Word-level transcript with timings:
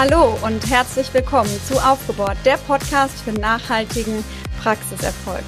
Hallo 0.00 0.34
und 0.40 0.66
herzlich 0.70 1.12
willkommen 1.12 1.50
zu 1.68 1.74
Aufgebohrt, 1.74 2.38
der 2.46 2.56
Podcast 2.56 3.20
für 3.20 3.32
nachhaltigen 3.32 4.24
Praxiserfolg. 4.62 5.44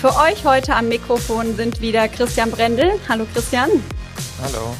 Für 0.00 0.16
euch 0.16 0.42
heute 0.46 0.74
am 0.74 0.88
Mikrofon 0.88 1.54
sind 1.54 1.82
wieder 1.82 2.08
Christian 2.08 2.50
Brendel. 2.50 2.92
Hallo 3.10 3.26
Christian. 3.34 3.68
Hallo. 4.42 4.74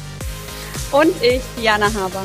Und 0.91 1.13
ich, 1.21 1.43
Diana 1.59 1.93
Haber. 1.93 2.23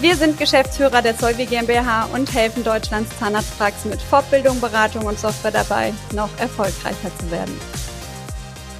Wir 0.00 0.14
sind 0.14 0.38
Geschäftsführer 0.38 1.02
der 1.02 1.14
Solvi 1.14 1.44
GmbH 1.44 2.04
und 2.14 2.32
helfen 2.32 2.62
Deutschlands 2.62 3.10
Zahnarztpraxen 3.18 3.90
mit 3.90 4.00
Fortbildung, 4.00 4.60
Beratung 4.60 5.06
und 5.06 5.18
Software 5.18 5.50
dabei, 5.50 5.92
noch 6.14 6.30
erfolgreicher 6.38 7.10
zu 7.18 7.32
werden. 7.32 7.60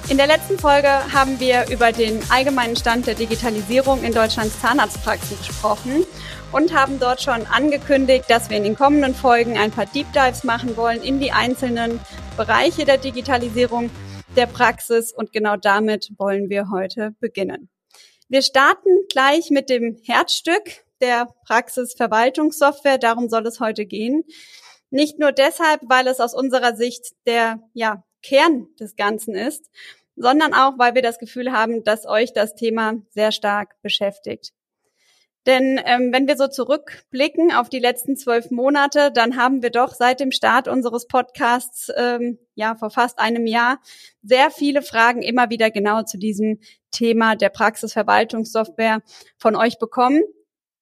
In 0.07 0.15
der 0.15 0.27
letzten 0.27 0.57
Folge 0.57 0.89
haben 1.13 1.41
wir 1.41 1.67
über 1.69 1.91
den 1.91 2.21
allgemeinen 2.31 2.77
Stand 2.77 3.05
der 3.05 3.15
Digitalisierung 3.15 4.01
in 4.01 4.13
Deutschlands 4.13 4.61
Zahnarztpraxen 4.61 5.37
gesprochen 5.37 6.05
und 6.51 6.73
haben 6.73 6.99
dort 6.99 7.21
schon 7.21 7.45
angekündigt, 7.45 8.25
dass 8.27 8.49
wir 8.49 8.57
in 8.57 8.63
den 8.63 8.75
kommenden 8.75 9.13
Folgen 9.13 9.57
ein 9.57 9.71
paar 9.71 9.85
Deep 9.85 10.11
Dives 10.13 10.43
machen 10.43 10.77
wollen 10.77 11.01
in 11.01 11.19
die 11.19 11.31
einzelnen 11.31 11.99
Bereiche 12.37 12.85
der 12.85 12.97
Digitalisierung 12.97 13.89
der 14.35 14.47
Praxis 14.47 15.11
und 15.11 15.31
genau 15.31 15.57
damit 15.57 16.11
wollen 16.17 16.49
wir 16.49 16.69
heute 16.71 17.15
beginnen. 17.19 17.69
Wir 18.27 18.41
starten 18.41 18.89
gleich 19.11 19.49
mit 19.49 19.69
dem 19.69 19.97
Herzstück 20.03 20.85
der 21.01 21.27
Praxisverwaltungssoftware. 21.45 22.97
Darum 22.97 23.29
soll 23.29 23.45
es 23.47 23.59
heute 23.59 23.85
gehen. 23.85 24.23
Nicht 24.91 25.19
nur 25.19 25.31
deshalb, 25.31 25.81
weil 25.87 26.07
es 26.07 26.19
aus 26.19 26.33
unserer 26.33 26.75
Sicht 26.75 27.13
der 27.25 27.59
ja, 27.73 28.03
Kern 28.21 28.67
des 28.79 28.95
Ganzen 28.95 29.35
ist, 29.35 29.69
sondern 30.15 30.53
auch, 30.53 30.77
weil 30.77 30.95
wir 30.95 31.01
das 31.01 31.19
Gefühl 31.19 31.51
haben, 31.51 31.83
dass 31.83 32.05
euch 32.05 32.33
das 32.33 32.55
Thema 32.55 32.95
sehr 33.09 33.31
stark 33.31 33.75
beschäftigt. 33.81 34.51
Denn 35.49 35.81
ähm, 35.83 36.13
wenn 36.13 36.27
wir 36.27 36.37
so 36.37 36.47
zurückblicken 36.47 37.51
auf 37.51 37.69
die 37.69 37.79
letzten 37.79 38.15
zwölf 38.15 38.51
Monate, 38.51 39.11
dann 39.11 39.35
haben 39.35 39.63
wir 39.63 39.71
doch 39.71 39.95
seit 39.95 40.19
dem 40.19 40.31
Start 40.31 40.67
unseres 40.67 41.07
Podcasts, 41.07 41.91
ähm, 41.97 42.37
ja 42.53 42.75
vor 42.75 42.91
fast 42.91 43.17
einem 43.17 43.47
Jahr, 43.47 43.79
sehr 44.21 44.51
viele 44.51 44.83
Fragen 44.83 45.23
immer 45.23 45.49
wieder 45.49 45.71
genau 45.71 46.03
zu 46.03 46.19
diesem 46.19 46.59
Thema 46.91 47.35
der 47.35 47.49
Praxisverwaltungssoftware 47.49 49.01
von 49.39 49.55
euch 49.55 49.79
bekommen. 49.79 50.21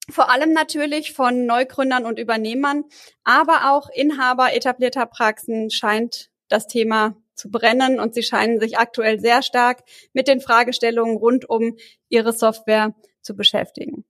Vor 0.09 0.29
allem 0.29 0.51
natürlich 0.51 1.13
von 1.13 1.45
Neugründern 1.45 2.05
und 2.05 2.19
Übernehmern, 2.19 2.83
aber 3.23 3.71
auch 3.71 3.87
Inhaber 3.89 4.53
etablierter 4.53 5.05
Praxen 5.05 5.69
scheint 5.69 6.29
das 6.49 6.67
Thema 6.67 7.15
zu 7.35 7.49
brennen 7.49 8.01
und 8.01 8.15
sie 8.15 8.23
scheinen 8.23 8.59
sich 8.59 8.77
aktuell 8.77 9.21
sehr 9.21 9.43
stark 9.43 9.83
mit 10.11 10.27
den 10.27 10.41
Fragestellungen 10.41 11.15
rund 11.15 11.49
um 11.49 11.77
ihre 12.09 12.33
Software 12.33 12.93
zu 13.21 13.33
beschäftigen. 13.33 14.03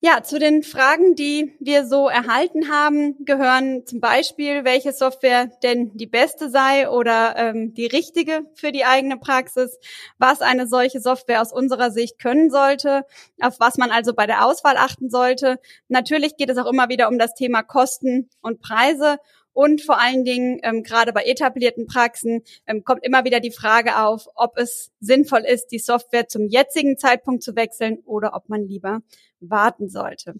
Ja, 0.00 0.22
zu 0.22 0.38
den 0.38 0.62
Fragen, 0.62 1.16
die 1.16 1.56
wir 1.58 1.84
so 1.84 2.08
erhalten 2.08 2.70
haben, 2.70 3.16
gehören 3.24 3.84
zum 3.84 3.98
Beispiel, 3.98 4.64
welche 4.64 4.92
Software 4.92 5.46
denn 5.64 5.90
die 5.96 6.06
beste 6.06 6.50
sei 6.50 6.88
oder 6.88 7.34
ähm, 7.36 7.74
die 7.74 7.86
richtige 7.86 8.42
für 8.54 8.70
die 8.70 8.84
eigene 8.84 9.16
Praxis, 9.16 9.76
was 10.16 10.40
eine 10.40 10.68
solche 10.68 11.00
Software 11.00 11.42
aus 11.42 11.52
unserer 11.52 11.90
Sicht 11.90 12.20
können 12.20 12.48
sollte, 12.48 13.06
auf 13.40 13.58
was 13.58 13.76
man 13.76 13.90
also 13.90 14.14
bei 14.14 14.26
der 14.26 14.46
Auswahl 14.46 14.76
achten 14.76 15.10
sollte. 15.10 15.58
Natürlich 15.88 16.36
geht 16.36 16.50
es 16.50 16.58
auch 16.58 16.70
immer 16.70 16.88
wieder 16.88 17.08
um 17.08 17.18
das 17.18 17.34
Thema 17.34 17.64
Kosten 17.64 18.30
und 18.40 18.60
Preise 18.60 19.16
und 19.58 19.82
vor 19.82 20.00
allen 20.00 20.24
Dingen, 20.24 20.60
ähm, 20.62 20.84
gerade 20.84 21.12
bei 21.12 21.24
etablierten 21.24 21.88
Praxen, 21.88 22.44
ähm, 22.68 22.84
kommt 22.84 23.04
immer 23.04 23.24
wieder 23.24 23.40
die 23.40 23.50
Frage 23.50 23.98
auf, 23.98 24.28
ob 24.36 24.56
es 24.56 24.92
sinnvoll 25.00 25.40
ist, 25.40 25.72
die 25.72 25.80
Software 25.80 26.28
zum 26.28 26.46
jetzigen 26.46 26.96
Zeitpunkt 26.96 27.42
zu 27.42 27.56
wechseln 27.56 27.98
oder 28.04 28.36
ob 28.36 28.48
man 28.48 28.68
lieber 28.68 29.00
warten 29.40 29.88
sollte. 29.88 30.34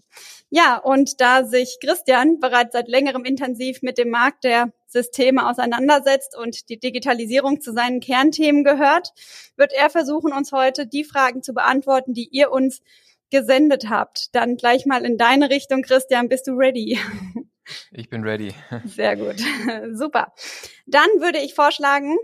Ja, 0.49 0.77
und 0.77 1.19
da 1.19 1.43
sich 1.43 1.79
Christian 1.81 2.39
bereits 2.39 2.71
seit 2.71 2.87
längerem 2.87 3.25
intensiv 3.25 3.81
mit 3.81 3.97
dem 3.97 4.09
Markt 4.09 4.45
der 4.45 4.71
Systeme 4.87 5.49
auseinandersetzt 5.49 6.37
und 6.37 6.69
die 6.69 6.79
Digitalisierung 6.79 7.59
zu 7.59 7.73
seinen 7.73 7.99
Kernthemen 7.99 8.63
gehört, 8.63 9.11
wird 9.57 9.73
er 9.73 9.89
versuchen, 9.89 10.31
uns 10.31 10.53
heute 10.53 10.87
die 10.87 11.03
Fragen 11.03 11.43
zu 11.43 11.53
beantworten, 11.53 12.13
die 12.13 12.29
ihr 12.31 12.53
uns 12.53 12.81
gesendet 13.31 13.89
habt. 13.89 14.33
Dann 14.33 14.55
gleich 14.55 14.85
mal 14.85 15.03
in 15.03 15.17
deine 15.17 15.49
Richtung, 15.49 15.81
Christian, 15.81 16.29
bist 16.29 16.47
du 16.47 16.53
ready? 16.53 16.97
Ich 17.91 18.09
bin 18.09 18.23
ready. 18.23 18.53
Sehr 18.85 19.15
gut. 19.15 19.37
Super. 19.93 20.33
Dann 20.85 21.09
würde 21.19 21.39
ich 21.39 21.53
vorschlagen, 21.53 22.17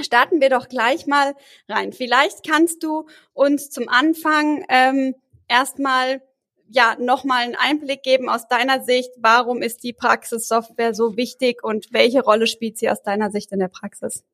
starten 0.00 0.40
wir 0.40 0.50
doch 0.50 0.68
gleich 0.68 1.06
mal 1.06 1.34
rein. 1.68 1.92
Vielleicht 1.92 2.46
kannst 2.46 2.82
du 2.82 3.08
uns 3.32 3.70
zum 3.70 3.88
Anfang 3.88 4.64
ähm, 4.68 5.14
erstmal 5.48 6.22
ja 6.70 6.96
nochmal 7.00 7.44
einen 7.44 7.56
Einblick 7.56 8.02
geben 8.02 8.28
aus 8.28 8.46
deiner 8.48 8.82
Sicht. 8.82 9.10
Warum 9.18 9.62
ist 9.62 9.82
die 9.82 9.92
Praxissoftware 9.92 10.94
so 10.94 11.16
wichtig 11.16 11.64
und 11.64 11.92
welche 11.92 12.22
Rolle 12.22 12.46
spielt 12.46 12.78
sie 12.78 12.90
aus 12.90 13.02
deiner 13.02 13.30
Sicht 13.30 13.52
in 13.52 13.58
der 13.58 13.68
Praxis? 13.68 14.24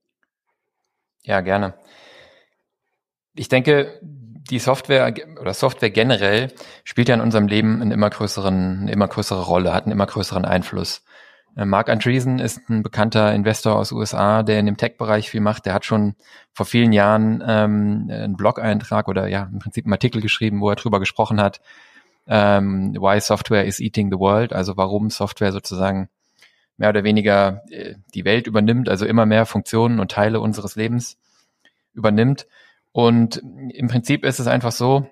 Ja, 1.23 1.41
gerne. 1.41 1.75
Ich 3.35 3.49
denke, 3.49 4.01
die 4.51 4.59
Software 4.59 5.15
oder 5.41 5.55
Software 5.55 5.91
generell 5.91 6.53
spielt 6.85 7.09
ja 7.09 7.15
in 7.15 7.21
unserem 7.21 7.49
Leben 7.49 7.81
einen 7.81 7.91
immer 7.91 8.11
größeren, 8.11 8.81
eine 8.83 8.93
immer 8.93 9.09
größere 9.09 9.43
Rolle, 9.43 9.73
hat 9.73 9.85
einen 9.85 9.93
immer 9.93 10.07
größeren 10.07 10.45
Einfluss. 10.45 11.03
Äh, 11.57 11.65
Mark 11.65 11.89
Andreessen 11.89 12.39
ist 12.39 12.69
ein 12.69 12.83
bekannter 12.83 13.33
Investor 13.35 13.77
aus 13.77 13.93
USA, 13.93 14.43
der 14.43 14.61
in 14.61 14.67
dem 14.67 14.77
Tech-Bereich 14.77 15.31
viel 15.31 15.41
macht. 15.41 15.67
Der 15.67 15.75
hat 15.75 15.85
schon 15.85 16.15
vor 16.53 16.67
vielen 16.67 16.93
Jahren 16.93 17.43
ähm, 17.47 18.09
einen 18.11 18.37
Blog-Eintrag 18.37 19.09
oder 19.09 19.29
ja 19.29 19.49
im 19.51 19.59
Prinzip 19.59 19.87
einen 19.87 19.95
Artikel 19.95 20.21
geschrieben, 20.21 20.61
wo 20.61 20.71
er 20.71 20.77
drüber 20.77 21.01
gesprochen 21.01 21.41
hat, 21.41 21.61
ähm, 22.27 22.95
why 22.99 23.21
Software 23.21 23.65
is 23.65 23.81
eating 23.81 24.11
the 24.11 24.19
world, 24.19 24.53
also 24.53 24.77
warum 24.77 25.11
Software 25.11 25.53
sozusagen 25.53 26.09
mehr 26.77 26.89
oder 26.89 27.05
weniger 27.05 27.63
äh, 27.71 27.95
die 28.15 28.25
Welt 28.25 28.47
übernimmt, 28.47 28.89
also 28.89 29.07
immer 29.07 29.27
mehr 29.27 29.47
Funktionen 29.47 30.01
und 30.01 30.11
Teile 30.11 30.41
unseres 30.41 30.77
Lebens 30.77 31.19
übernimmt. 31.93 32.47
Und 32.95 33.43
im 33.71 33.89
Prinzip 33.89 34.25
ist 34.25 34.39
es 34.39 34.47
einfach 34.47 34.71
so, 34.71 35.09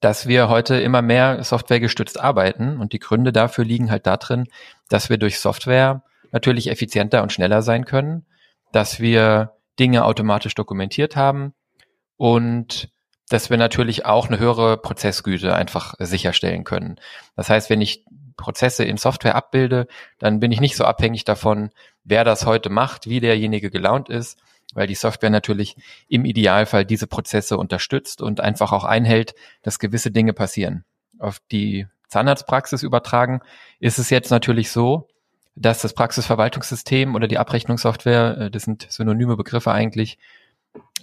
dass 0.00 0.28
wir 0.28 0.50
heute 0.50 0.78
immer 0.78 1.00
mehr 1.00 1.42
softwaregestützt 1.42 2.20
arbeiten 2.20 2.76
und 2.76 2.92
die 2.92 2.98
Gründe 2.98 3.32
dafür 3.32 3.64
liegen 3.64 3.90
halt 3.90 4.06
darin, 4.06 4.48
dass 4.90 5.08
wir 5.08 5.16
durch 5.16 5.38
Software 5.38 6.02
natürlich 6.30 6.68
effizienter 6.70 7.22
und 7.22 7.32
schneller 7.32 7.62
sein 7.62 7.86
können, 7.86 8.26
dass 8.70 9.00
wir 9.00 9.54
Dinge 9.78 10.04
automatisch 10.04 10.54
dokumentiert 10.54 11.16
haben 11.16 11.54
und 12.18 12.90
dass 13.30 13.48
wir 13.48 13.56
natürlich 13.56 14.04
auch 14.04 14.28
eine 14.28 14.38
höhere 14.38 14.76
Prozessgüte 14.76 15.54
einfach 15.54 15.94
sicherstellen 16.00 16.64
können. 16.64 16.96
Das 17.34 17.48
heißt, 17.48 17.70
wenn 17.70 17.80
ich 17.80 18.04
Prozesse 18.36 18.84
in 18.84 18.98
Software 18.98 19.36
abbilde, 19.36 19.86
dann 20.18 20.38
bin 20.38 20.52
ich 20.52 20.60
nicht 20.60 20.76
so 20.76 20.84
abhängig 20.84 21.24
davon, 21.24 21.70
wer 22.04 22.24
das 22.24 22.44
heute 22.44 22.68
macht, 22.68 23.06
wie 23.06 23.20
derjenige 23.20 23.70
gelaunt 23.70 24.10
ist, 24.10 24.38
weil 24.74 24.86
die 24.86 24.94
Software 24.94 25.30
natürlich 25.30 25.76
im 26.08 26.24
Idealfall 26.24 26.84
diese 26.84 27.06
Prozesse 27.06 27.56
unterstützt 27.56 28.22
und 28.22 28.40
einfach 28.40 28.72
auch 28.72 28.84
einhält, 28.84 29.34
dass 29.62 29.78
gewisse 29.78 30.10
Dinge 30.10 30.32
passieren. 30.32 30.84
Auf 31.18 31.40
die 31.50 31.86
Zahnarztpraxis 32.08 32.82
übertragen 32.82 33.40
ist 33.78 33.98
es 33.98 34.10
jetzt 34.10 34.30
natürlich 34.30 34.70
so, 34.70 35.08
dass 35.54 35.82
das 35.82 35.94
Praxisverwaltungssystem 35.94 37.14
oder 37.14 37.28
die 37.28 37.38
Abrechnungssoftware, 37.38 38.38
äh, 38.38 38.50
das 38.50 38.64
sind 38.64 38.86
synonyme 38.90 39.36
Begriffe 39.36 39.72
eigentlich, 39.72 40.18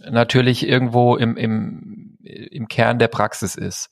natürlich 0.10 0.68
irgendwo 0.68 1.16
im, 1.16 1.38
im, 1.38 2.18
im 2.24 2.68
Kern 2.68 3.00
der 3.00 3.08
Praxis 3.08 3.56
ist. 3.56 3.90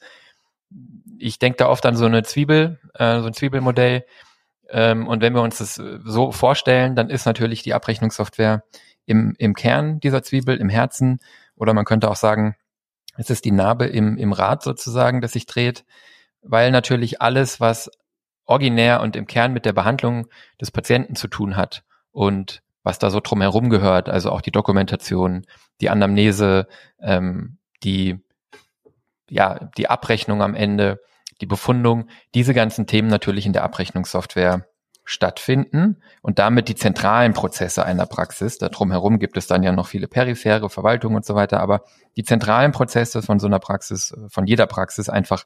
Ich 1.18 1.40
denke 1.40 1.58
da 1.58 1.70
oft 1.70 1.86
an 1.86 1.96
so 1.96 2.06
eine 2.06 2.24
Zwiebel, 2.24 2.80
äh, 2.94 3.20
so 3.20 3.28
ein 3.28 3.34
Zwiebelmodell. 3.34 4.06
Ähm, 4.70 5.08
und 5.08 5.22
wenn 5.22 5.34
wir 5.34 5.42
uns 5.42 5.60
das 5.60 5.76
so 5.76 6.32
vorstellen, 6.32 6.96
dann 6.96 7.10
ist 7.10 7.26
natürlich 7.26 7.62
die 7.64 7.74
Abrechnungssoftware 7.74 8.64
im, 9.06 9.34
im 9.38 9.54
Kern 9.54 10.00
dieser 10.00 10.24
Zwiebel, 10.24 10.58
im 10.58 10.70
Herzen. 10.70 11.20
Oder 11.56 11.74
man 11.74 11.86
könnte 11.86 12.10
auch 12.10 12.16
sagen, 12.16 12.56
es 13.18 13.30
ist 13.30 13.46
die 13.46 13.52
Narbe 13.52 13.86
im, 13.86 14.18
im 14.18 14.34
Rad 14.34 14.64
sozusagen, 14.64 15.22
das 15.22 15.34
sich 15.34 15.46
dreht, 15.46 15.86
weil 16.42 16.72
natürlich 16.72 17.22
alles, 17.22 17.60
was 17.60 17.90
originär 18.46 19.02
und 19.02 19.16
im 19.16 19.26
Kern 19.26 19.54
mit 19.54 19.66
der 19.66 19.74
Behandlung 19.74 20.28
des 20.62 20.72
Patienten 20.72 21.16
zu 21.16 21.28
tun 21.28 21.56
hat 21.56 21.84
und 22.12 22.62
was 22.84 23.00
da 23.00 23.10
so 23.10 23.20
drumherum 23.20 23.70
gehört, 23.70 24.10
also 24.10 24.32
auch 24.32 24.42
die 24.42 24.52
Dokumentation, 24.52 25.46
die 25.82 25.90
Anamnese, 25.90 26.68
ähm, 27.00 27.58
die, 27.84 28.20
ja, 29.28 29.72
die 29.78 29.90
Abrechnung 29.90 30.44
am 30.44 30.54
Ende, 30.54 31.02
die 31.42 31.48
Befundung, 31.48 32.08
diese 32.36 32.54
ganzen 32.54 32.86
Themen 32.86 33.08
natürlich 33.08 33.48
in 33.48 33.54
der 33.54 33.64
Abrechnungssoftware 33.64 34.68
stattfinden 35.06 36.02
und 36.22 36.40
damit 36.40 36.68
die 36.68 36.76
zentralen 36.76 37.34
Prozesse 37.34 37.86
einer 37.86 38.08
Praxis. 38.08 38.58
Da 38.58 38.70
drumherum 38.70 39.20
gibt 39.20 39.38
es 39.38 39.48
dann 39.48 39.64
ja 39.64 39.72
noch 39.72 39.88
viele 39.88 40.08
periphere 40.08 40.70
Verwaltungen 40.70 41.16
und 41.16 41.26
so 41.26 41.36
weiter, 41.36 41.62
aber 41.62 41.84
die 42.18 42.24
zentralen 42.24 42.72
Prozesse 42.72 43.22
von 43.22 43.40
so 43.40 43.46
einer 43.48 43.60
Praxis, 43.60 44.16
von 44.28 44.48
jeder 44.48 44.66
Praxis 44.66 45.08
einfach 45.08 45.46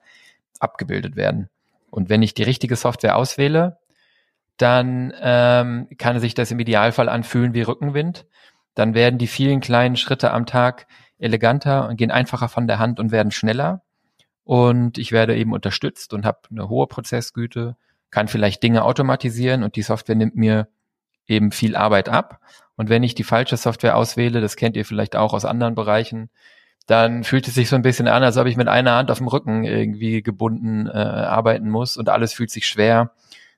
abgebildet 0.60 1.18
werden. 1.18 1.50
Und 1.92 2.10
wenn 2.10 2.22
ich 2.22 2.34
die 2.34 2.44
richtige 2.44 2.78
Software 2.78 3.18
auswähle, 3.18 3.78
dann 4.58 5.14
ähm, 5.22 5.88
kann 5.98 6.20
sich 6.20 6.34
das 6.34 6.52
im 6.52 6.60
Idealfall 6.60 7.10
anfühlen 7.10 7.54
wie 7.54 7.62
Rückenwind. 7.62 8.26
Dann 8.76 8.94
werden 8.94 9.18
die 9.18 9.28
vielen 9.28 9.60
kleinen 9.60 9.98
Schritte 9.98 10.32
am 10.32 10.46
Tag 10.46 10.88
eleganter 11.18 11.88
und 11.88 11.98
gehen 11.98 12.12
einfacher 12.12 12.48
von 12.48 12.68
der 12.68 12.80
Hand 12.80 13.00
und 13.00 13.12
werden 13.12 13.32
schneller. 13.32 13.84
Und 14.44 14.98
ich 14.98 15.12
werde 15.12 15.36
eben 15.36 15.54
unterstützt 15.54 16.14
und 16.14 16.26
habe 16.26 16.40
eine 16.50 16.70
hohe 16.70 16.88
Prozessgüte, 16.88 17.76
kann 18.12 18.28
vielleicht 18.28 18.64
Dinge 18.64 18.84
automatisieren 18.84 19.64
und 19.64 19.76
die 19.76 19.82
Software 19.82 20.16
nimmt 20.16 20.36
mir 20.36 20.68
eben 21.28 21.52
viel 21.52 21.76
Arbeit 21.76 22.10
ab. 22.10 22.40
Und 22.76 22.90
wenn 22.90 23.04
ich 23.04 23.16
die 23.16 23.24
falsche 23.24 23.58
Software 23.58 23.96
auswähle, 23.96 24.42
das 24.42 24.56
kennt 24.56 24.76
ihr 24.76 24.86
vielleicht 24.86 25.16
auch 25.16 25.34
aus 25.34 25.46
anderen 25.46 25.76
Bereichen, 25.76 26.30
dann 26.88 27.24
fühlt 27.24 27.48
es 27.48 27.54
sich 27.54 27.70
so 27.70 27.76
ein 27.76 27.84
bisschen 27.84 28.08
an, 28.08 28.24
als 28.24 28.38
ob 28.38 28.48
ich 28.48 28.58
mit 28.58 28.68
einer 28.68 28.96
Hand 28.96 29.12
auf 29.12 29.20
dem 29.20 29.28
Rücken 29.28 29.64
irgendwie 29.64 30.24
gebunden 30.24 30.88
äh, 30.88 30.92
arbeiten 30.92 31.70
muss 31.70 31.98
und 31.98 32.10
alles 32.10 32.34
fühlt 32.34 32.50
sich 32.50 32.66
schwer 32.66 33.12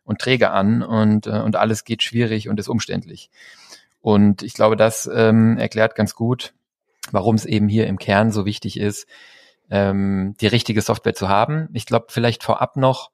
und 0.03 0.19
träge 0.19 0.51
an 0.51 0.83
und, 0.83 1.27
äh, 1.27 1.39
und 1.39 1.56
alles 1.56 1.86
geht 1.86 2.04
schwierig 2.04 2.50
und 2.50 2.59
ist 2.59 2.68
umständlich. 2.68 3.30
Und 4.01 4.42
ich 4.42 4.54
glaube, 4.54 4.75
das 4.75 5.09
ähm, 5.13 5.57
erklärt 5.57 5.95
ganz 5.95 6.15
gut, 6.15 6.54
warum 7.12 7.36
es 7.36 7.45
eben 7.45 7.69
hier 7.69 7.88
im 7.88 8.00
Kern 8.00 8.31
so 8.31 8.45
wichtig 8.45 8.77
ist, 8.77 9.07
ähm, 9.69 10.36
die 10.42 10.47
richtige 10.47 10.81
Software 10.81 11.13
zu 11.13 11.30
haben. 11.30 11.69
Ich 11.74 11.86
glaube, 11.86 12.07
vielleicht 12.09 12.44
vorab 12.44 12.75
noch, 12.75 13.12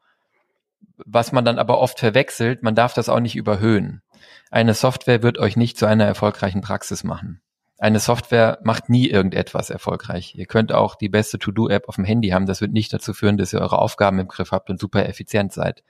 was 1.06 1.31
man 1.31 1.45
dann 1.45 1.59
aber 1.59 1.79
oft 1.79 2.00
verwechselt, 2.00 2.63
man 2.63 2.75
darf 2.75 2.94
das 2.94 3.09
auch 3.09 3.19
nicht 3.19 3.35
überhöhen. 3.35 4.01
Eine 4.50 4.74
Software 4.74 5.24
wird 5.24 5.38
euch 5.38 5.56
nicht 5.57 5.77
zu 5.77 5.85
einer 5.85 6.06
erfolgreichen 6.06 6.62
Praxis 6.62 7.03
machen. 7.03 7.41
Eine 7.79 8.00
Software 8.00 8.57
macht 8.63 8.89
nie 8.89 9.07
irgendetwas 9.07 9.69
erfolgreich. 9.69 10.33
Ihr 10.35 10.47
könnt 10.47 10.71
auch 10.71 10.95
die 10.95 11.09
beste 11.09 11.38
To-Do-App 11.38 11.88
auf 11.88 11.95
dem 11.95 12.06
Handy 12.06 12.29
haben. 12.29 12.47
Das 12.47 12.59
wird 12.59 12.74
nicht 12.74 12.91
dazu 12.91 13.13
führen, 13.13 13.38
dass 13.38 13.53
ihr 13.53 13.62
eure 13.62 13.77
Aufgaben 13.77 14.18
im 14.18 14.27
Griff 14.27 14.51
habt 14.51 14.71
und 14.71 14.79
super 14.79 15.07
effizient 15.07 15.53
seid. 15.53 15.83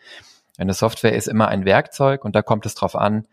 Eine 0.57 0.73
Software 0.73 1.15
ist 1.15 1.27
immer 1.27 1.47
ein 1.47 1.63
Werkzeug 1.63 2.25
und 2.25 2.35
da 2.35 2.41
kommt 2.41 2.65
es 2.65 2.75
darauf 2.75 2.95
an, 2.95 3.25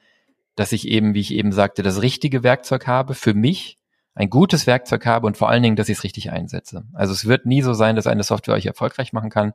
dass 0.55 0.71
ich 0.71 0.87
eben, 0.87 1.15
wie 1.15 1.21
ich 1.21 1.33
eben 1.33 1.51
sagte, 1.51 1.83
das 1.83 2.01
richtige 2.01 2.45
Werkzeug 2.45 2.87
habe 2.87 3.15
für 3.15 3.35
mich, 3.35 3.79
ein 4.15 4.31
gutes 4.31 4.69
Werkzeug 4.69 5.05
habe 5.07 5.27
und 5.27 5.37
vor 5.37 5.49
allen 5.49 5.65
Dingen, 5.65 5.75
dass 5.75 5.89
ich 5.89 5.99
es 5.99 6.05
richtig 6.05 6.31
einsetze. 6.31 6.85
Also 6.93 7.13
es 7.13 7.27
wird 7.27 7.47
nie 7.47 7.63
so 7.63 7.73
sein, 7.73 7.97
dass 7.97 8.07
eine 8.07 8.23
Software 8.23 8.55
euch 8.55 8.67
erfolgreich 8.67 9.13
machen 9.13 9.31
kann. 9.31 9.55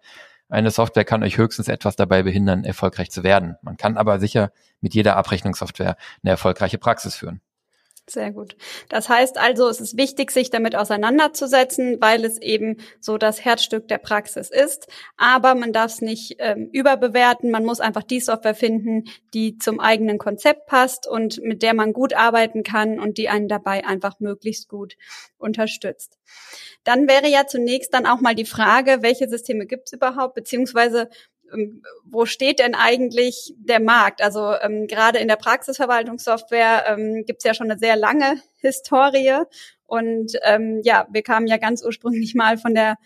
Eine 0.50 0.72
Software 0.72 1.06
kann 1.06 1.24
euch 1.24 1.38
höchstens 1.38 1.68
etwas 1.68 1.96
dabei 1.96 2.24
behindern, 2.24 2.64
erfolgreich 2.64 3.12
zu 3.12 3.24
werden. 3.24 3.56
Man 3.62 3.78
kann 3.78 3.98
aber 3.98 4.20
sicher 4.20 4.52
mit 4.82 4.96
jeder 4.96 5.16
Abrechnungssoftware 5.16 5.96
eine 6.24 6.32
erfolgreiche 6.32 6.80
Praxis 6.80 7.16
führen. 7.16 7.42
Sehr 8.10 8.32
gut. 8.32 8.56
Das 8.90 9.08
heißt 9.08 9.38
also, 9.38 9.70
es 9.70 9.80
ist 9.80 9.96
wichtig, 9.96 10.32
sich 10.32 10.50
damit 10.50 10.76
auseinanderzusetzen, 10.76 12.02
weil 12.02 12.26
es 12.26 12.40
eben 12.42 12.78
so 13.00 13.20
das 13.20 13.46
Herzstück 13.46 13.88
der 13.88 14.00
Praxis 14.00 14.50
ist. 14.50 14.88
Aber 15.16 15.54
man 15.54 15.74
darf 15.74 15.92
es 15.92 16.02
nicht 16.02 16.38
ähm, 16.40 16.70
überbewerten. 16.72 17.52
Man 17.52 17.66
muss 17.66 17.80
einfach 17.80 18.02
die 18.02 18.20
Software 18.20 18.56
finden, 18.56 19.04
die 19.36 19.60
zum 19.60 19.80
eigenen 19.80 20.18
Konzept 20.18 20.66
passt 20.66 21.06
und 21.06 21.40
mit 21.44 21.62
der 21.62 21.76
man 21.76 21.94
gut 21.94 22.14
arbeiten 22.14 22.64
kann 22.64 23.00
und 23.00 23.20
die 23.20 23.30
einen 23.30 23.48
dabei 23.48 23.86
einfach 23.86 24.20
möglichst 24.20 24.70
gut 24.70 24.98
unterstützt. 25.38 26.18
Dann 26.84 27.08
wäre 27.08 27.30
ja 27.30 27.46
zunächst 27.46 27.94
dann 27.94 28.08
auch 28.08 28.22
mal 28.22 28.34
die 28.34 28.46
Frage, 28.46 29.04
welche 29.04 29.30
Systeme 29.30 29.68
gibt 29.68 29.88
es 29.88 29.94
überhaupt, 29.94 30.34
beziehungsweise 30.34 31.10
wo 32.06 32.26
steht 32.26 32.60
denn 32.60 32.76
eigentlich 32.76 33.54
der 33.58 33.80
Markt? 33.80 34.22
Also 34.22 34.54
ähm, 34.62 34.88
gerade 34.88 35.20
in 35.20 35.28
der 35.28 35.36
Praxisverwaltungssoftware 35.36 36.86
ähm, 36.88 37.24
gibt 37.26 37.40
es 37.40 37.46
ja 37.46 37.54
schon 37.54 37.70
eine 37.70 37.80
sehr 37.80 37.96
lange 37.96 38.42
Historie. 38.58 39.44
Und 39.86 40.34
ähm, 40.44 40.82
ja, 40.84 41.08
wir 41.12 41.24
kamen 41.24 41.48
ja 41.48 41.58
ganz 41.58 41.84
ursprünglich 41.84 42.36
mal 42.36 42.58
von 42.58 42.74
der 42.74 42.98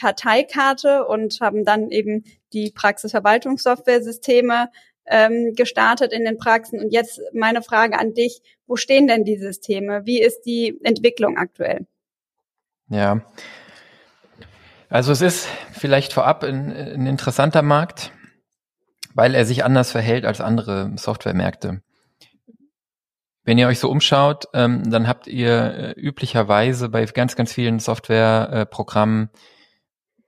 Karteikarte 0.00 1.06
und 1.06 1.40
haben 1.40 1.64
dann 1.64 1.90
eben 1.90 2.24
die 2.52 2.70
Praxisverwaltungssoftware-Systeme 2.70 4.70
ähm, 5.06 5.54
gestartet 5.54 6.12
in 6.12 6.24
den 6.24 6.38
Praxen. 6.38 6.80
Und 6.80 6.92
jetzt 6.92 7.20
meine 7.32 7.62
Frage 7.62 7.98
an 7.98 8.14
dich, 8.14 8.42
wo 8.66 8.76
stehen 8.76 9.06
denn 9.06 9.24
die 9.24 9.36
Systeme? 9.36 10.06
Wie 10.06 10.20
ist 10.20 10.42
die 10.42 10.78
Entwicklung 10.82 11.36
aktuell? 11.36 11.86
Ja, 12.88 13.20
also 14.90 15.12
es 15.12 15.22
ist 15.22 15.48
vielleicht 15.72 16.12
vorab 16.12 16.44
ein, 16.44 16.70
ein 16.70 17.06
interessanter 17.06 17.62
Markt, 17.62 18.12
weil 19.14 19.34
er 19.34 19.46
sich 19.46 19.64
anders 19.64 19.90
verhält 19.90 20.24
als 20.24 20.40
andere 20.40 20.92
Softwaremärkte. 20.96 21.82
Wenn 23.42 23.56
ihr 23.56 23.68
euch 23.68 23.78
so 23.78 23.90
umschaut, 23.90 24.48
ähm, 24.52 24.90
dann 24.90 25.08
habt 25.08 25.26
ihr 25.26 25.74
äh, 25.74 26.00
üblicherweise 26.00 26.90
bei 26.90 27.04
ganz, 27.06 27.36
ganz 27.36 27.52
vielen 27.52 27.78
Softwareprogrammen 27.78 29.30
äh, 29.32 29.38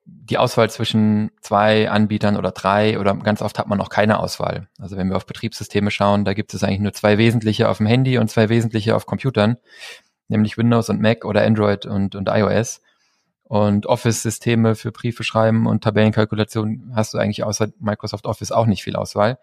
die 0.04 0.38
Auswahl 0.38 0.70
zwischen 0.70 1.30
zwei 1.40 1.90
Anbietern 1.90 2.36
oder 2.36 2.50
drei 2.50 2.98
oder 2.98 3.14
ganz 3.14 3.42
oft 3.42 3.58
hat 3.58 3.68
man 3.68 3.80
auch 3.80 3.88
keine 3.88 4.18
Auswahl. 4.18 4.68
Also 4.78 4.96
wenn 4.96 5.08
wir 5.08 5.16
auf 5.16 5.26
Betriebssysteme 5.26 5.90
schauen, 5.90 6.24
da 6.24 6.34
gibt 6.34 6.54
es 6.54 6.64
eigentlich 6.64 6.80
nur 6.80 6.92
zwei 6.92 7.18
wesentliche 7.18 7.68
auf 7.68 7.78
dem 7.78 7.86
Handy 7.86 8.18
und 8.18 8.28
zwei 8.28 8.48
wesentliche 8.48 8.96
auf 8.96 9.06
Computern, 9.06 9.58
nämlich 10.28 10.58
Windows 10.58 10.90
und 10.90 11.00
Mac 11.00 11.24
oder 11.24 11.42
Android 11.42 11.86
und, 11.86 12.14
und 12.14 12.28
iOS. 12.28 12.80
Und 13.52 13.84
Office-Systeme 13.84 14.76
für 14.76 14.92
Briefe 14.92 15.24
schreiben 15.24 15.66
und 15.66 15.84
Tabellenkalkulation 15.84 16.90
hast 16.94 17.12
du 17.12 17.18
eigentlich 17.18 17.44
außer 17.44 17.68
Microsoft 17.80 18.24
Office 18.24 18.50
auch 18.50 18.64
nicht 18.64 18.82
viel 18.82 18.96
Auswahl. 18.96 19.38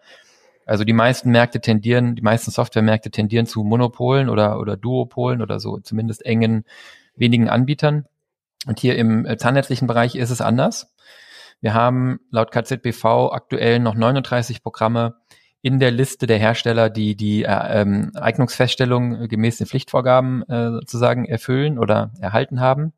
Also 0.66 0.82
die 0.82 0.92
meisten 0.92 1.30
Märkte 1.30 1.60
tendieren, 1.60 2.16
die 2.16 2.22
meisten 2.22 2.50
Softwaremärkte 2.50 3.12
tendieren 3.12 3.46
zu 3.46 3.62
Monopolen 3.62 4.28
oder, 4.28 4.58
oder 4.58 4.76
Duopolen 4.76 5.42
oder 5.42 5.60
so 5.60 5.78
zumindest 5.78 6.26
engen, 6.26 6.64
wenigen 7.14 7.48
Anbietern. 7.48 8.04
Und 8.66 8.80
hier 8.80 8.98
im 8.98 9.26
äh, 9.26 9.36
zahnärztlichen 9.36 9.86
Bereich 9.86 10.16
ist 10.16 10.30
es 10.30 10.40
anders. 10.40 10.92
Wir 11.60 11.72
haben 11.72 12.18
laut 12.32 12.50
KZBV 12.50 13.30
aktuell 13.30 13.78
noch 13.78 13.94
39 13.94 14.64
Programme 14.64 15.18
in 15.62 15.78
der 15.78 15.92
Liste 15.92 16.26
der 16.26 16.38
Hersteller, 16.38 16.90
die 16.90 17.14
die 17.14 17.44
äh, 17.44 17.80
ähm, 17.82 18.10
Eignungsfeststellung 18.16 19.28
gemäß 19.28 19.58
den 19.58 19.68
Pflichtvorgaben 19.68 20.42
äh, 20.48 20.72
sozusagen 20.72 21.26
erfüllen 21.26 21.78
oder 21.78 22.12
erhalten 22.18 22.58
haben. 22.58 22.92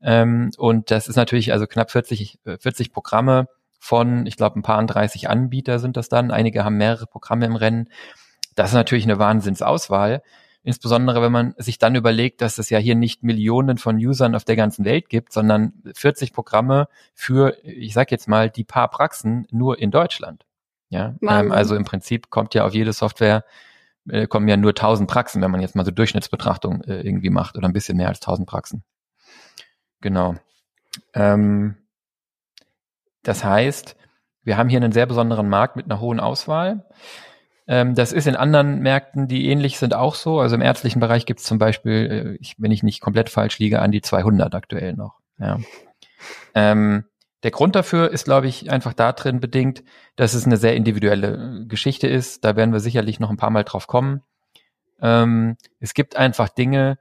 Ähm, 0.00 0.50
und 0.56 0.90
das 0.90 1.08
ist 1.08 1.16
natürlich 1.16 1.52
also 1.52 1.66
knapp 1.66 1.90
40, 1.90 2.38
40 2.44 2.86
äh, 2.86 2.90
Programme 2.90 3.48
von, 3.78 4.26
ich 4.26 4.36
glaube, 4.36 4.58
ein 4.58 4.62
paar 4.62 4.84
30 4.84 5.28
Anbieter 5.28 5.78
sind 5.78 5.96
das 5.96 6.08
dann. 6.08 6.30
Einige 6.30 6.64
haben 6.64 6.76
mehrere 6.76 7.06
Programme 7.06 7.46
im 7.46 7.56
Rennen. 7.56 7.88
Das 8.54 8.70
ist 8.70 8.74
natürlich 8.74 9.04
eine 9.04 9.18
Wahnsinnsauswahl. 9.18 10.22
Insbesondere 10.64 11.22
wenn 11.22 11.32
man 11.32 11.54
sich 11.58 11.78
dann 11.78 11.94
überlegt, 11.94 12.42
dass 12.42 12.58
es 12.58 12.68
ja 12.68 12.78
hier 12.78 12.96
nicht 12.96 13.22
Millionen 13.22 13.78
von 13.78 13.96
Usern 13.96 14.34
auf 14.34 14.44
der 14.44 14.56
ganzen 14.56 14.84
Welt 14.84 15.08
gibt, 15.08 15.32
sondern 15.32 15.72
40 15.94 16.32
Programme 16.32 16.88
für, 17.14 17.56
ich 17.62 17.94
sag 17.94 18.10
jetzt 18.10 18.28
mal, 18.28 18.50
die 18.50 18.64
paar 18.64 18.90
Praxen 18.90 19.46
nur 19.50 19.78
in 19.78 19.90
Deutschland. 19.90 20.44
Ja, 20.90 21.14
ähm, 21.22 21.52
also 21.52 21.76
im 21.76 21.84
Prinzip 21.84 22.30
kommt 22.30 22.54
ja 22.54 22.64
auf 22.64 22.74
jede 22.74 22.92
Software 22.92 23.44
äh, 24.08 24.26
kommen 24.26 24.48
ja 24.48 24.56
nur 24.56 24.70
1000 24.70 25.08
Praxen, 25.08 25.42
wenn 25.42 25.50
man 25.50 25.60
jetzt 25.60 25.76
mal 25.76 25.84
so 25.84 25.90
Durchschnittsbetrachtung 25.90 26.82
äh, 26.82 27.00
irgendwie 27.00 27.30
macht 27.30 27.56
oder 27.56 27.68
ein 27.68 27.72
bisschen 27.72 27.96
mehr 27.96 28.08
als 28.08 28.20
1000 28.20 28.48
Praxen. 28.48 28.82
Genau. 30.00 30.36
Ähm, 31.14 31.76
das 33.22 33.44
heißt, 33.44 33.96
wir 34.42 34.56
haben 34.56 34.68
hier 34.68 34.78
einen 34.78 34.92
sehr 34.92 35.06
besonderen 35.06 35.48
Markt 35.48 35.76
mit 35.76 35.86
einer 35.86 36.00
hohen 36.00 36.20
Auswahl. 36.20 36.86
Ähm, 37.66 37.94
das 37.94 38.12
ist 38.12 38.26
in 38.26 38.36
anderen 38.36 38.80
Märkten, 38.80 39.28
die 39.28 39.48
ähnlich 39.48 39.78
sind, 39.78 39.94
auch 39.94 40.14
so. 40.14 40.40
Also 40.40 40.54
im 40.54 40.62
ärztlichen 40.62 41.00
Bereich 41.00 41.26
gibt 41.26 41.40
es 41.40 41.46
zum 41.46 41.58
Beispiel, 41.58 42.36
äh, 42.36 42.38
ich, 42.40 42.54
wenn 42.58 42.70
ich 42.70 42.82
nicht 42.82 43.00
komplett 43.00 43.28
falsch 43.28 43.58
liege, 43.58 43.80
an 43.80 43.92
die 43.92 44.00
200 44.00 44.54
aktuell 44.54 44.94
noch. 44.94 45.18
Ja. 45.38 45.58
Ähm, 46.54 47.04
der 47.42 47.50
Grund 47.50 47.76
dafür 47.76 48.10
ist, 48.10 48.24
glaube 48.24 48.48
ich, 48.48 48.70
einfach 48.70 48.94
da 48.94 49.12
drin 49.12 49.38
bedingt, 49.38 49.84
dass 50.16 50.34
es 50.34 50.46
eine 50.46 50.56
sehr 50.56 50.74
individuelle 50.74 51.62
äh, 51.62 51.66
Geschichte 51.66 52.08
ist. 52.08 52.44
Da 52.44 52.56
werden 52.56 52.72
wir 52.72 52.80
sicherlich 52.80 53.20
noch 53.20 53.30
ein 53.30 53.36
paar 53.36 53.50
Mal 53.50 53.64
drauf 53.64 53.86
kommen. 53.86 54.22
Ähm, 55.00 55.56
es 55.78 55.94
gibt 55.94 56.16
einfach 56.16 56.48
Dinge, 56.48 56.98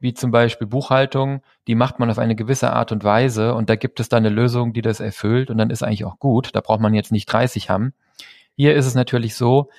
wie 0.00 0.14
zum 0.14 0.30
Beispiel 0.30 0.66
Buchhaltung, 0.66 1.42
die 1.66 1.74
macht 1.74 1.98
man 1.98 2.10
auf 2.10 2.18
eine 2.18 2.36
gewisse 2.36 2.72
Art 2.72 2.92
und 2.92 3.04
Weise 3.04 3.54
und 3.54 3.68
da 3.68 3.76
gibt 3.76 4.00
es 4.00 4.08
dann 4.08 4.24
eine 4.24 4.34
Lösung, 4.34 4.72
die 4.72 4.82
das 4.82 5.00
erfüllt 5.00 5.50
und 5.50 5.58
dann 5.58 5.70
ist 5.70 5.82
eigentlich 5.82 6.04
auch 6.04 6.18
gut. 6.18 6.50
Da 6.54 6.60
braucht 6.60 6.80
man 6.80 6.94
jetzt 6.94 7.12
nicht 7.12 7.26
30 7.26 7.70
haben. 7.70 7.92
Hier 8.54 8.74
ist 8.74 8.86
es 8.86 8.94
natürlich 8.94 9.34
so, 9.34 9.70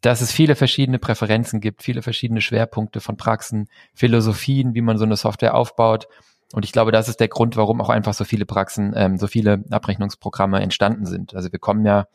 dass 0.00 0.20
es 0.20 0.32
viele 0.32 0.56
verschiedene 0.56 0.98
Präferenzen 0.98 1.60
gibt, 1.60 1.82
viele 1.82 2.02
verschiedene 2.02 2.40
Schwerpunkte 2.40 3.00
von 3.00 3.16
Praxen, 3.16 3.68
Philosophien, 3.94 4.74
wie 4.74 4.82
man 4.82 4.98
so 4.98 5.04
eine 5.04 5.16
Software 5.16 5.54
aufbaut. 5.54 6.06
Und 6.52 6.64
ich 6.64 6.72
glaube, 6.72 6.92
das 6.92 7.08
ist 7.08 7.18
der 7.18 7.28
Grund, 7.28 7.56
warum 7.56 7.80
auch 7.80 7.88
einfach 7.88 8.14
so 8.14 8.24
viele 8.24 8.46
Praxen, 8.46 8.92
ähm, 8.94 9.18
so 9.18 9.26
viele 9.26 9.64
Abrechnungsprogramme 9.70 10.60
entstanden 10.60 11.06
sind. 11.06 11.34
Also 11.34 11.50
wir 11.50 11.58
kommen 11.58 11.84
ja 11.84 12.06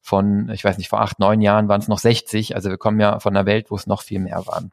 von, 0.00 0.48
ich 0.50 0.64
weiß 0.64 0.78
nicht, 0.78 0.88
vor 0.88 1.00
acht, 1.00 1.18
neun 1.18 1.40
Jahren 1.40 1.68
waren 1.68 1.80
es 1.80 1.88
noch 1.88 1.98
60. 1.98 2.54
Also 2.54 2.70
wir 2.70 2.78
kommen 2.78 3.00
ja 3.00 3.20
von 3.20 3.36
einer 3.36 3.46
Welt, 3.46 3.70
wo 3.70 3.76
es 3.76 3.86
noch 3.86 4.02
viel 4.02 4.18
mehr 4.18 4.46
waren. 4.46 4.72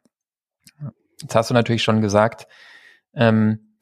Jetzt 1.22 1.36
hast 1.36 1.50
du 1.50 1.54
natürlich 1.54 1.84
schon 1.84 2.02
gesagt, 2.02 2.48
ähm, 3.14 3.76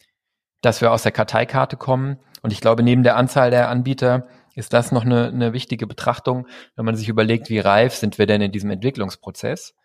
dass 0.62 0.82
wir 0.82 0.92
aus 0.92 1.04
der 1.04 1.12
Karteikarte 1.12 1.78
kommen. 1.78 2.20
Und 2.42 2.54
ich 2.54 2.62
glaube, 2.62 2.84
neben 2.84 3.04
der 3.04 3.18
Anzahl 3.18 3.52
der 3.52 3.70
Anbieter 3.70 4.28
ist 4.56 4.74
das 4.74 4.92
noch 4.92 5.06
eine, 5.06 5.28
eine 5.28 5.54
wichtige 5.54 5.88
Betrachtung, 5.88 6.48
wenn 6.76 6.86
man 6.86 6.96
sich 6.96 7.10
überlegt, 7.10 7.50
wie 7.50 7.60
reif 7.60 7.96
sind 7.96 8.18
wir 8.18 8.28
denn 8.28 8.42
in 8.42 8.52
diesem 8.52 8.70
Entwicklungsprozess. 8.70 9.76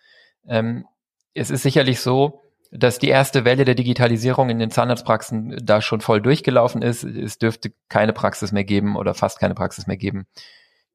Ähm, 0.47 0.87
es 1.35 1.50
ist 1.50 1.62
sicherlich 1.62 2.00
so, 2.00 2.43
dass 2.73 2.99
die 2.99 3.09
erste 3.09 3.45
Welle 3.45 3.65
der 3.65 3.75
Digitalisierung 3.75 4.50
in 4.50 4.59
den 4.59 4.71
Zahnarztpraxen 4.71 5.57
da 5.62 5.81
schon 5.81 6.00
voll 6.00 6.21
durchgelaufen 6.21 6.83
ist. 6.83 7.05
Es 7.05 7.38
dürfte 7.38 7.73
keine 7.88 8.12
Praxis 8.12 8.53
mehr 8.53 8.65
geben 8.65 8.97
oder 8.97 9.15
fast 9.15 9.38
keine 9.38 9.55
Praxis 9.55 9.87
mehr 9.87 9.97
geben, 9.97 10.26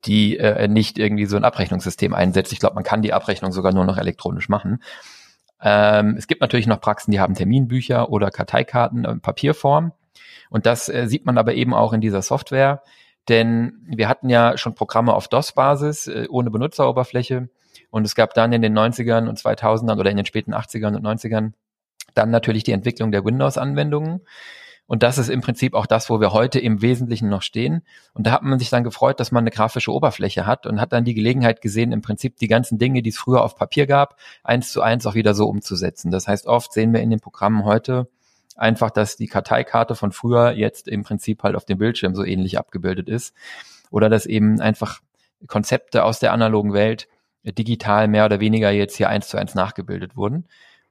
die 0.05 0.37
äh, 0.37 0.67
nicht 0.67 0.99
irgendwie 0.99 1.25
so 1.25 1.37
ein 1.37 1.45
Abrechnungssystem 1.45 2.13
einsetzt. 2.13 2.51
Ich 2.51 2.59
glaube, 2.59 2.75
man 2.75 2.83
kann 2.83 3.01
die 3.01 3.13
Abrechnung 3.13 3.51
sogar 3.51 3.73
nur 3.73 3.85
noch 3.85 3.97
elektronisch 3.97 4.49
machen. 4.49 4.83
Ähm, 5.61 6.15
es 6.17 6.27
gibt 6.27 6.41
natürlich 6.41 6.67
noch 6.67 6.81
Praxen, 6.81 7.11
die 7.11 7.19
haben 7.19 7.35
Terminbücher 7.35 8.09
oder 8.09 8.31
Karteikarten 8.31 9.05
in 9.05 9.21
Papierform. 9.21 9.93
Und 10.49 10.65
das 10.65 10.89
äh, 10.89 11.07
sieht 11.07 11.25
man 11.25 11.37
aber 11.37 11.53
eben 11.53 11.73
auch 11.73 11.93
in 11.93 12.01
dieser 12.01 12.21
Software. 12.21 12.83
Denn 13.29 13.73
wir 13.85 14.09
hatten 14.09 14.29
ja 14.29 14.57
schon 14.57 14.75
Programme 14.75 15.13
auf 15.13 15.27
DOS-Basis 15.27 16.07
äh, 16.07 16.27
ohne 16.29 16.49
Benutzeroberfläche 16.49 17.49
und 17.91 18.05
es 18.05 18.15
gab 18.15 18.33
dann 18.33 18.53
in 18.53 18.61
den 18.61 18.77
90ern 18.77 19.27
und 19.27 19.37
2000ern 19.37 19.99
oder 19.99 20.09
in 20.09 20.17
den 20.17 20.25
späten 20.25 20.53
80ern 20.53 20.95
und 20.95 21.05
90ern 21.05 21.51
dann 22.13 22.31
natürlich 22.31 22.63
die 22.63 22.71
Entwicklung 22.71 23.11
der 23.11 23.23
Windows-Anwendungen. 23.23 24.21
Und 24.91 25.03
das 25.03 25.17
ist 25.17 25.29
im 25.29 25.39
Prinzip 25.39 25.73
auch 25.73 25.85
das, 25.85 26.09
wo 26.09 26.19
wir 26.19 26.33
heute 26.33 26.59
im 26.59 26.81
Wesentlichen 26.81 27.29
noch 27.29 27.43
stehen. 27.43 27.81
Und 28.13 28.27
da 28.27 28.33
hat 28.33 28.43
man 28.43 28.59
sich 28.59 28.69
dann 28.69 28.83
gefreut, 28.83 29.21
dass 29.21 29.31
man 29.31 29.43
eine 29.43 29.49
grafische 29.49 29.93
Oberfläche 29.93 30.45
hat 30.45 30.67
und 30.67 30.81
hat 30.81 30.91
dann 30.91 31.05
die 31.05 31.13
Gelegenheit 31.13 31.61
gesehen, 31.61 31.93
im 31.93 32.01
Prinzip 32.01 32.35
die 32.35 32.49
ganzen 32.49 32.77
Dinge, 32.77 33.01
die 33.01 33.11
es 33.11 33.17
früher 33.17 33.41
auf 33.41 33.55
Papier 33.55 33.87
gab, 33.87 34.17
eins 34.43 34.73
zu 34.73 34.81
eins 34.81 35.05
auch 35.05 35.15
wieder 35.15 35.33
so 35.33 35.47
umzusetzen. 35.47 36.11
Das 36.11 36.27
heißt, 36.27 36.45
oft 36.45 36.73
sehen 36.73 36.91
wir 36.91 36.99
in 36.99 37.09
den 37.09 37.21
Programmen 37.21 37.63
heute 37.63 38.09
einfach, 38.57 38.91
dass 38.91 39.15
die 39.15 39.27
Karteikarte 39.27 39.95
von 39.95 40.11
früher 40.11 40.51
jetzt 40.51 40.89
im 40.89 41.03
Prinzip 41.03 41.41
halt 41.43 41.55
auf 41.55 41.63
dem 41.63 41.77
Bildschirm 41.77 42.13
so 42.13 42.25
ähnlich 42.25 42.57
abgebildet 42.57 43.07
ist. 43.07 43.33
Oder 43.91 44.09
dass 44.09 44.25
eben 44.25 44.59
einfach 44.59 44.99
Konzepte 45.47 46.03
aus 46.03 46.19
der 46.19 46.33
analogen 46.33 46.73
Welt 46.73 47.07
digital 47.45 48.09
mehr 48.09 48.25
oder 48.25 48.41
weniger 48.41 48.71
jetzt 48.71 48.97
hier 48.97 49.07
eins 49.07 49.29
zu 49.29 49.37
eins 49.37 49.55
nachgebildet 49.55 50.17
wurden. 50.17 50.49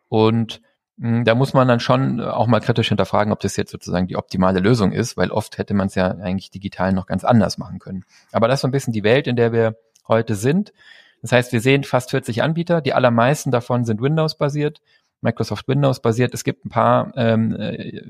Und 0.09 0.63
da 1.03 1.35
muss 1.35 1.55
man 1.55 1.67
dann 1.67 1.81
schon 1.81 2.21
auch 2.21 2.47
mal 2.47 2.61
kritisch 2.61 2.89
hinterfragen, 2.89 3.33
ob 3.33 3.41
das 3.41 3.57
jetzt 3.57 3.71
sozusagen 3.71 4.07
die 4.07 4.17
optimale 4.17 4.61
Lösung 4.61 4.93
ist, 4.93 5.17
weil 5.17 5.31
oft 5.31 5.57
hätte 5.57 5.73
man 5.73 5.87
es 5.87 5.95
ja 5.95 6.09
eigentlich 6.09 6.51
digital 6.51 6.93
noch 6.93 7.07
ganz 7.07 7.25
anders 7.25 7.57
machen 7.57 7.79
können. 7.79 8.05
Aber 8.33 8.49
das 8.49 8.59
ist 8.59 8.63
so 8.63 8.69
ein 8.69 8.71
bisschen 8.71 8.93
die 8.93 9.03
Welt, 9.03 9.27
in 9.27 9.35
der 9.35 9.51
wir 9.51 9.77
heute 10.07 10.35
sind. 10.35 10.75
Das 11.23 11.33
heißt, 11.33 11.53
wir 11.53 11.63
sehen 11.63 11.85
fast 11.85 12.11
40 12.11 12.43
Anbieter, 12.43 12.83
die 12.83 12.93
allermeisten 12.93 13.51
davon 13.51 13.87
sind 13.87 14.03
Windows-basiert, 14.03 14.83
Microsoft 15.23 15.69
Windows-basiert. 15.69 16.35
Es 16.35 16.45
gibt 16.45 16.67
ein 16.67 16.71
paar 16.71 17.13
ähm, 17.17 17.57
äh, 17.59 18.03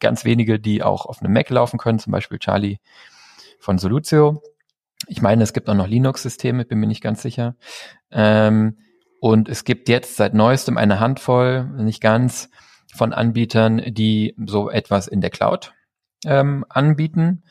ganz 0.00 0.24
wenige, 0.24 0.58
die 0.58 0.82
auch 0.82 1.04
auf 1.04 1.20
einem 1.20 1.34
Mac 1.34 1.50
laufen 1.50 1.78
können, 1.78 1.98
zum 1.98 2.12
Beispiel 2.12 2.38
Charlie 2.38 2.78
von 3.58 3.76
Solutio. 3.76 4.42
Ich 5.06 5.20
meine, 5.20 5.42
es 5.42 5.52
gibt 5.52 5.68
auch 5.68 5.74
noch 5.74 5.86
Linux-Systeme, 5.86 6.64
bin 6.64 6.78
mir 6.78 6.86
nicht 6.86 7.02
ganz 7.02 7.20
sicher. 7.20 7.56
Ähm, 8.10 8.78
und 9.20 9.48
es 9.48 9.64
gibt 9.64 9.88
jetzt 9.88 10.16
seit 10.16 10.34
neuestem 10.34 10.76
eine 10.76 11.00
Handvoll, 11.00 11.64
nicht 11.64 12.00
ganz, 12.00 12.50
von 12.94 13.12
Anbietern, 13.12 13.82
die 13.86 14.34
so 14.46 14.70
etwas 14.70 15.08
in 15.08 15.20
der 15.20 15.30
Cloud 15.30 15.72
ähm, 16.24 16.64
anbieten. 16.68 17.42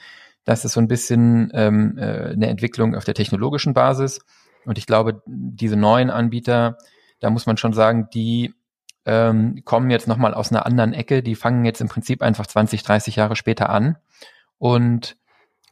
Das 0.46 0.66
ist 0.66 0.74
so 0.74 0.82
ein 0.82 0.88
bisschen 0.88 1.52
ähm, 1.54 1.98
äh, 1.98 2.32
eine 2.32 2.48
Entwicklung 2.48 2.96
auf 2.96 3.04
der 3.04 3.14
technologischen 3.14 3.74
Basis. 3.74 4.20
Und 4.66 4.78
ich 4.78 4.86
glaube, 4.86 5.22
diese 5.26 5.76
neuen 5.76 6.10
Anbieter, 6.10 6.78
da 7.20 7.30
muss 7.30 7.46
man 7.46 7.58
schon 7.58 7.74
sagen, 7.74 8.10
die 8.14 8.54
ähm, 9.06 9.62
kommen 9.64 9.90
jetzt 9.90 10.08
nochmal 10.08 10.34
aus 10.34 10.52
einer 10.52 10.66
anderen 10.66 10.94
Ecke. 10.94 11.22
Die 11.22 11.36
fangen 11.36 11.66
jetzt 11.66 11.82
im 11.82 11.88
Prinzip 11.88 12.22
einfach 12.22 12.48
20, 12.48 12.84
30 12.84 13.16
Jahre 13.16 13.36
später 13.36 13.70
an 13.70 13.98
und 14.58 15.18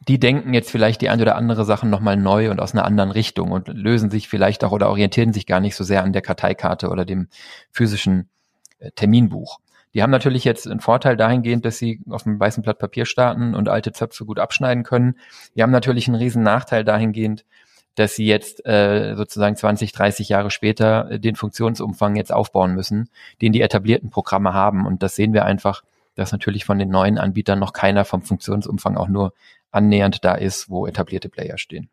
die 0.00 0.18
denken 0.18 0.54
jetzt 0.54 0.70
vielleicht 0.70 1.00
die 1.00 1.08
ein 1.08 1.20
oder 1.20 1.36
andere 1.36 1.64
Sachen 1.64 1.90
nochmal 1.90 2.16
neu 2.16 2.50
und 2.50 2.60
aus 2.60 2.72
einer 2.72 2.84
anderen 2.84 3.10
Richtung 3.10 3.50
und 3.50 3.68
lösen 3.68 4.10
sich 4.10 4.28
vielleicht 4.28 4.62
auch 4.62 4.72
oder 4.72 4.88
orientieren 4.88 5.32
sich 5.32 5.46
gar 5.46 5.60
nicht 5.60 5.74
so 5.74 5.84
sehr 5.84 6.04
an 6.04 6.12
der 6.12 6.22
Karteikarte 6.22 6.90
oder 6.90 7.04
dem 7.04 7.28
physischen 7.70 8.28
äh, 8.78 8.90
Terminbuch. 8.92 9.58
Die 9.94 10.02
haben 10.02 10.10
natürlich 10.10 10.44
jetzt 10.44 10.68
einen 10.68 10.80
Vorteil 10.80 11.16
dahingehend, 11.16 11.64
dass 11.64 11.78
sie 11.78 12.00
auf 12.10 12.26
einem 12.26 12.38
weißen 12.38 12.62
Blatt 12.62 12.78
Papier 12.78 13.06
starten 13.06 13.54
und 13.54 13.70
alte 13.70 13.92
Zöpfe 13.92 14.26
gut 14.26 14.38
abschneiden 14.38 14.84
können. 14.84 15.16
Die 15.54 15.62
haben 15.62 15.70
natürlich 15.70 16.06
einen 16.06 16.16
riesen 16.16 16.42
Nachteil 16.42 16.84
dahingehend, 16.84 17.46
dass 17.94 18.14
sie 18.14 18.26
jetzt 18.26 18.64
äh, 18.66 19.14
sozusagen 19.16 19.56
20, 19.56 19.92
30 19.92 20.28
Jahre 20.28 20.50
später 20.50 21.10
äh, 21.10 21.18
den 21.18 21.34
Funktionsumfang 21.34 22.14
jetzt 22.14 22.32
aufbauen 22.32 22.74
müssen, 22.74 23.08
den 23.40 23.52
die 23.52 23.62
etablierten 23.62 24.10
Programme 24.10 24.52
haben. 24.52 24.86
Und 24.86 25.02
das 25.02 25.16
sehen 25.16 25.32
wir 25.32 25.46
einfach, 25.46 25.82
dass 26.14 26.30
natürlich 26.30 26.64
von 26.66 26.78
den 26.78 26.90
neuen 26.90 27.16
Anbietern 27.16 27.58
noch 27.58 27.72
keiner 27.72 28.04
vom 28.04 28.22
Funktionsumfang 28.22 28.96
auch 28.98 29.08
nur 29.08 29.32
annähernd 29.76 30.24
da 30.24 30.34
ist, 30.34 30.68
wo 30.68 30.86
etablierte 30.86 31.28
Player 31.28 31.58
stehen. 31.58 31.88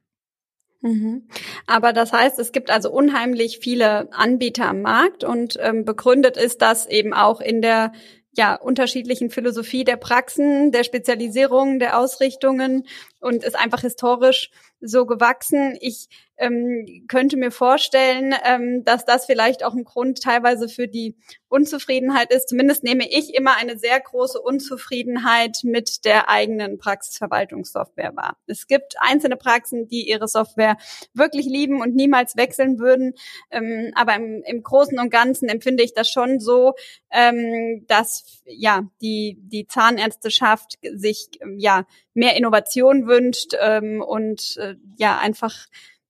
Mhm. 0.81 1.27
Aber 1.65 1.93
das 1.93 2.11
heißt, 2.11 2.39
es 2.39 2.51
gibt 2.51 2.69
also 2.69 2.91
unheimlich 2.91 3.59
viele 3.59 4.11
Anbieter 4.11 4.67
am 4.67 4.81
Markt 4.81 5.23
und 5.23 5.57
ähm, 5.61 5.85
begründet 5.85 6.35
ist 6.35 6.61
das 6.61 6.87
eben 6.87 7.13
auch 7.13 7.39
in 7.39 7.61
der 7.61 7.93
ja, 8.35 8.55
unterschiedlichen 8.55 9.29
Philosophie 9.29 9.83
der 9.83 9.95
Praxen, 9.95 10.71
der 10.71 10.83
Spezialisierung, 10.83 11.79
der 11.79 11.99
Ausrichtungen 11.99 12.87
und 13.19 13.43
ist 13.43 13.55
einfach 13.55 13.81
historisch 13.81 14.49
so 14.81 15.05
gewachsen. 15.05 15.77
Ich 15.79 16.09
ähm, 16.37 17.05
könnte 17.07 17.37
mir 17.37 17.51
vorstellen, 17.51 18.33
ähm, 18.43 18.83
dass 18.83 19.05
das 19.05 19.25
vielleicht 19.25 19.63
auch 19.63 19.73
ein 19.73 19.83
Grund 19.83 20.21
teilweise 20.21 20.67
für 20.67 20.87
die 20.87 21.15
Unzufriedenheit 21.47 22.33
ist. 22.33 22.49
Zumindest 22.49 22.83
nehme 22.83 23.07
ich 23.07 23.35
immer 23.35 23.55
eine 23.57 23.77
sehr 23.77 23.99
große 23.99 24.41
Unzufriedenheit 24.41 25.59
mit 25.63 26.03
der 26.05 26.29
eigenen 26.29 26.79
Praxisverwaltungssoftware 26.79 28.15
wahr. 28.15 28.37
Es 28.47 28.65
gibt 28.67 28.95
einzelne 28.99 29.37
Praxen, 29.37 29.87
die 29.87 30.09
ihre 30.09 30.27
Software 30.27 30.77
wirklich 31.13 31.45
lieben 31.45 31.81
und 31.81 31.95
niemals 31.95 32.35
wechseln 32.35 32.79
würden. 32.79 33.13
Ähm, 33.51 33.91
aber 33.95 34.15
im, 34.15 34.41
im 34.45 34.63
Großen 34.63 34.97
und 34.99 35.11
Ganzen 35.11 35.47
empfinde 35.47 35.83
ich 35.83 35.93
das 35.93 36.09
schon 36.09 36.39
so, 36.39 36.73
ähm, 37.11 37.85
dass 37.87 38.41
ja 38.45 38.89
die 39.01 39.37
die 39.39 39.67
Zahnärzteschaft 39.67 40.79
sich 40.93 41.29
ja 41.57 41.85
mehr 42.15 42.35
Innovation 42.35 43.07
wünscht 43.07 43.53
ähm, 43.59 44.01
und 44.01 44.57
äh, 44.57 44.75
ja 44.97 45.19
einfach 45.19 45.67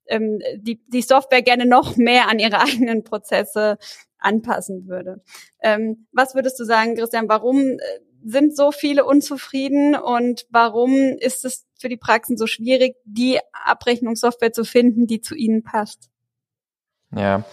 ähm, 0.08 0.40
die, 0.58 0.82
die 0.88 1.02
Software 1.02 1.42
gerne 1.42 1.66
noch 1.66 1.98
mehr 1.98 2.30
an 2.30 2.40
ihre 2.40 2.60
eigenen 2.62 3.04
Prozesse 3.04 3.78
anpassen 4.20 4.88
würde. 4.88 5.22
Ähm, 5.62 6.08
was 6.12 6.36
würdest 6.36 6.60
du 6.60 6.64
sagen, 6.64 6.96
Christian, 6.96 7.28
warum 7.28 7.60
äh, 7.60 7.78
sind 8.24 8.56
so 8.56 8.72
viele 8.72 9.06
unzufrieden 9.06 9.96
und 9.96 10.46
warum 10.50 10.94
ist 11.20 11.44
es 11.46 11.66
für 11.78 11.90
die 11.90 11.98
Praxen 11.98 12.38
so 12.38 12.48
schwierig, 12.48 12.96
die 13.04 13.40
Abrechnungssoftware 13.66 14.54
zu 14.54 14.64
finden, 14.64 15.08
die 15.08 15.20
zu 15.20 15.36
ihnen 15.36 15.64
passt? 15.64 16.10
Ja. 17.16 17.44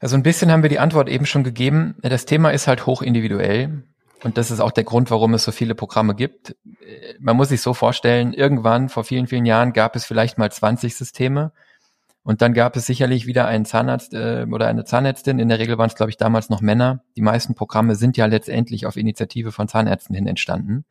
Also 0.00 0.16
ein 0.16 0.22
bisschen 0.22 0.50
haben 0.50 0.62
wir 0.62 0.70
die 0.70 0.78
Antwort 0.78 1.10
eben 1.10 1.26
schon 1.26 1.44
gegeben. 1.44 1.96
Das 2.00 2.24
Thema 2.24 2.50
ist 2.50 2.66
halt 2.66 2.86
hoch 2.86 3.02
individuell. 3.02 3.84
Und 4.22 4.36
das 4.36 4.50
ist 4.50 4.60
auch 4.60 4.70
der 4.70 4.84
Grund, 4.84 5.10
warum 5.10 5.34
es 5.34 5.44
so 5.44 5.52
viele 5.52 5.74
Programme 5.74 6.14
gibt. 6.14 6.54
Man 7.18 7.36
muss 7.36 7.48
sich 7.48 7.62
so 7.62 7.72
vorstellen, 7.72 8.34
irgendwann 8.34 8.88
vor 8.88 9.04
vielen, 9.04 9.26
vielen 9.26 9.46
Jahren 9.46 9.72
gab 9.72 9.96
es 9.96 10.04
vielleicht 10.04 10.36
mal 10.36 10.50
20 10.50 10.94
Systeme. 10.94 11.52
Und 12.22 12.42
dann 12.42 12.52
gab 12.52 12.76
es 12.76 12.84
sicherlich 12.84 13.26
wieder 13.26 13.46
einen 13.46 13.64
Zahnarzt 13.64 14.12
äh, 14.12 14.46
oder 14.50 14.66
eine 14.66 14.84
Zahnärztin. 14.84 15.38
In 15.38 15.48
der 15.48 15.58
Regel 15.58 15.78
waren 15.78 15.88
es, 15.88 15.94
glaube 15.94 16.10
ich, 16.10 16.18
damals 16.18 16.50
noch 16.50 16.60
Männer. 16.60 17.02
Die 17.16 17.22
meisten 17.22 17.54
Programme 17.54 17.94
sind 17.94 18.18
ja 18.18 18.26
letztendlich 18.26 18.84
auf 18.84 18.96
Initiative 18.96 19.52
von 19.52 19.68
Zahnärzten 19.68 20.14
hin 20.14 20.26
entstanden, 20.26 20.84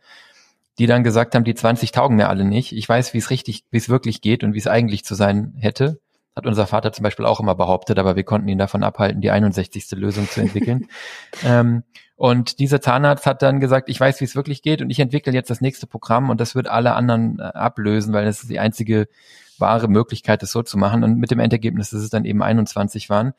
die 0.79 0.87
dann 0.87 1.03
gesagt 1.03 1.35
haben, 1.35 1.43
die 1.43 1.53
20 1.53 1.91
taugen 1.91 2.15
mir 2.15 2.29
alle 2.29 2.45
nicht. 2.45 2.71
Ich 2.71 2.89
weiß, 2.89 3.13
wie 3.13 3.19
es 3.19 3.29
richtig, 3.29 3.63
wie 3.69 3.77
es 3.77 3.89
wirklich 3.89 4.21
geht 4.21 4.43
und 4.43 4.53
wie 4.53 4.57
es 4.57 4.67
eigentlich 4.67 5.05
zu 5.05 5.13
sein 5.13 5.53
hätte. 5.57 5.99
Hat 6.39 6.45
unser 6.45 6.67
Vater 6.67 6.93
zum 6.93 7.03
Beispiel 7.03 7.25
auch 7.25 7.41
immer 7.41 7.53
behauptet, 7.53 7.99
aber 7.99 8.15
wir 8.15 8.23
konnten 8.23 8.47
ihn 8.47 8.57
davon 8.57 8.81
abhalten, 8.81 9.19
die 9.19 9.29
61. 9.29 9.91
Lösung 9.91 10.29
zu 10.29 10.39
entwickeln. 10.39 10.87
ähm, 11.45 11.83
und 12.15 12.59
dieser 12.59 12.79
Zahnarzt 12.79 13.25
hat 13.25 13.41
dann 13.41 13.59
gesagt, 13.59 13.89
ich 13.89 13.99
weiß, 13.99 14.21
wie 14.21 14.23
es 14.23 14.37
wirklich 14.37 14.61
geht 14.61 14.81
und 14.81 14.89
ich 14.89 15.01
entwickle 15.01 15.33
jetzt 15.33 15.49
das 15.49 15.59
nächste 15.59 15.85
Programm 15.85 16.29
und 16.29 16.39
das 16.39 16.55
wird 16.55 16.69
alle 16.69 16.93
anderen 16.93 17.39
äh, 17.39 17.43
ablösen, 17.43 18.13
weil 18.13 18.23
das 18.23 18.41
ist 18.41 18.49
die 18.49 18.59
einzige 18.59 19.09
wahre 19.57 19.89
Möglichkeit, 19.89 20.41
das 20.41 20.53
so 20.53 20.63
zu 20.63 20.77
machen. 20.77 21.03
Und 21.03 21.17
mit 21.17 21.29
dem 21.29 21.39
Endergebnis, 21.39 21.89
dass 21.89 21.99
es 21.99 22.09
dann 22.09 22.23
eben 22.23 22.41
21 22.41 23.09
waren 23.09 23.33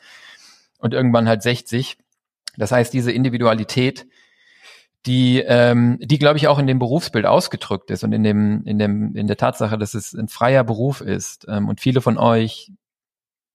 und 0.79 0.93
irgendwann 0.93 1.27
halt 1.27 1.43
60. 1.43 1.97
Das 2.59 2.71
heißt, 2.71 2.93
diese 2.93 3.13
Individualität, 3.13 4.07
die, 5.07 5.41
ähm, 5.47 5.99
die 6.03 6.19
glaube 6.19 6.37
ich 6.37 6.49
auch 6.49 6.59
in 6.59 6.67
dem 6.67 6.79
Berufsbild 6.79 7.25
ausgedrückt 7.25 7.91
ist 7.91 8.05
und 8.05 8.13
in 8.13 8.23
dem, 8.23 8.63
in 8.65 8.79
dem, 8.79 9.17
in 9.17 9.27
der 9.27 9.39
Tatsache, 9.39 9.79
dass 9.79 9.95
es 9.95 10.13
ein 10.13 10.29
freier 10.29 10.63
Beruf 10.63 11.01
ist 11.01 11.47
ähm, 11.49 11.69
und 11.69 11.81
viele 11.81 12.03
von 12.03 12.19
euch 12.19 12.71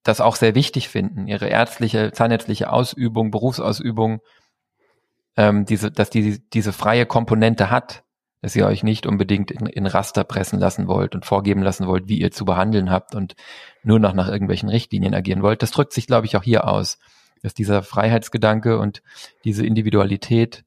das 0.06 0.22
auch 0.22 0.36
sehr 0.36 0.56
wichtig 0.56 0.88
finden, 0.88 1.28
ihre 1.28 1.48
ärztliche, 1.48 2.12
zahnärztliche 2.12 2.72
Ausübung, 2.72 3.32
Berufsausübung 3.32 4.22
ähm, 5.36 5.66
diese, 5.66 5.92
dass 5.92 6.10
die 6.10 6.40
diese 6.52 6.72
freie 6.72 7.08
Komponente 7.08 7.72
hat, 7.72 8.04
dass 8.42 8.56
ihr 8.56 8.68
euch 8.68 8.84
nicht 8.84 9.08
unbedingt 9.08 9.50
in, 9.50 9.66
in 9.66 9.88
Raster 9.88 10.24
pressen 10.24 10.60
lassen 10.60 10.88
wollt 10.88 11.16
und 11.16 11.26
vorgeben 11.26 11.64
lassen 11.64 11.88
wollt, 11.88 12.08
wie 12.08 12.20
ihr 12.20 12.32
zu 12.32 12.46
behandeln 12.46 12.92
habt 12.92 13.16
und 13.16 13.36
nur 13.84 14.00
noch 14.00 14.14
nach 14.14 14.28
irgendwelchen 14.28 14.70
Richtlinien 14.70 15.16
agieren 15.16 15.42
wollt. 15.42 15.64
Das 15.64 15.72
drückt 15.72 15.92
sich, 15.92 16.06
glaube 16.06 16.28
ich, 16.28 16.38
auch 16.38 16.44
hier 16.44 16.68
aus, 16.68 17.00
dass 17.42 17.56
dieser 17.56 17.82
Freiheitsgedanke 17.82 18.78
und 18.78 19.02
diese 19.44 19.66
Individualität 19.66 20.64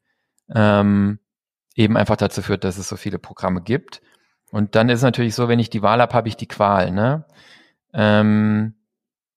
ähm, 0.52 1.21
eben 1.76 1.97
einfach 1.97 2.16
dazu 2.16 2.42
führt, 2.42 2.64
dass 2.64 2.76
es 2.76 2.88
so 2.88 2.97
viele 2.97 3.21
Programme 3.21 3.62
gibt. 3.62 4.02
Und 4.50 4.75
dann 4.75 4.88
ist 4.88 4.99
es 4.99 5.04
natürlich 5.04 5.37
so, 5.37 5.47
wenn 5.47 5.61
ich 5.61 5.71
die 5.71 5.83
Wahl 5.83 6.00
habe, 6.00 6.14
habe 6.14 6.28
ich 6.28 6.37
die 6.37 6.49
Qual. 6.49 6.90
Ne? 6.90 7.25
Ähm, 7.95 8.75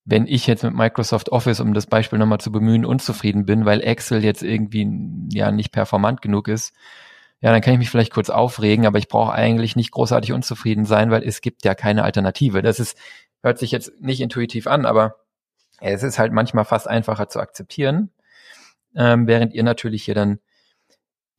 wenn 0.05 0.25
ich 0.25 0.47
jetzt 0.47 0.63
mit 0.63 0.73
Microsoft 0.73 1.29
Office, 1.29 1.59
um 1.59 1.73
das 1.73 1.85
Beispiel 1.85 2.19
nochmal 2.19 2.39
zu 2.39 2.51
bemühen, 2.51 2.85
unzufrieden 2.85 3.45
bin, 3.45 3.65
weil 3.65 3.81
Excel 3.81 4.23
jetzt 4.23 4.43
irgendwie 4.43 4.87
ja 5.31 5.51
nicht 5.51 5.71
performant 5.71 6.21
genug 6.21 6.47
ist, 6.47 6.73
ja, 7.41 7.51
dann 7.51 7.61
kann 7.61 7.73
ich 7.73 7.79
mich 7.79 7.89
vielleicht 7.89 8.13
kurz 8.13 8.29
aufregen, 8.29 8.85
aber 8.85 8.99
ich 8.99 9.07
brauche 9.07 9.33
eigentlich 9.33 9.75
nicht 9.75 9.91
großartig 9.91 10.31
unzufrieden 10.31 10.85
sein, 10.85 11.09
weil 11.09 11.23
es 11.23 11.41
gibt 11.41 11.65
ja 11.65 11.73
keine 11.73 12.03
Alternative. 12.03 12.61
Das 12.61 12.79
ist, 12.79 12.97
hört 13.41 13.57
sich 13.57 13.71
jetzt 13.71 13.99
nicht 13.99 14.21
intuitiv 14.21 14.67
an, 14.67 14.85
aber 14.85 15.15
es 15.79 16.03
ist 16.03 16.19
halt 16.19 16.31
manchmal 16.31 16.65
fast 16.65 16.87
einfacher 16.87 17.27
zu 17.29 17.39
akzeptieren, 17.39 18.11
ähm, 18.95 19.25
während 19.25 19.53
ihr 19.53 19.63
natürlich 19.63 20.03
hier 20.03 20.13
dann 20.13 20.39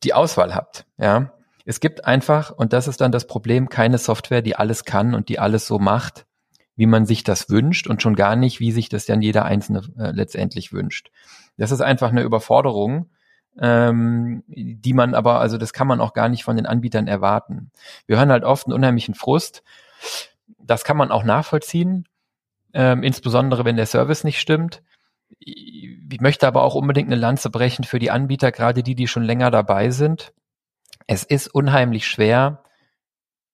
die 0.03 0.13
Auswahl 0.13 0.53
habt, 0.53 0.85
ja. 0.97 1.33
Es 1.65 1.79
gibt 1.79 2.03
einfach, 2.03 2.51
und 2.51 2.73
das 2.73 2.89
ist 2.89 2.99
dann 2.99 3.13
das 3.13 3.25
Problem, 3.25 3.69
keine 3.69 3.97
Software, 3.97 4.41
die 4.41 4.57
alles 4.57 4.83
kann 4.83 5.15
und 5.15 5.29
die 5.29 5.39
alles 5.39 5.65
so 5.65 5.79
macht, 5.79 6.25
wie 6.75 6.85
man 6.85 7.05
sich 7.05 7.23
das 7.23 7.49
wünscht 7.49 7.87
und 7.87 8.01
schon 8.01 8.15
gar 8.15 8.35
nicht, 8.35 8.59
wie 8.59 8.71
sich 8.71 8.89
das 8.89 9.05
dann 9.05 9.21
jeder 9.21 9.45
Einzelne 9.45 9.81
äh, 9.97 10.11
letztendlich 10.11 10.73
wünscht. 10.73 11.11
Das 11.57 11.71
ist 11.71 11.81
einfach 11.81 12.09
eine 12.09 12.23
Überforderung, 12.23 13.09
ähm, 13.59 14.43
die 14.47 14.93
man 14.93 15.13
aber, 15.13 15.39
also 15.39 15.57
das 15.57 15.73
kann 15.73 15.87
man 15.87 16.01
auch 16.01 16.13
gar 16.13 16.29
nicht 16.29 16.43
von 16.43 16.55
den 16.55 16.65
Anbietern 16.65 17.07
erwarten. 17.07 17.71
Wir 18.07 18.17
hören 18.17 18.31
halt 18.31 18.43
oft 18.43 18.65
einen 18.65 18.73
unheimlichen 18.73 19.13
Frust. 19.13 19.63
Das 20.57 20.83
kann 20.83 20.97
man 20.97 21.11
auch 21.11 21.23
nachvollziehen, 21.23 22.07
ähm, 22.73 23.03
insbesondere 23.03 23.65
wenn 23.65 23.75
der 23.75 23.85
Service 23.85 24.23
nicht 24.23 24.39
stimmt. 24.39 24.81
Ich 25.39 26.21
möchte 26.21 26.47
aber 26.47 26.63
auch 26.63 26.75
unbedingt 26.75 27.07
eine 27.07 27.19
Lanze 27.19 27.49
brechen 27.49 27.85
für 27.85 27.99
die 27.99 28.11
Anbieter, 28.11 28.51
gerade 28.51 28.83
die, 28.83 28.95
die 28.95 29.07
schon 29.07 29.23
länger 29.23 29.51
dabei 29.51 29.89
sind. 29.89 30.33
Es 31.07 31.23
ist 31.23 31.47
unheimlich 31.47 32.07
schwer, 32.07 32.63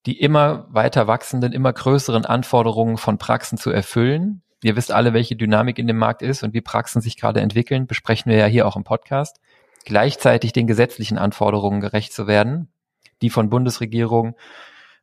die 0.05 0.19
immer 0.19 0.67
weiter 0.69 1.07
wachsenden, 1.07 1.51
immer 1.51 1.73
größeren 1.73 2.25
Anforderungen 2.25 2.97
von 2.97 3.17
Praxen 3.17 3.57
zu 3.57 3.69
erfüllen. 3.69 4.41
Ihr 4.63 4.75
wisst 4.75 4.91
alle, 4.91 5.13
welche 5.13 5.35
Dynamik 5.35 5.79
in 5.79 5.87
dem 5.87 5.97
Markt 5.97 6.21
ist 6.21 6.43
und 6.43 6.53
wie 6.53 6.61
Praxen 6.61 7.01
sich 7.01 7.17
gerade 7.17 7.41
entwickeln, 7.41 7.87
besprechen 7.87 8.31
wir 8.31 8.37
ja 8.37 8.45
hier 8.45 8.67
auch 8.67 8.75
im 8.75 8.83
Podcast. 8.83 9.39
Gleichzeitig 9.85 10.53
den 10.53 10.67
gesetzlichen 10.67 11.17
Anforderungen 11.17 11.81
gerecht 11.81 12.13
zu 12.13 12.27
werden, 12.27 12.69
die 13.21 13.29
von 13.29 13.49
Bundesregierung, 13.49 14.35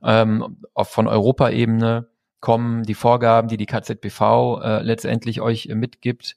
ähm, 0.03 0.59
von 0.77 1.09
Europaebene 1.09 2.09
kommen, 2.41 2.83
die 2.83 2.95
Vorgaben, 2.95 3.49
die 3.49 3.57
die 3.57 3.67
KZBV 3.67 4.61
äh, 4.63 4.83
letztendlich 4.83 5.41
euch 5.41 5.67
äh, 5.67 5.75
mitgibt, 5.75 6.37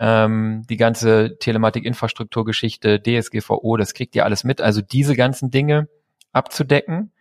ähm, 0.00 0.64
die 0.68 0.76
ganze 0.76 1.38
Telematik-Infrastrukturgeschichte, 1.38 3.00
DSGVO, 3.00 3.76
das 3.76 3.94
kriegt 3.94 4.14
ihr 4.16 4.24
alles 4.24 4.44
mit. 4.44 4.60
Also 4.60 4.82
diese 4.82 5.16
ganzen 5.16 5.50
Dinge 5.50 5.88
abzudecken 6.32 7.12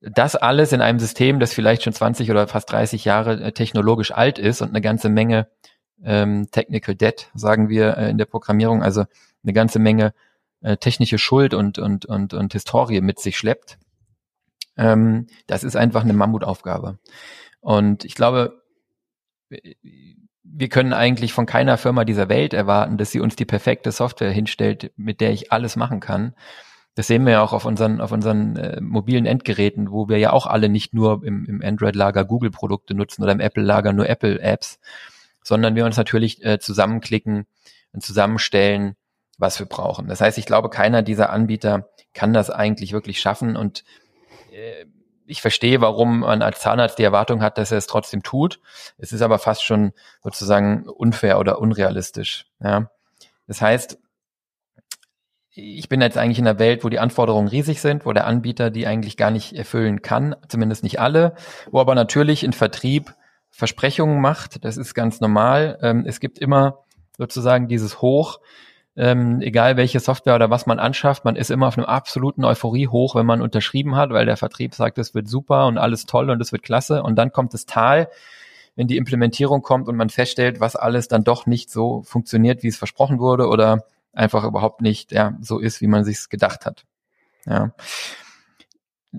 das 0.00 0.36
alles 0.36 0.72
in 0.72 0.80
einem 0.80 0.98
System, 0.98 1.40
das 1.40 1.52
vielleicht 1.52 1.82
schon 1.82 1.92
20 1.92 2.30
oder 2.30 2.46
fast 2.46 2.70
30 2.70 3.04
Jahre 3.04 3.40
äh, 3.40 3.52
technologisch 3.52 4.12
alt 4.12 4.38
ist 4.38 4.62
und 4.62 4.70
eine 4.70 4.80
ganze 4.80 5.08
Menge 5.08 5.48
ähm, 6.02 6.48
Technical 6.50 6.94
Debt, 6.94 7.30
sagen 7.34 7.68
wir 7.68 7.96
äh, 7.96 8.10
in 8.10 8.18
der 8.18 8.26
Programmierung, 8.26 8.82
also 8.82 9.04
eine 9.42 9.52
ganze 9.52 9.78
Menge 9.78 10.14
äh, 10.60 10.76
technische 10.76 11.18
Schuld 11.18 11.54
und, 11.54 11.78
und, 11.78 12.06
und, 12.06 12.34
und 12.34 12.52
Historie 12.52 13.00
mit 13.00 13.18
sich 13.18 13.36
schleppt. 13.36 13.78
Ähm, 14.76 15.26
das 15.46 15.64
ist 15.64 15.76
einfach 15.76 16.02
eine 16.04 16.12
Mammutaufgabe. 16.12 16.98
Und 17.60 18.04
ich 18.04 18.14
glaube, 18.14 18.62
wir 20.42 20.68
können 20.68 20.92
eigentlich 20.92 21.32
von 21.32 21.46
keiner 21.46 21.76
Firma 21.78 22.04
dieser 22.04 22.28
Welt 22.28 22.54
erwarten, 22.54 22.98
dass 22.98 23.10
sie 23.10 23.20
uns 23.20 23.36
die 23.36 23.44
perfekte 23.44 23.92
Software 23.92 24.30
hinstellt, 24.30 24.92
mit 24.96 25.20
der 25.20 25.32
ich 25.32 25.52
alles 25.52 25.76
machen 25.76 26.00
kann. 26.00 26.34
Das 26.98 27.06
sehen 27.06 27.24
wir 27.26 27.34
ja 27.34 27.42
auch 27.42 27.52
auf 27.52 27.64
unseren, 27.64 28.00
auf 28.00 28.10
unseren 28.10 28.56
äh, 28.56 28.80
mobilen 28.80 29.24
Endgeräten, 29.24 29.92
wo 29.92 30.08
wir 30.08 30.18
ja 30.18 30.32
auch 30.32 30.48
alle 30.48 30.68
nicht 30.68 30.94
nur 30.94 31.22
im, 31.22 31.44
im 31.44 31.62
Android-Lager 31.62 32.24
Google-Produkte 32.24 32.92
nutzen 32.92 33.22
oder 33.22 33.30
im 33.30 33.38
Apple-Lager 33.38 33.92
nur 33.92 34.08
Apple-Apps, 34.08 34.80
sondern 35.44 35.76
wir 35.76 35.84
uns 35.84 35.96
natürlich 35.96 36.44
äh, 36.44 36.58
zusammenklicken 36.58 37.46
und 37.92 38.02
zusammenstellen, 38.02 38.96
was 39.38 39.60
wir 39.60 39.66
brauchen. 39.66 40.08
Das 40.08 40.20
heißt, 40.20 40.38
ich 40.38 40.46
glaube, 40.46 40.70
keiner 40.70 41.02
dieser 41.02 41.30
Anbieter 41.30 41.88
kann 42.14 42.32
das 42.32 42.50
eigentlich 42.50 42.92
wirklich 42.92 43.20
schaffen 43.20 43.54
und 43.54 43.84
äh, 44.50 44.84
ich 45.24 45.40
verstehe, 45.40 45.80
warum 45.80 46.20
man 46.20 46.42
als 46.42 46.58
Zahnarzt 46.58 46.98
die 46.98 47.04
Erwartung 47.04 47.42
hat, 47.42 47.58
dass 47.58 47.70
er 47.70 47.78
es 47.78 47.86
trotzdem 47.86 48.24
tut. 48.24 48.58
Es 48.96 49.12
ist 49.12 49.22
aber 49.22 49.38
fast 49.38 49.62
schon 49.62 49.92
sozusagen 50.24 50.88
unfair 50.88 51.38
oder 51.38 51.60
unrealistisch. 51.60 52.46
Ja. 52.60 52.90
Das 53.46 53.60
heißt, 53.60 54.00
ich 55.58 55.88
bin 55.88 56.00
jetzt 56.00 56.16
eigentlich 56.16 56.38
in 56.38 56.46
einer 56.46 56.58
Welt, 56.58 56.84
wo 56.84 56.88
die 56.88 57.00
Anforderungen 57.00 57.48
riesig 57.48 57.80
sind, 57.80 58.06
wo 58.06 58.12
der 58.12 58.26
Anbieter 58.26 58.70
die 58.70 58.86
eigentlich 58.86 59.16
gar 59.16 59.30
nicht 59.30 59.54
erfüllen 59.54 60.02
kann, 60.02 60.36
zumindest 60.48 60.84
nicht 60.84 61.00
alle, 61.00 61.34
wo 61.70 61.80
aber 61.80 61.94
natürlich 61.94 62.44
in 62.44 62.52
Vertrieb 62.52 63.14
Versprechungen 63.50 64.20
macht, 64.20 64.64
das 64.64 64.76
ist 64.76 64.94
ganz 64.94 65.20
normal. 65.20 65.78
Ähm, 65.82 66.04
es 66.06 66.20
gibt 66.20 66.38
immer 66.38 66.84
sozusagen 67.16 67.66
dieses 67.66 68.00
Hoch, 68.00 68.38
ähm, 68.96 69.40
egal 69.40 69.76
welche 69.76 69.98
Software 69.98 70.36
oder 70.36 70.50
was 70.50 70.66
man 70.66 70.78
anschafft, 70.78 71.24
man 71.24 71.34
ist 71.34 71.50
immer 71.50 71.66
auf 71.66 71.76
einem 71.76 71.86
absoluten 71.86 72.44
Euphorie 72.44 72.86
hoch, 72.86 73.16
wenn 73.16 73.26
man 73.26 73.42
unterschrieben 73.42 73.96
hat, 73.96 74.10
weil 74.10 74.26
der 74.26 74.36
Vertrieb 74.36 74.74
sagt, 74.74 74.98
es 74.98 75.14
wird 75.14 75.28
super 75.28 75.66
und 75.66 75.76
alles 75.76 76.06
toll 76.06 76.30
und 76.30 76.40
es 76.40 76.52
wird 76.52 76.62
klasse. 76.62 77.02
Und 77.02 77.16
dann 77.16 77.32
kommt 77.32 77.52
das 77.52 77.66
Tal, 77.66 78.08
wenn 78.76 78.86
die 78.86 78.96
Implementierung 78.96 79.62
kommt 79.62 79.88
und 79.88 79.96
man 79.96 80.08
feststellt, 80.08 80.60
was 80.60 80.76
alles 80.76 81.08
dann 81.08 81.24
doch 81.24 81.46
nicht 81.46 81.68
so 81.68 82.02
funktioniert, 82.02 82.62
wie 82.62 82.68
es 82.68 82.76
versprochen 82.76 83.18
wurde 83.18 83.48
oder 83.48 83.82
einfach 84.18 84.44
überhaupt 84.44 84.82
nicht 84.82 85.12
ja, 85.12 85.36
so 85.40 85.58
ist, 85.58 85.80
wie 85.80 85.86
man 85.86 86.04
sich 86.04 86.28
gedacht 86.28 86.66
hat. 86.66 86.84
Ja. 87.46 87.72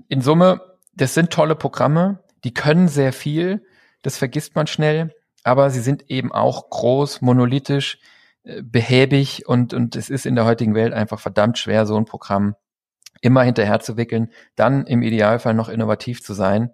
In 0.08 0.20
Summe, 0.20 0.60
das 0.94 1.14
sind 1.14 1.30
tolle 1.30 1.56
Programme, 1.56 2.22
die 2.44 2.54
können 2.54 2.88
sehr 2.88 3.12
viel, 3.12 3.64
das 4.02 4.18
vergisst 4.18 4.54
man 4.54 4.66
schnell, 4.66 5.14
aber 5.42 5.70
sie 5.70 5.80
sind 5.80 6.10
eben 6.10 6.32
auch 6.32 6.70
groß, 6.70 7.22
monolithisch, 7.22 7.98
äh, 8.44 8.62
behäbig 8.62 9.48
und, 9.48 9.74
und 9.74 9.96
es 9.96 10.10
ist 10.10 10.26
in 10.26 10.34
der 10.34 10.44
heutigen 10.44 10.74
Welt 10.74 10.92
einfach 10.92 11.18
verdammt 11.18 11.58
schwer, 11.58 11.86
so 11.86 11.96
ein 11.96 12.04
Programm 12.04 12.54
immer 13.20 13.42
hinterher 13.42 13.80
zu 13.80 13.96
wickeln, 13.96 14.30
dann 14.54 14.86
im 14.86 15.02
Idealfall 15.02 15.54
noch 15.54 15.68
innovativ 15.68 16.22
zu 16.22 16.34
sein 16.34 16.72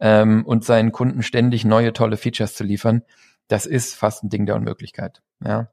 ähm, 0.00 0.44
und 0.46 0.64
seinen 0.64 0.92
Kunden 0.92 1.22
ständig 1.22 1.64
neue 1.64 1.92
tolle 1.92 2.16
Features 2.16 2.54
zu 2.54 2.64
liefern. 2.64 3.02
Das 3.48 3.66
ist 3.66 3.94
fast 3.94 4.24
ein 4.24 4.30
Ding 4.30 4.46
der 4.46 4.56
Unmöglichkeit. 4.56 5.22
Ja. 5.44 5.68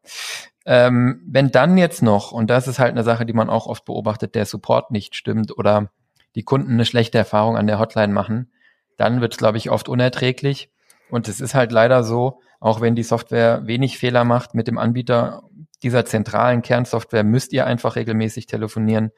Ähm, 0.72 1.24
wenn 1.26 1.50
dann 1.50 1.80
jetzt 1.80 2.04
noch, 2.04 2.32
und 2.32 2.52
das 2.52 2.68
ist 2.68 2.78
halt 2.78 2.92
eine 2.92 3.04
Sache, 3.04 3.26
die 3.26 3.34
man 3.34 3.50
auch 3.50 3.66
oft 3.66 3.86
beobachtet, 3.86 4.36
der 4.36 4.46
Support 4.46 4.92
nicht 4.92 5.16
stimmt 5.16 5.58
oder 5.58 5.90
die 6.36 6.44
Kunden 6.44 6.74
eine 6.74 6.86
schlechte 6.86 7.18
Erfahrung 7.18 7.58
an 7.58 7.66
der 7.66 7.80
Hotline 7.80 8.14
machen, 8.14 8.52
dann 8.96 9.20
wird 9.20 9.34
es, 9.34 9.40
glaube 9.40 9.58
ich, 9.58 9.72
oft 9.72 9.90
unerträglich. 9.90 10.70
Und 11.10 11.28
es 11.28 11.42
ist 11.42 11.56
halt 11.56 11.72
leider 11.72 12.04
so, 12.04 12.40
auch 12.60 12.82
wenn 12.82 12.94
die 12.94 13.02
Software 13.02 13.66
wenig 13.66 13.98
Fehler 13.98 14.26
macht 14.26 14.54
mit 14.54 14.68
dem 14.68 14.78
Anbieter 14.78 15.42
dieser 15.82 16.06
zentralen 16.06 16.62
Kernsoftware, 16.62 17.24
müsst 17.24 17.52
ihr 17.52 17.66
einfach 17.66 17.96
regelmäßig 17.96 18.46
telefonieren. 18.46 19.10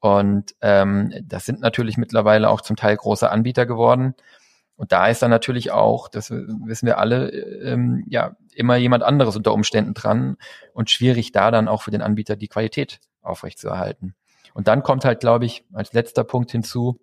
Und 0.00 0.54
ähm, 0.62 1.12
das 1.22 1.44
sind 1.44 1.60
natürlich 1.60 1.98
mittlerweile 1.98 2.48
auch 2.48 2.62
zum 2.62 2.76
Teil 2.76 2.96
große 2.96 3.28
Anbieter 3.28 3.66
geworden. 3.66 4.14
Und 4.76 4.92
da 4.92 5.08
ist 5.08 5.20
dann 5.20 5.30
natürlich 5.30 5.70
auch, 5.70 6.08
das 6.08 6.30
wissen 6.30 6.86
wir 6.86 6.96
alle, 6.96 7.28
ähm, 7.30 8.06
ja, 8.08 8.36
immer 8.58 8.76
jemand 8.76 9.02
anderes 9.02 9.36
unter 9.36 9.52
Umständen 9.52 9.94
dran 9.94 10.36
und 10.72 10.90
schwierig 10.90 11.32
da 11.32 11.50
dann 11.50 11.68
auch 11.68 11.82
für 11.82 11.90
den 11.90 12.02
Anbieter 12.02 12.36
die 12.36 12.48
Qualität 12.48 13.00
aufrechtzuerhalten. 13.22 14.14
Und 14.54 14.68
dann 14.68 14.82
kommt 14.82 15.04
halt, 15.04 15.20
glaube 15.20 15.46
ich, 15.46 15.64
als 15.72 15.92
letzter 15.92 16.24
Punkt 16.24 16.50
hinzu, 16.50 17.00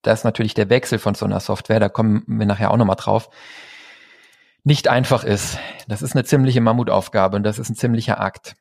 dass 0.00 0.24
natürlich 0.24 0.54
der 0.54 0.70
Wechsel 0.70 0.98
von 0.98 1.14
so 1.14 1.26
einer 1.26 1.40
Software, 1.40 1.80
da 1.80 1.88
kommen 1.88 2.24
wir 2.26 2.46
nachher 2.46 2.70
auch 2.70 2.76
nochmal 2.76 2.96
drauf, 2.96 3.28
nicht 4.64 4.88
einfach 4.88 5.24
ist. 5.24 5.58
Das 5.88 6.02
ist 6.02 6.14
eine 6.14 6.24
ziemliche 6.24 6.60
Mammutaufgabe 6.60 7.36
und 7.36 7.42
das 7.42 7.58
ist 7.58 7.68
ein 7.68 7.76
ziemlicher 7.76 8.20
Akt. 8.20 8.54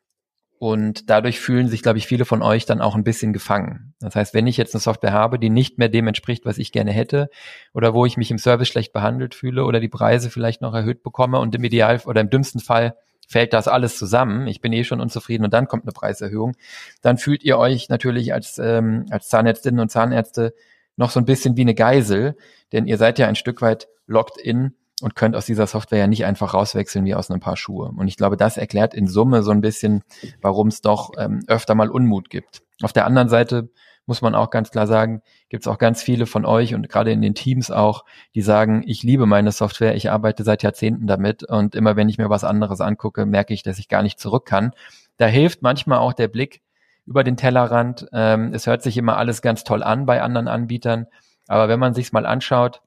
Und 0.62 1.10
dadurch 1.10 1.40
fühlen 1.40 1.70
sich, 1.70 1.82
glaube 1.82 1.98
ich, 1.98 2.06
viele 2.06 2.24
von 2.24 2.44
euch 2.44 2.68
dann 2.68 2.82
auch 2.82 2.94
ein 2.94 3.04
bisschen 3.04 3.34
gefangen. 3.34 3.96
Das 4.00 4.16
heißt, 4.16 4.36
wenn 4.36 4.46
ich 4.46 4.58
jetzt 4.58 4.76
eine 4.76 4.80
Software 4.80 5.12
habe, 5.12 5.40
die 5.40 5.50
nicht 5.50 5.80
mehr 5.80 5.90
dem 5.90 6.06
entspricht, 6.06 6.46
was 6.46 6.60
ich 6.60 6.72
gerne 6.72 6.92
hätte, 6.92 7.32
oder 7.74 7.96
wo 7.96 8.06
ich 8.06 8.16
mich 8.16 8.30
im 8.30 8.38
Service 8.38 8.68
schlecht 8.68 8.94
behandelt 8.94 9.34
fühle 9.34 9.66
oder 9.66 9.80
die 9.80 9.90
Preise 9.90 10.30
vielleicht 10.30 10.62
noch 10.62 10.76
erhöht 10.76 11.02
bekomme 11.02 11.40
und 11.40 11.56
im 11.56 11.64
Ideal 11.64 12.00
oder 12.06 12.22
im 12.22 12.30
dümmsten 12.30 12.62
Fall 12.62 12.96
fällt 13.28 13.54
das 13.54 13.68
alles 13.68 13.98
zusammen, 13.98 14.46
ich 14.46 14.62
bin 14.62 14.72
eh 14.72 14.84
schon 14.84 15.02
unzufrieden 15.02 15.46
und 15.46 15.52
dann 15.52 15.68
kommt 15.68 15.86
eine 15.86 15.94
Preiserhöhung, 15.94 16.56
dann 17.02 17.18
fühlt 17.18 17.42
ihr 17.44 17.58
euch 17.58 17.90
natürlich 17.90 18.32
als, 18.32 18.60
ähm, 18.60 19.08
als 19.10 19.30
Zahnärztinnen 19.30 19.80
und 19.80 19.90
Zahnärzte 19.90 20.54
noch 20.96 21.10
so 21.10 21.20
ein 21.20 21.26
bisschen 21.26 21.58
wie 21.58 21.62
eine 21.62 21.74
Geisel, 21.74 22.38
denn 22.72 22.86
ihr 22.86 23.00
seid 23.00 23.18
ja 23.18 23.28
ein 23.28 23.36
Stück 23.36 23.64
weit 23.64 23.88
locked 24.06 24.38
in 24.38 24.76
und 25.02 25.16
könnt 25.16 25.36
aus 25.36 25.46
dieser 25.46 25.68
Software 25.68 26.00
ja 26.00 26.08
nicht 26.08 26.26
einfach 26.26 26.54
rauswechseln 26.54 27.06
wie 27.06 27.16
aus 27.16 27.30
einem 27.30 27.40
Paar 27.40 27.58
Schuhe. 27.58 27.92
Und 27.96 28.08
ich 28.08 28.18
glaube, 28.18 28.38
das 28.38 28.58
erklärt 28.58 28.94
in 28.94 29.08
Summe 29.08 29.44
so 29.44 29.52
ein 29.52 29.62
bisschen, 29.62 30.04
warum 30.42 30.68
es 30.68 30.82
doch 30.82 31.12
ähm, 31.18 31.42
öfter 31.48 31.76
mal 31.76 31.90
Unmut 31.90 32.30
gibt. 32.30 32.62
Auf 32.82 32.94
der 32.94 33.06
anderen 33.06 33.30
Seite 33.30 33.70
muss 34.06 34.22
man 34.22 34.36
auch 34.36 34.50
ganz 34.50 34.72
klar 34.72 34.88
sagen, 34.88 35.22
gibt 35.50 35.64
es 35.64 35.68
auch 35.68 35.78
ganz 35.78 36.02
viele 36.02 36.26
von 36.26 36.46
euch 36.46 36.74
und 36.74 36.90
gerade 36.90 37.12
in 37.12 37.22
den 37.22 37.36
Teams 37.36 37.72
auch, 37.72 38.04
die 38.36 38.42
sagen, 38.42 38.84
ich 38.86 39.04
liebe 39.04 39.26
meine 39.26 39.52
Software, 39.52 39.96
ich 39.96 40.10
arbeite 40.10 40.44
seit 40.44 40.64
Jahrzehnten 40.64 41.08
damit 41.08 41.44
und 41.44 41.76
immer 41.76 41.96
wenn 41.96 42.10
ich 42.10 42.18
mir 42.18 42.30
was 42.30 42.44
anderes 42.44 42.82
angucke, 42.82 43.26
merke 43.26 43.54
ich, 43.54 43.64
dass 43.64 43.80
ich 43.80 43.88
gar 43.88 44.04
nicht 44.04 44.20
zurück 44.20 44.46
kann. 44.46 44.72
Da 45.18 45.28
hilft 45.28 45.62
manchmal 45.62 46.00
auch 46.00 46.14
der 46.14 46.28
Blick 46.28 46.62
über 47.06 47.24
den 47.24 47.38
Tellerrand. 47.38 48.08
Ähm, 48.12 48.54
es 48.54 48.68
hört 48.68 48.82
sich 48.82 48.98
immer 48.98 49.18
alles 49.18 49.42
ganz 49.42 49.64
toll 49.64 49.84
an 49.84 50.06
bei 50.06 50.22
anderen 50.22 50.48
Anbietern, 50.48 51.06
aber 51.48 51.70
wenn 51.70 51.80
man 51.80 51.94
sich's 51.94 52.12
mal 52.12 52.26
anschaut, 52.26 52.82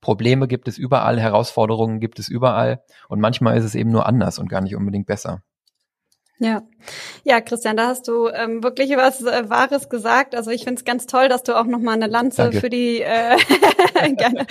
Probleme 0.00 0.48
gibt 0.48 0.68
es 0.68 0.78
überall, 0.78 1.20
Herausforderungen 1.20 2.00
gibt 2.00 2.18
es 2.18 2.28
überall 2.28 2.82
und 3.08 3.20
manchmal 3.20 3.56
ist 3.56 3.64
es 3.64 3.74
eben 3.74 3.90
nur 3.90 4.06
anders 4.06 4.38
und 4.38 4.48
gar 4.48 4.60
nicht 4.60 4.76
unbedingt 4.76 5.06
besser. 5.06 5.42
Ja, 6.40 6.62
ja, 7.24 7.40
Christian, 7.40 7.76
da 7.76 7.88
hast 7.88 8.06
du 8.06 8.28
ähm, 8.28 8.62
wirklich 8.62 8.96
was 8.96 9.22
äh, 9.22 9.50
Wahres 9.50 9.88
gesagt. 9.88 10.36
Also 10.36 10.52
ich 10.52 10.62
finde 10.62 10.78
es 10.78 10.84
ganz 10.84 11.06
toll, 11.06 11.28
dass 11.28 11.42
du 11.42 11.58
auch 11.58 11.64
noch 11.64 11.80
mal 11.80 11.92
eine 11.92 12.06
Lanze 12.06 12.42
Danke. 12.42 12.60
für 12.60 12.70
die 12.70 13.02
äh, 13.02 13.36
gerne, 14.16 14.46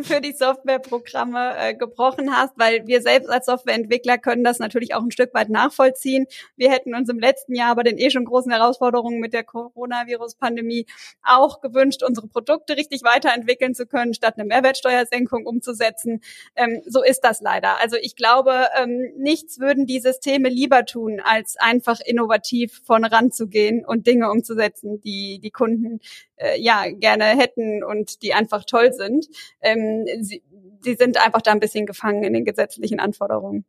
für 0.00 0.20
die 0.20 0.32
Softwareprogramme 0.32 1.56
äh, 1.58 1.74
gebrochen 1.74 2.36
hast, 2.36 2.52
weil 2.56 2.86
wir 2.86 3.00
selbst 3.00 3.30
als 3.30 3.46
Softwareentwickler 3.46 4.18
können 4.18 4.44
das 4.44 4.58
natürlich 4.58 4.94
auch 4.94 5.02
ein 5.02 5.10
Stück 5.10 5.32
weit 5.32 5.48
nachvollziehen. 5.48 6.26
Wir 6.56 6.70
hätten 6.70 6.94
uns 6.94 7.08
im 7.08 7.18
letzten 7.18 7.54
Jahr 7.54 7.74
bei 7.74 7.82
den 7.82 7.98
eh 7.98 8.10
schon 8.10 8.26
großen 8.26 8.52
Herausforderungen 8.52 9.18
mit 9.18 9.32
der 9.32 9.44
Coronavirus-Pandemie 9.44 10.86
auch 11.22 11.62
gewünscht, 11.62 12.02
unsere 12.02 12.28
Produkte 12.28 12.76
richtig 12.76 13.02
weiterentwickeln 13.02 13.74
zu 13.74 13.86
können, 13.86 14.12
statt 14.12 14.34
eine 14.36 14.44
Mehrwertsteuersenkung 14.44 15.46
umzusetzen. 15.46 16.20
Ähm, 16.54 16.82
so 16.86 17.02
ist 17.02 17.22
das 17.22 17.40
leider. 17.40 17.80
Also 17.80 17.96
ich 18.00 18.14
glaube, 18.14 18.66
ähm, 18.78 19.12
nichts 19.16 19.58
würden 19.58 19.86
die 19.86 20.00
Systeme 20.00 20.50
lieber 20.50 20.84
tun 20.84 21.13
tun, 21.14 21.20
als 21.24 21.56
einfach 21.56 22.00
innovativ 22.00 22.82
vorne 22.84 23.10
ranzugehen 23.10 23.84
und 23.84 24.06
Dinge 24.06 24.30
umzusetzen, 24.30 25.00
die 25.00 25.40
die 25.42 25.50
Kunden 25.50 26.00
äh, 26.36 26.60
ja 26.60 26.84
gerne 26.90 27.24
hätten 27.24 27.82
und 27.84 28.22
die 28.22 28.34
einfach 28.34 28.64
toll 28.64 28.92
sind. 28.92 29.26
Ähm, 29.60 30.06
sie, 30.20 30.42
sie 30.80 30.94
sind 30.94 31.24
einfach 31.24 31.42
da 31.42 31.52
ein 31.52 31.60
bisschen 31.60 31.86
gefangen 31.86 32.24
in 32.24 32.32
den 32.32 32.44
gesetzlichen 32.44 33.00
Anforderungen. 33.00 33.64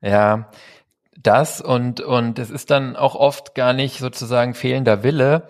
Ja, 0.00 0.50
das 1.20 1.60
und 1.60 2.00
und 2.00 2.38
es 2.38 2.50
ist 2.50 2.70
dann 2.70 2.96
auch 2.96 3.14
oft 3.14 3.54
gar 3.54 3.72
nicht 3.72 3.98
sozusagen 3.98 4.54
fehlender 4.54 5.02
Wille, 5.02 5.46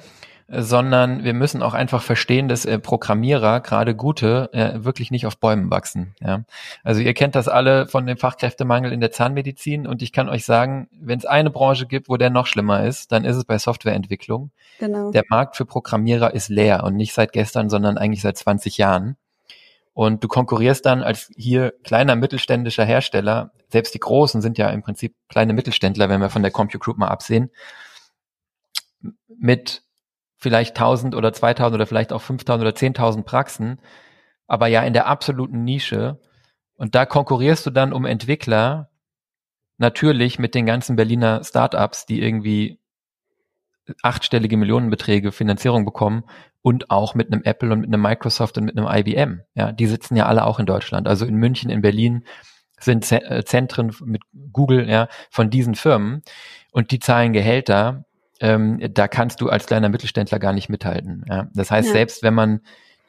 sondern 0.48 1.24
wir 1.24 1.32
müssen 1.32 1.62
auch 1.62 1.72
einfach 1.72 2.02
verstehen, 2.02 2.48
dass 2.48 2.66
äh, 2.66 2.78
Programmierer, 2.78 3.60
gerade 3.60 3.94
gute, 3.94 4.50
äh, 4.52 4.84
wirklich 4.84 5.10
nicht 5.10 5.26
auf 5.26 5.38
Bäumen 5.38 5.70
wachsen. 5.70 6.14
Ja? 6.20 6.44
Also 6.82 7.00
ihr 7.00 7.14
kennt 7.14 7.34
das 7.34 7.48
alle 7.48 7.86
von 7.86 8.06
dem 8.06 8.18
Fachkräftemangel 8.18 8.92
in 8.92 9.00
der 9.00 9.10
Zahnmedizin 9.10 9.86
und 9.86 10.02
ich 10.02 10.12
kann 10.12 10.28
euch 10.28 10.44
sagen, 10.44 10.88
wenn 10.92 11.18
es 11.18 11.24
eine 11.24 11.50
Branche 11.50 11.86
gibt, 11.86 12.08
wo 12.08 12.16
der 12.16 12.30
noch 12.30 12.46
schlimmer 12.46 12.84
ist, 12.84 13.10
dann 13.10 13.24
ist 13.24 13.36
es 13.36 13.44
bei 13.44 13.58
Softwareentwicklung. 13.58 14.50
Genau. 14.78 15.10
Der 15.12 15.24
Markt 15.30 15.56
für 15.56 15.64
Programmierer 15.64 16.34
ist 16.34 16.50
leer 16.50 16.84
und 16.84 16.96
nicht 16.96 17.14
seit 17.14 17.32
gestern, 17.32 17.70
sondern 17.70 17.96
eigentlich 17.96 18.22
seit 18.22 18.36
20 18.36 18.76
Jahren. 18.76 19.16
Und 19.94 20.24
du 20.24 20.28
konkurrierst 20.28 20.84
dann 20.84 21.02
als 21.02 21.30
hier 21.36 21.72
kleiner 21.84 22.16
mittelständischer 22.16 22.84
Hersteller, 22.84 23.52
selbst 23.68 23.94
die 23.94 24.00
Großen 24.00 24.42
sind 24.42 24.58
ja 24.58 24.68
im 24.70 24.82
Prinzip 24.82 25.14
kleine 25.28 25.52
Mittelständler, 25.52 26.08
wenn 26.08 26.20
wir 26.20 26.30
von 26.30 26.42
der 26.42 26.50
CompuGroup 26.50 26.98
mal 26.98 27.08
absehen, 27.08 27.50
mit 29.38 29.83
vielleicht 30.44 30.76
1000 30.76 31.14
oder 31.14 31.32
2000 31.32 31.74
oder 31.74 31.86
vielleicht 31.86 32.12
auch 32.12 32.20
5000 32.20 32.68
oder 32.68 32.76
10.000 32.76 33.22
Praxen, 33.22 33.80
aber 34.46 34.66
ja 34.66 34.82
in 34.82 34.92
der 34.92 35.06
absoluten 35.06 35.64
Nische. 35.64 36.20
Und 36.76 36.94
da 36.94 37.06
konkurrierst 37.06 37.64
du 37.64 37.70
dann 37.70 37.94
um 37.94 38.04
Entwickler 38.04 38.90
natürlich 39.78 40.38
mit 40.38 40.54
den 40.54 40.66
ganzen 40.66 40.96
Berliner 40.96 41.42
Startups, 41.42 42.04
die 42.04 42.20
irgendwie 42.20 42.78
achtstellige 44.02 44.58
Millionenbeträge 44.58 45.32
Finanzierung 45.32 45.86
bekommen 45.86 46.24
und 46.60 46.90
auch 46.90 47.14
mit 47.14 47.32
einem 47.32 47.42
Apple 47.42 47.72
und 47.72 47.80
mit 47.80 47.88
einem 47.88 48.02
Microsoft 48.02 48.58
und 48.58 48.64
mit 48.64 48.76
einem 48.76 48.86
IBM. 48.86 49.40
Ja, 49.54 49.72
die 49.72 49.86
sitzen 49.86 50.14
ja 50.14 50.26
alle 50.26 50.44
auch 50.44 50.58
in 50.58 50.66
Deutschland. 50.66 51.08
Also 51.08 51.24
in 51.24 51.36
München, 51.36 51.70
in 51.70 51.80
Berlin 51.80 52.24
sind 52.78 53.10
äh, 53.12 53.42
Zentren 53.46 53.96
mit 54.04 54.20
Google, 54.52 54.90
ja, 54.90 55.08
von 55.30 55.48
diesen 55.48 55.74
Firmen 55.74 56.22
und 56.70 56.90
die 56.90 56.98
zahlen 56.98 57.32
Gehälter, 57.32 58.04
ähm, 58.40 58.80
da 58.92 59.08
kannst 59.08 59.40
du 59.40 59.48
als 59.48 59.66
kleiner 59.66 59.88
Mittelständler 59.88 60.38
gar 60.38 60.52
nicht 60.52 60.68
mithalten. 60.68 61.24
Ja? 61.28 61.48
Das 61.54 61.70
heißt, 61.70 61.88
ja. 61.88 61.94
selbst 61.94 62.22
wenn 62.22 62.34
man 62.34 62.60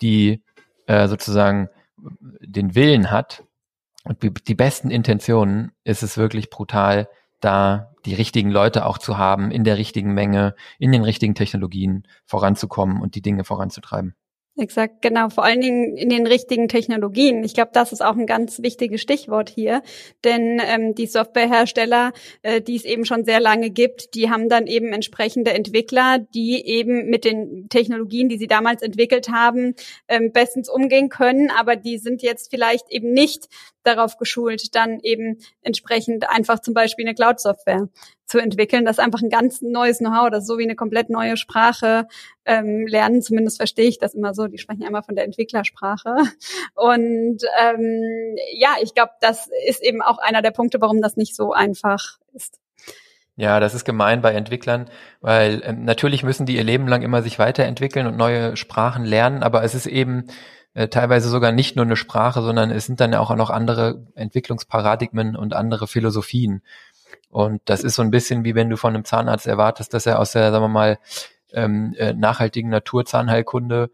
die 0.02 0.44
äh, 0.88 1.08
sozusagen 1.08 1.70
den 1.98 2.76
Willen 2.76 3.12
hat 3.12 3.44
und 4.04 4.22
die 4.22 4.56
besten 4.56 4.92
Intentionen, 4.92 5.72
ist 5.84 6.04
es 6.04 6.18
wirklich 6.18 6.50
brutal, 6.50 7.08
da 7.40 7.92
die 8.06 8.14
richtigen 8.14 8.50
Leute 8.50 8.86
auch 8.86 8.98
zu 8.98 9.18
haben, 9.18 9.52
in 9.52 9.64
der 9.64 9.78
richtigen 9.78 10.14
Menge, 10.14 10.56
in 10.78 10.92
den 10.92 11.04
richtigen 11.04 11.36
Technologien 11.36 12.04
voranzukommen 12.26 13.02
und 13.02 13.16
die 13.16 13.22
Dinge 13.22 13.44
voranzutreiben. 13.44 14.16
Exakt, 14.58 15.02
genau. 15.02 15.28
Vor 15.28 15.44
allen 15.44 15.60
Dingen 15.60 15.98
in 15.98 16.08
den 16.08 16.26
richtigen 16.26 16.70
Technologien. 16.70 17.44
Ich 17.44 17.54
glaube, 17.54 17.72
das 17.74 17.92
ist 17.92 18.02
auch 18.02 18.16
ein 18.16 18.26
ganz 18.26 18.62
wichtiges 18.62 19.02
Stichwort 19.02 19.50
hier, 19.50 19.82
denn 20.24 20.62
ähm, 20.66 20.96
die 20.96 21.08
Softwarehersteller, 21.08 22.14
äh, 22.42 22.62
die 22.62 22.78
es 22.78 22.86
eben 22.86 23.04
schon 23.04 23.26
sehr 23.26 23.42
lange 23.42 23.70
gibt, 23.70 24.16
die 24.16 24.30
haben 24.30 24.48
dann 24.48 24.66
eben 24.66 24.94
entsprechende 24.94 25.52
Entwickler, 25.52 26.20
die 26.34 26.66
eben 26.66 27.10
mit 27.10 27.26
den 27.26 27.68
Technologien, 27.68 28.30
die 28.30 28.38
sie 28.38 28.48
damals 28.48 28.82
entwickelt 28.82 29.28
haben, 29.30 29.76
ähm, 30.08 30.32
bestens 30.32 30.70
umgehen 30.70 31.10
können, 31.10 31.52
aber 31.52 31.76
die 31.76 31.98
sind 31.98 32.22
jetzt 32.22 32.50
vielleicht 32.50 32.90
eben 32.90 33.12
nicht 33.12 33.50
darauf 33.86 34.18
geschult, 34.18 34.76
dann 34.76 35.00
eben 35.02 35.40
entsprechend 35.62 36.30
einfach 36.30 36.60
zum 36.60 36.74
Beispiel 36.74 37.06
eine 37.06 37.16
Cloud-Software 37.16 37.90
zu 38.26 38.40
entwickeln. 38.40 38.86
Das 38.86 38.98
ist 38.98 39.04
einfach 39.04 39.22
ein 39.22 39.30
ganz 39.30 39.62
neues 39.62 40.00
Know-how, 40.00 40.30
das 40.30 40.44
ist 40.44 40.48
so 40.48 40.58
wie 40.58 40.64
eine 40.64 40.76
komplett 40.76 41.10
neue 41.10 41.38
Sprache 41.38 42.08
ähm, 42.46 42.88
lernen. 42.88 43.22
Zumindest 43.22 43.58
verstehe 43.58 43.88
ich 43.88 44.00
das 44.00 44.16
immer 44.16 44.34
so. 44.34 44.48
Die 44.48 44.58
sprechen 44.58 44.84
einmal 44.84 45.04
von 45.04 45.16
der 45.16 45.26
Entwicklersprache. 45.26 46.16
Und 46.74 47.44
ähm, 47.62 48.36
ja, 48.58 48.76
ich 48.82 48.94
glaube, 48.94 49.12
das 49.22 49.50
ist 49.68 49.84
eben 49.84 50.02
auch 50.02 50.18
einer 50.18 50.42
der 50.42 50.52
Punkte, 50.52 50.82
warum 50.82 51.02
das 51.02 51.18
nicht 51.18 51.36
so 51.36 51.54
einfach 51.54 52.18
ist. 52.34 52.60
Ja, 53.38 53.60
das 53.60 53.74
ist 53.74 53.84
gemein 53.84 54.22
bei 54.22 54.32
Entwicklern, 54.32 54.90
weil 55.20 55.62
ähm, 55.66 55.84
natürlich 55.84 56.24
müssen 56.24 56.46
die 56.46 56.56
ihr 56.56 56.64
Leben 56.64 56.88
lang 56.88 57.02
immer 57.02 57.22
sich 57.22 57.38
weiterentwickeln 57.38 58.08
und 58.08 58.16
neue 58.16 58.56
Sprachen 58.56 59.04
lernen, 59.04 59.44
aber 59.44 59.64
es 59.64 59.76
ist 59.76 59.88
eben 59.88 60.28
teilweise 60.90 61.30
sogar 61.30 61.52
nicht 61.52 61.76
nur 61.76 61.86
eine 61.86 61.96
Sprache, 61.96 62.42
sondern 62.42 62.70
es 62.70 62.86
sind 62.86 63.00
dann 63.00 63.14
auch 63.14 63.34
noch 63.36 63.50
andere 63.50 64.06
Entwicklungsparadigmen 64.16 65.36
und 65.36 65.54
andere 65.54 65.88
Philosophien. 65.88 66.62
Und 67.30 67.62
das 67.66 67.84
ist 67.84 67.96
so 67.96 68.02
ein 68.02 68.12
bisschen 68.12 68.44
wie 68.44 68.56
wenn 68.56 68.70
du 68.70 68.78
von 68.78 68.94
einem 68.94 69.06
Zahnarzt 69.06 69.48
erwartest, 69.48 69.94
dass 69.94 70.06
er 70.06 70.20
aus 70.20 70.32
der, 70.32 70.52
sagen 70.52 70.64
wir 70.64 70.70
mal, 70.70 71.00
ähm, 71.54 71.94
äh, 71.98 72.14
nachhaltigen 72.14 72.70
Naturzahnheilkunde 72.70 73.90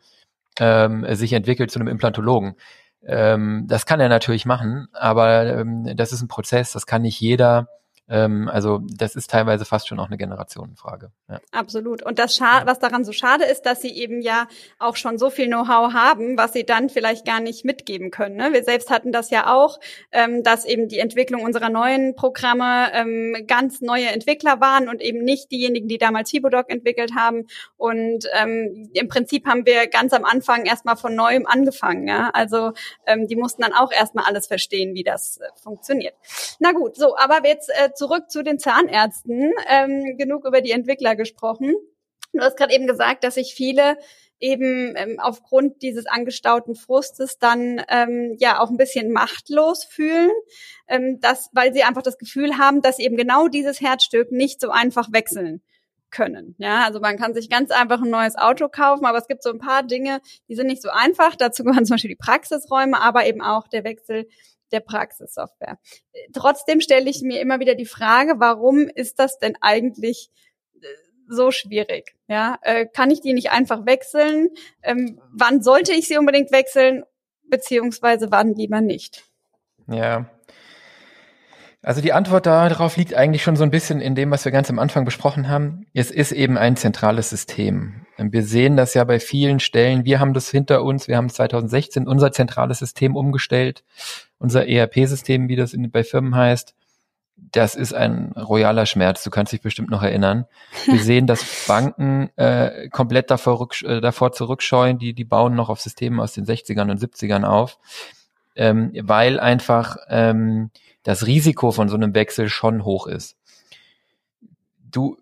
ähm, 0.60 1.06
sich 1.16 1.34
entwickelt 1.34 1.72
zu 1.72 1.80
einem 1.80 1.88
Implantologen. 1.88 2.56
Ähm, 3.04 3.66
das 3.68 3.86
kann 3.86 4.00
er 4.00 4.10
natürlich 4.10 4.46
machen, 4.46 4.88
aber 4.94 5.46
ähm, 5.46 5.96
das 5.96 6.12
ist 6.12 6.22
ein 6.22 6.28
Prozess, 6.28 6.72
das 6.72 6.86
kann 6.86 7.02
nicht 7.02 7.20
jeder 7.20 7.68
ähm, 8.12 8.50
also 8.52 8.82
das 8.84 9.16
ist 9.16 9.30
teilweise 9.30 9.64
fast 9.64 9.88
schon 9.88 10.00
auch 10.00 10.08
eine 10.08 10.18
Generationenfrage. 10.18 11.12
Ja. 11.30 11.40
Absolut. 11.52 12.04
Und 12.04 12.20
das 12.20 12.36
Scha 12.36 12.64
was 12.66 12.80
daran 12.80 13.06
so 13.06 13.14
schade 13.14 13.46
ist, 13.46 13.62
dass 13.62 13.82
sie 13.82 13.96
eben 13.96 14.22
ja 14.22 14.48
auch 14.80 14.98
schon 14.98 15.18
so 15.18 15.30
viel 15.30 15.48
Know-how 15.48 15.94
haben, 15.94 16.38
was 16.38 16.52
sie 16.52 16.66
dann 16.66 16.90
vielleicht 16.90 17.26
gar 17.26 17.40
nicht 17.40 17.64
mitgeben 17.64 18.12
können. 18.12 18.36
Ne? 18.36 18.52
Wir 18.52 18.64
selbst 18.64 18.90
hatten 18.90 19.14
das 19.14 19.30
ja 19.30 19.54
auch, 19.54 19.80
ähm, 20.12 20.44
dass 20.44 20.66
eben 20.66 20.90
die 20.90 21.00
Entwicklung 21.00 21.44
unserer 21.44 21.70
neuen 21.70 22.14
Programme 22.16 22.92
ähm, 22.94 23.46
ganz 23.48 23.80
neue 23.80 24.08
Entwickler 24.08 24.60
waren 24.60 24.90
und 24.90 25.02
eben 25.02 25.24
nicht 25.24 25.50
diejenigen, 25.50 25.88
die 25.88 25.98
damals 25.98 26.30
Hibodoc 26.32 26.70
entwickelt 26.70 27.14
haben. 27.16 27.48
Und 27.78 28.26
ähm, 28.34 28.90
im 28.94 29.08
Prinzip 29.08 29.48
haben 29.48 29.66
wir 29.66 29.88
ganz 29.88 30.12
am 30.12 30.26
Anfang 30.26 30.66
erstmal 30.66 30.98
von 30.98 31.16
neuem 31.16 31.48
angefangen. 31.48 32.10
Ja? 32.10 32.30
Also 32.34 32.74
ähm, 33.08 33.28
die 33.28 33.38
mussten 33.38 33.62
dann 33.62 33.74
auch 33.74 33.94
erstmal 33.94 34.26
alles 34.26 34.48
verstehen, 34.48 34.96
wie 34.96 35.04
das 35.04 35.38
äh, 35.38 35.46
funktioniert. 35.64 36.16
Na 36.60 36.74
gut, 36.74 36.98
so, 36.98 37.16
aber 37.18 37.48
jetzt 37.48 37.70
äh, 37.70 37.94
zurück 38.02 38.32
zu 38.32 38.44
den 38.44 38.58
Zahnärzten. 38.58 39.54
Ähm, 39.70 40.18
genug 40.18 40.48
über 40.48 40.62
die 40.62 40.72
Entwickler 40.72 41.16
gesprochen. 41.16 41.76
Du 42.34 42.40
hast 42.40 42.58
gerade 42.58 42.74
eben 42.74 42.88
gesagt, 42.88 43.24
dass 43.24 43.36
sich 43.36 43.54
viele 43.54 43.98
eben 44.40 44.96
ähm, 44.96 45.20
aufgrund 45.20 45.84
dieses 45.84 46.08
angestauten 46.08 46.74
Frustes 46.74 47.38
dann 47.38 47.80
ähm, 47.90 48.36
ja 48.40 48.60
auch 48.60 48.72
ein 48.72 48.78
bisschen 48.78 49.12
machtlos 49.12 49.84
fühlen, 49.84 50.32
ähm, 50.88 51.20
dass, 51.20 51.50
weil 51.54 51.74
sie 51.74 51.84
einfach 51.84 52.02
das 52.02 52.18
Gefühl 52.18 52.58
haben, 52.58 52.82
dass 52.82 52.98
eben 52.98 53.18
genau 53.18 53.48
dieses 53.48 53.82
Herzstück 53.82 54.32
nicht 54.32 54.60
so 54.60 54.72
einfach 54.72 55.12
wechseln 55.12 55.62
können. 56.10 56.56
Ja, 56.58 56.86
also 56.86 57.00
man 57.00 57.18
kann 57.18 57.36
sich 57.36 57.52
ganz 57.52 57.70
einfach 57.70 58.02
ein 58.02 58.10
neues 58.10 58.36
Auto 58.36 58.68
kaufen, 58.68 59.06
aber 59.06 59.20
es 59.20 59.28
gibt 59.28 59.44
so 59.44 59.52
ein 59.52 59.60
paar 59.60 59.84
Dinge, 59.84 60.22
die 60.50 60.56
sind 60.56 60.68
nicht 60.68 60.82
so 60.82 60.90
einfach. 60.90 61.36
Dazu 61.36 61.64
gehören 61.64 61.86
zum 61.86 61.94
Beispiel 61.94 62.10
die 62.10 62.16
Praxisräume, 62.16 63.00
aber 63.00 63.28
eben 63.28 63.44
auch 63.44 63.68
der 63.68 63.84
Wechsel 63.84 64.28
der 64.72 64.80
Praxissoftware. 64.80 65.80
Trotzdem 66.34 66.82
stelle 66.82 67.10
ich 67.10 67.22
mir 67.22 67.42
immer 67.42 67.60
wieder 67.60 67.76
die 67.76 67.86
Frage, 67.86 68.36
warum 68.38 68.88
ist 68.88 69.20
das 69.20 69.40
denn 69.40 69.58
eigentlich 69.62 70.32
äh, 70.82 70.86
so 71.28 71.52
schwierig? 71.52 72.16
Ja, 72.28 72.58
äh, 72.62 72.86
kann 72.86 73.12
ich 73.12 73.22
die 73.22 73.34
nicht 73.34 73.52
einfach 73.52 73.86
wechseln? 73.86 74.50
Ähm, 74.84 75.22
wann 75.32 75.62
sollte 75.62 75.94
ich 75.94 76.08
sie 76.08 76.18
unbedingt 76.18 76.52
wechseln? 76.52 77.04
Beziehungsweise 77.44 78.32
wann 78.32 78.54
lieber 78.54 78.82
nicht? 78.82 79.24
Ja. 79.88 80.30
Also 81.84 82.02
die 82.02 82.14
Antwort 82.14 82.46
darauf 82.46 82.96
liegt 82.96 83.16
eigentlich 83.16 83.42
schon 83.42 83.56
so 83.56 83.64
ein 83.64 83.72
bisschen 83.72 84.02
in 84.02 84.14
dem, 84.14 84.30
was 84.30 84.46
wir 84.46 84.52
ganz 84.52 84.70
am 84.70 84.78
Anfang 84.78 85.04
besprochen 85.04 85.50
haben. 85.50 85.88
Es 85.94 86.12
ist 86.12 86.32
eben 86.32 86.58
ein 86.58 86.76
zentrales 86.76 87.32
System. 87.32 88.06
Wir 88.18 88.44
sehen 88.44 88.78
das 88.78 88.94
ja 88.94 89.04
bei 89.04 89.20
vielen 89.20 89.60
Stellen. 89.60 90.06
Wir 90.06 90.20
haben 90.20 90.34
das 90.34 90.52
hinter 90.52 90.84
uns. 90.84 91.08
Wir 91.08 91.18
haben 91.18 91.30
2016 91.30 92.08
unser 92.08 92.32
zentrales 92.32 92.80
System 92.80 93.16
umgestellt 93.16 93.84
unser 94.42 94.68
ERP-System, 94.68 95.48
wie 95.48 95.56
das 95.56 95.74
in, 95.74 95.92
bei 95.92 96.04
Firmen 96.04 96.36
heißt, 96.36 96.74
das 97.38 97.76
ist 97.76 97.94
ein 97.94 98.32
royaler 98.34 98.86
Schmerz. 98.86 99.24
Du 99.24 99.30
kannst 99.30 99.54
dich 99.54 99.62
bestimmt 99.62 99.90
noch 99.90 100.04
erinnern. 100.04 100.46
Wir 100.86 101.00
sehen, 101.04 101.28
dass 101.28 101.66
Banken 101.68 102.30
äh, 102.38 102.90
komplett 102.90 103.30
davor, 103.32 103.60
rück, 103.60 103.82
äh, 103.84 104.02
davor 104.02 104.32
zurückscheuen. 104.32 104.98
Die, 104.98 105.14
die 105.14 105.24
bauen 105.24 105.56
noch 105.56 105.70
auf 105.70 105.80
Systemen 105.80 106.20
aus 106.20 106.34
den 106.34 106.46
60ern 106.46 106.90
und 106.90 107.00
70ern 107.00 107.44
auf, 107.44 107.78
ähm, 108.56 108.92
weil 109.02 109.40
einfach 109.40 109.98
ähm, 110.10 110.72
das 111.04 111.26
Risiko 111.26 111.72
von 111.72 111.90
so 111.90 111.96
einem 111.96 112.14
Wechsel 112.14 112.50
schon 112.50 112.86
hoch 112.86 113.08
ist. 113.08 113.38
du, 114.80 115.18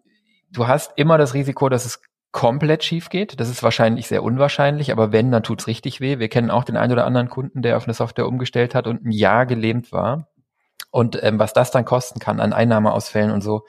du 0.52 0.68
hast 0.68 0.94
immer 0.96 1.18
das 1.18 1.34
Risiko, 1.34 1.70
dass 1.70 1.86
es 1.86 2.02
komplett 2.32 2.84
schief 2.84 3.10
geht. 3.10 3.40
Das 3.40 3.50
ist 3.50 3.64
wahrscheinlich 3.64 4.08
sehr 4.08 4.24
unwahrscheinlich, 4.24 4.92
aber 4.92 5.12
wenn, 5.12 5.32
dann 5.32 5.44
tut's 5.44 5.68
richtig 5.68 6.00
weh. 6.00 6.20
Wir 6.20 6.30
kennen 6.30 6.52
auch 6.52 6.64
den 6.64 6.78
einen 6.78 6.94
oder 6.94 7.06
anderen 7.06 7.30
Kunden, 7.30 7.62
der 7.62 7.78
auf 7.78 7.86
eine 7.86 7.94
Software 7.94 8.28
umgestellt 8.28 8.76
hat 8.76 8.88
und 8.88 9.04
ein 9.06 9.12
Jahr 9.12 9.46
gelähmt 9.46 9.92
war. 9.92 10.28
Und 10.92 11.22
ähm, 11.24 11.40
was 11.40 11.54
das 11.54 11.72
dann 11.72 11.86
kosten 11.86 12.20
kann 12.20 12.40
an 12.40 12.54
Einnahmeausfällen 12.54 13.32
und 13.32 13.42
so, 13.42 13.66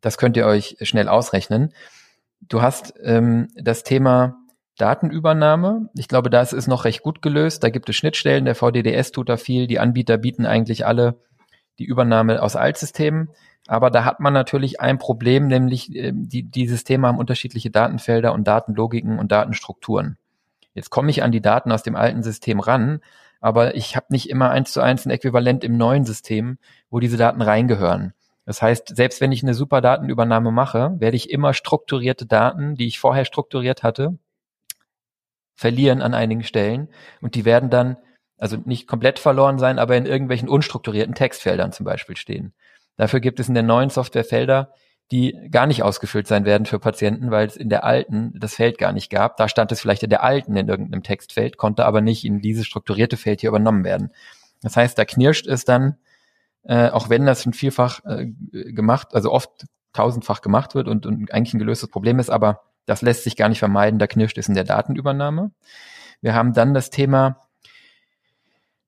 das 0.00 0.18
könnt 0.18 0.36
ihr 0.36 0.46
euch 0.46 0.76
schnell 0.82 1.08
ausrechnen. 1.08 1.72
Du 2.40 2.62
hast 2.62 2.94
ähm, 3.02 3.48
das 3.56 3.82
Thema 3.82 4.36
Datenübernahme. 4.76 5.88
Ich 5.94 6.08
glaube, 6.08 6.28
das 6.28 6.52
ist 6.52 6.66
noch 6.66 6.84
recht 6.84 7.02
gut 7.02 7.22
gelöst. 7.22 7.64
Da 7.64 7.70
gibt 7.70 7.88
es 7.88 7.96
Schnittstellen. 7.96 8.44
Der 8.44 8.54
VDDS 8.54 9.10
tut 9.10 9.28
da 9.28 9.38
viel. 9.38 9.66
Die 9.66 9.78
Anbieter 9.78 10.18
bieten 10.18 10.44
eigentlich 10.44 10.86
alle 10.86 11.18
die 11.78 11.84
Übernahme 11.84 12.42
aus 12.42 12.56
Altsystemen. 12.56 13.28
Aber 13.66 13.90
da 13.90 14.04
hat 14.04 14.20
man 14.20 14.32
natürlich 14.32 14.80
ein 14.80 14.98
Problem, 14.98 15.48
nämlich 15.48 15.94
äh, 15.94 16.12
die, 16.14 16.44
die 16.44 16.68
Systeme 16.68 17.08
haben 17.08 17.18
unterschiedliche 17.18 17.70
Datenfelder 17.70 18.32
und 18.32 18.46
Datenlogiken 18.46 19.18
und 19.18 19.32
Datenstrukturen. 19.32 20.18
Jetzt 20.74 20.90
komme 20.90 21.10
ich 21.10 21.22
an 21.22 21.32
die 21.32 21.40
Daten 21.40 21.72
aus 21.72 21.82
dem 21.82 21.96
alten 21.96 22.22
System 22.22 22.60
ran, 22.60 23.00
aber 23.40 23.74
ich 23.74 23.96
habe 23.96 24.06
nicht 24.10 24.30
immer 24.30 24.50
eins 24.50 24.72
zu 24.72 24.80
eins 24.80 25.06
ein 25.06 25.10
Äquivalent 25.10 25.64
im 25.64 25.76
neuen 25.76 26.04
System, 26.04 26.58
wo 26.90 27.00
diese 27.00 27.16
Daten 27.16 27.42
reingehören. 27.42 28.12
Das 28.44 28.62
heißt, 28.62 28.94
selbst 28.94 29.20
wenn 29.20 29.32
ich 29.32 29.42
eine 29.42 29.54
super 29.54 29.80
Datenübernahme 29.80 30.52
mache, 30.52 30.94
werde 30.98 31.16
ich 31.16 31.30
immer 31.30 31.52
strukturierte 31.52 32.26
Daten, 32.26 32.76
die 32.76 32.86
ich 32.86 33.00
vorher 33.00 33.24
strukturiert 33.24 33.82
hatte, 33.82 34.18
verlieren 35.54 36.02
an 36.02 36.14
einigen 36.14 36.44
Stellen 36.44 36.88
und 37.20 37.34
die 37.34 37.44
werden 37.44 37.70
dann 37.70 37.96
also 38.38 38.56
nicht 38.64 38.86
komplett 38.86 39.18
verloren 39.18 39.58
sein, 39.58 39.78
aber 39.78 39.96
in 39.96 40.06
irgendwelchen 40.06 40.48
unstrukturierten 40.48 41.14
Textfeldern 41.14 41.72
zum 41.72 41.84
Beispiel 41.84 42.16
stehen. 42.16 42.52
Dafür 42.96 43.20
gibt 43.20 43.40
es 43.40 43.48
in 43.48 43.54
der 43.54 43.62
neuen 43.62 43.90
Software 43.90 44.24
Felder, 44.24 44.72
die 45.10 45.48
gar 45.50 45.66
nicht 45.66 45.82
ausgefüllt 45.82 46.26
sein 46.26 46.44
werden 46.44 46.66
für 46.66 46.78
Patienten, 46.78 47.30
weil 47.30 47.46
es 47.46 47.56
in 47.56 47.68
der 47.68 47.84
alten 47.84 48.32
das 48.38 48.54
Feld 48.54 48.78
gar 48.78 48.92
nicht 48.92 49.10
gab. 49.10 49.36
Da 49.36 49.48
stand 49.48 49.70
es 49.70 49.80
vielleicht 49.80 50.02
in 50.02 50.10
der 50.10 50.24
alten 50.24 50.56
in 50.56 50.68
irgendeinem 50.68 51.02
Textfeld, 51.02 51.58
konnte 51.58 51.84
aber 51.84 52.00
nicht 52.00 52.24
in 52.24 52.40
dieses 52.40 52.66
strukturierte 52.66 53.16
Feld 53.16 53.40
hier 53.40 53.50
übernommen 53.50 53.84
werden. 53.84 54.10
Das 54.62 54.76
heißt, 54.76 54.98
da 54.98 55.04
knirscht 55.04 55.46
es 55.46 55.64
dann, 55.64 55.96
äh, 56.64 56.88
auch 56.88 57.08
wenn 57.08 57.24
das 57.24 57.44
schon 57.44 57.52
vielfach 57.52 58.00
äh, 58.04 58.26
gemacht, 58.50 59.14
also 59.14 59.30
oft 59.30 59.66
tausendfach 59.92 60.40
gemacht 60.40 60.74
wird 60.74 60.88
und, 60.88 61.06
und 61.06 61.32
eigentlich 61.32 61.54
ein 61.54 61.60
gelöstes 61.60 61.88
Problem 61.88 62.18
ist, 62.18 62.30
aber 62.30 62.62
das 62.84 63.02
lässt 63.02 63.24
sich 63.24 63.36
gar 63.36 63.48
nicht 63.48 63.58
vermeiden, 63.60 63.98
da 63.98 64.06
knirscht 64.06 64.38
es 64.38 64.48
in 64.48 64.54
der 64.54 64.64
Datenübernahme. 64.64 65.52
Wir 66.20 66.34
haben 66.34 66.52
dann 66.52 66.74
das 66.74 66.90
Thema, 66.90 67.40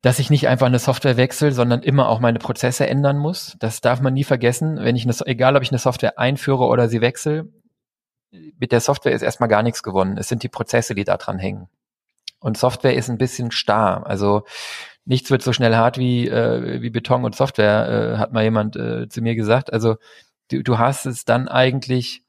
dass 0.03 0.19
ich 0.19 0.31
nicht 0.31 0.47
einfach 0.47 0.67
eine 0.67 0.79
Software 0.79 1.17
wechsle, 1.17 1.53
sondern 1.53 1.83
immer 1.83 2.09
auch 2.09 2.21
meine 2.21 2.39
Prozesse 2.39 2.87
ändern 2.87 3.19
muss. 3.19 3.57
Das 3.59 3.81
darf 3.81 4.01
man 4.01 4.15
nie 4.15 4.25
vergessen. 4.25 4.79
Wenn 4.81 4.97
ich 4.97 5.05
eine, 5.05 5.15
egal 5.27 5.57
ob 5.57 5.63
ich 5.63 5.71
eine 5.71 5.79
Software 5.79 6.19
einführe 6.19 6.67
oder 6.67 6.89
sie 6.89 7.01
wechsle, 7.01 7.49
mit 8.31 8.73
der 8.73 8.81
Software 8.81 9.13
ist 9.13 9.23
erstmal 9.23 9.49
gar 9.49 9.63
nichts 9.63 9.83
gewonnen. 9.83 10.19
Es 10.19 10.29
sind 10.29 10.43
die 10.43 10.49
Prozesse, 10.49 10.95
die 10.95 11.05
da 11.05 11.17
dran 11.17 11.39
hängen. 11.39 11.69
Und 12.41 12.57
Software 12.59 12.95
ist 12.95 13.09
ein 13.09 13.19
bisschen 13.19 13.51
starr. 13.51 14.07
Also 14.07 14.45
nichts 15.05 15.31
wird 15.31 15.43
so 15.43 15.53
schnell 15.53 15.75
hart 15.75 15.99
wie, 15.99 16.29
äh, 16.29 16.81
wie 16.83 16.91
Beton 16.91 17.25
und 17.25 17.35
Software, 17.35 17.89
äh, 17.89 18.19
hat 18.19 18.33
mal 18.33 18.45
jemand 18.45 18.77
äh, 18.77 19.09
zu 19.09 19.23
mir 19.23 19.35
gesagt. 19.35 19.73
Also 19.73 19.97
du, 20.51 20.63
du 20.63 20.79
hast 20.79 21.07
es 21.07 21.25
dann 21.25 21.49
eigentlich, 21.49 22.23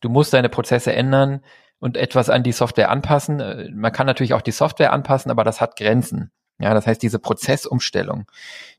du 0.00 0.08
musst 0.08 0.32
deine 0.32 0.48
Prozesse 0.48 0.92
ändern 0.92 1.40
und 1.80 1.96
etwas 1.96 2.30
an 2.30 2.42
die 2.42 2.52
Software 2.52 2.90
anpassen. 2.90 3.40
Äh, 3.40 3.70
man 3.72 3.92
kann 3.92 4.06
natürlich 4.06 4.34
auch 4.34 4.42
die 4.42 4.52
Software 4.52 4.92
anpassen, 4.92 5.30
aber 5.30 5.42
das 5.42 5.60
hat 5.60 5.76
Grenzen. 5.76 6.30
Ja, 6.58 6.74
das 6.74 6.86
heißt, 6.86 7.02
diese 7.02 7.18
Prozessumstellung, 7.18 8.26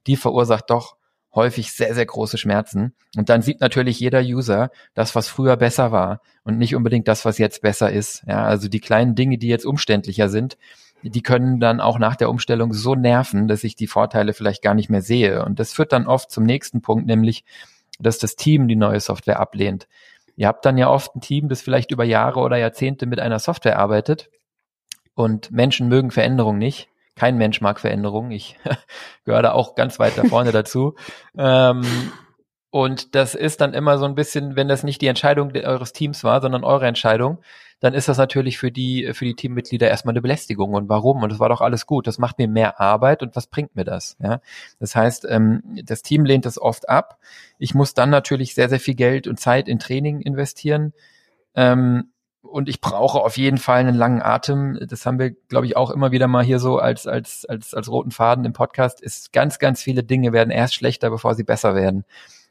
die 0.08 0.16
verursacht 0.16 0.70
doch 0.70 0.98
häufig 1.38 1.72
sehr, 1.72 1.94
sehr 1.94 2.06
große 2.06 2.38
Schmerzen. 2.38 2.96
Und 3.16 3.30
dann 3.30 3.42
sieht 3.42 3.62
natürlich 3.62 4.00
jeder 4.00 4.22
User 4.22 4.72
das, 4.96 5.14
was 5.16 5.28
früher 5.28 5.56
besser 5.56 5.92
war 5.92 6.22
und 6.44 6.58
nicht 6.58 6.76
unbedingt 6.76 7.08
das, 7.08 7.26
was 7.26 7.38
jetzt 7.38 7.62
besser 7.62 7.92
ist. 7.92 8.24
Ja, 8.28 8.44
also 8.44 8.68
die 8.68 8.80
kleinen 8.80 9.14
Dinge, 9.16 9.38
die 9.38 9.48
jetzt 9.48 9.66
umständlicher 9.66 10.30
sind, 10.30 10.58
die 11.04 11.22
können 11.22 11.60
dann 11.60 11.80
auch 11.80 12.00
nach 12.00 12.16
der 12.16 12.30
Umstellung 12.30 12.74
so 12.74 12.96
nerven, 12.96 13.48
dass 13.48 13.64
ich 13.64 13.76
die 13.76 13.88
Vorteile 13.88 14.34
vielleicht 14.34 14.64
gar 14.64 14.74
nicht 14.74 14.90
mehr 14.90 15.04
sehe. 15.04 15.46
Und 15.46 15.60
das 15.60 15.74
führt 15.74 15.94
dann 15.94 16.08
oft 16.08 16.32
zum 16.32 16.44
nächsten 16.44 16.82
Punkt, 16.82 17.06
nämlich, 17.06 17.46
dass 18.00 18.18
das 18.18 18.36
Team 18.36 18.68
die 18.68 18.76
neue 18.76 19.00
Software 19.00 19.40
ablehnt. 19.40 19.88
Ihr 20.36 20.48
habt 20.48 20.66
dann 20.66 20.78
ja 20.78 20.90
oft 20.90 21.16
ein 21.16 21.22
Team, 21.22 21.50
das 21.50 21.62
vielleicht 21.62 21.92
über 21.92 22.04
Jahre 22.04 22.40
oder 22.40 22.58
Jahrzehnte 22.58 23.06
mit 23.06 23.20
einer 23.20 23.40
Software 23.40 23.78
arbeitet 23.78 24.30
und 25.14 25.52
Menschen 25.52 25.88
mögen 25.88 26.10
Veränderung 26.10 26.58
nicht 26.58 26.90
kein 27.18 27.38
Mensch 27.38 27.60
mag 27.60 27.80
Veränderungen. 27.80 28.32
Ich 28.32 28.58
gehöre 29.26 29.42
da 29.42 29.52
auch 29.52 29.76
ganz 29.76 30.00
weit 30.00 30.18
da 30.18 30.24
vorne 30.24 30.52
dazu. 30.52 30.96
Ähm, 31.38 31.84
und 32.70 33.16
das 33.16 33.34
ist 33.34 33.62
dann 33.62 33.74
immer 33.74 33.98
so 33.98 34.06
ein 34.06 34.16
bisschen, 34.16 34.56
wenn 34.56 34.68
das 34.68 34.84
nicht 34.84 35.02
die 35.02 35.08
Entscheidung 35.08 35.52
eures 35.56 35.94
Teams 35.94 36.24
war, 36.24 36.42
sondern 36.42 36.64
eure 36.64 36.86
Entscheidung, 36.86 37.40
dann 37.80 37.94
ist 37.94 38.08
das 38.08 38.18
natürlich 38.18 38.58
für 38.58 38.72
die, 38.72 39.14
für 39.14 39.26
die 39.26 39.36
Teammitglieder 39.36 39.88
erstmal 39.88 40.14
eine 40.14 40.22
Belästigung. 40.22 40.74
Und 40.74 40.90
warum? 40.90 41.24
Und 41.24 41.32
das 41.32 41.40
war 41.40 41.50
doch 41.50 41.62
alles 41.62 41.86
gut. 41.86 42.08
Das 42.08 42.18
macht 42.18 42.38
mir 42.38 42.48
mehr 42.48 42.80
Arbeit 42.80 43.22
und 43.24 43.36
was 43.36 43.48
bringt 43.48 43.76
mir 43.76 43.86
das? 43.86 44.18
Ja? 44.20 44.42
Das 44.80 44.96
heißt, 44.96 45.26
ähm, 45.30 45.64
das 45.84 46.02
Team 46.02 46.26
lehnt 46.26 46.46
das 46.46 46.60
oft 46.60 46.90
ab. 46.90 47.20
Ich 47.58 47.74
muss 47.74 47.94
dann 47.94 48.10
natürlich 48.10 48.54
sehr, 48.54 48.70
sehr 48.70 48.80
viel 48.80 48.96
Geld 48.96 49.28
und 49.28 49.40
Zeit 49.40 49.68
in 49.68 49.80
Training 49.80 50.22
investieren. 50.22 50.94
Ähm, 51.56 52.12
und 52.48 52.70
ich 52.70 52.82
brauche 52.82 53.20
auf 53.20 53.38
jeden 53.38 53.58
Fall 53.58 53.80
einen 53.80 53.96
langen 53.96 54.22
Atem. 54.22 54.80
Das 54.88 55.06
haben 55.06 55.20
wir, 55.20 55.32
glaube 55.32 55.66
ich, 55.66 55.78
auch 55.78 55.92
immer 55.92 56.12
wieder 56.12 56.28
mal 56.28 56.44
hier 56.44 56.60
so 56.60 56.80
als, 56.80 57.08
als, 57.08 57.46
als, 57.46 57.74
als 57.74 57.90
roten 57.90 58.12
Faden 58.12 58.46
im 58.46 58.54
Podcast. 58.54 59.02
Ist 59.02 59.34
ganz, 59.34 59.60
ganz 59.60 59.82
viele 59.82 60.04
Dinge 60.04 60.34
werden 60.34 60.52
erst 60.52 60.76
schlechter, 60.76 61.10
bevor 61.10 61.36
sie 61.36 61.44
besser 61.44 61.76
werden. 61.76 62.06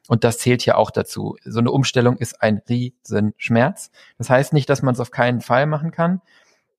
Und 0.08 0.24
das 0.24 0.38
zählt 0.38 0.62
hier 0.62 0.78
auch 0.78 0.90
dazu. 0.90 1.36
So 1.44 1.58
eine 1.58 1.70
Umstellung 1.70 2.16
ist 2.16 2.40
ein 2.40 2.62
Riesenschmerz. 2.68 3.90
Das 4.18 4.30
heißt 4.30 4.52
nicht, 4.52 4.68
dass 4.68 4.82
man 4.82 4.94
es 4.94 5.00
auf 5.00 5.10
keinen 5.10 5.40
Fall 5.40 5.66
machen 5.66 5.90
kann. 5.90 6.20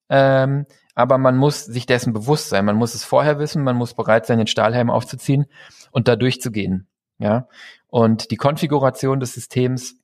Ähm, 0.10 0.66
aber 0.96 1.18
man 1.18 1.38
muss 1.38 1.66
sich 1.66 1.86
dessen 1.86 2.14
bewusst 2.14 2.50
sein. 2.50 2.66
Man 2.66 2.78
muss 2.78 2.96
es 2.96 3.04
vorher 3.04 3.38
wissen. 3.40 3.64
Man 3.64 3.76
muss 3.76 3.94
bereit 3.94 4.26
sein, 4.26 4.38
den 4.38 4.48
Stahlhelm 4.48 4.90
aufzuziehen 4.90 5.46
und 5.92 6.08
da 6.08 6.16
durchzugehen. 6.16 6.88
Ja. 7.20 7.48
Und 7.88 8.32
die 8.32 8.38
Konfiguration 8.38 9.20
des 9.20 9.34
Systems, 9.34 9.96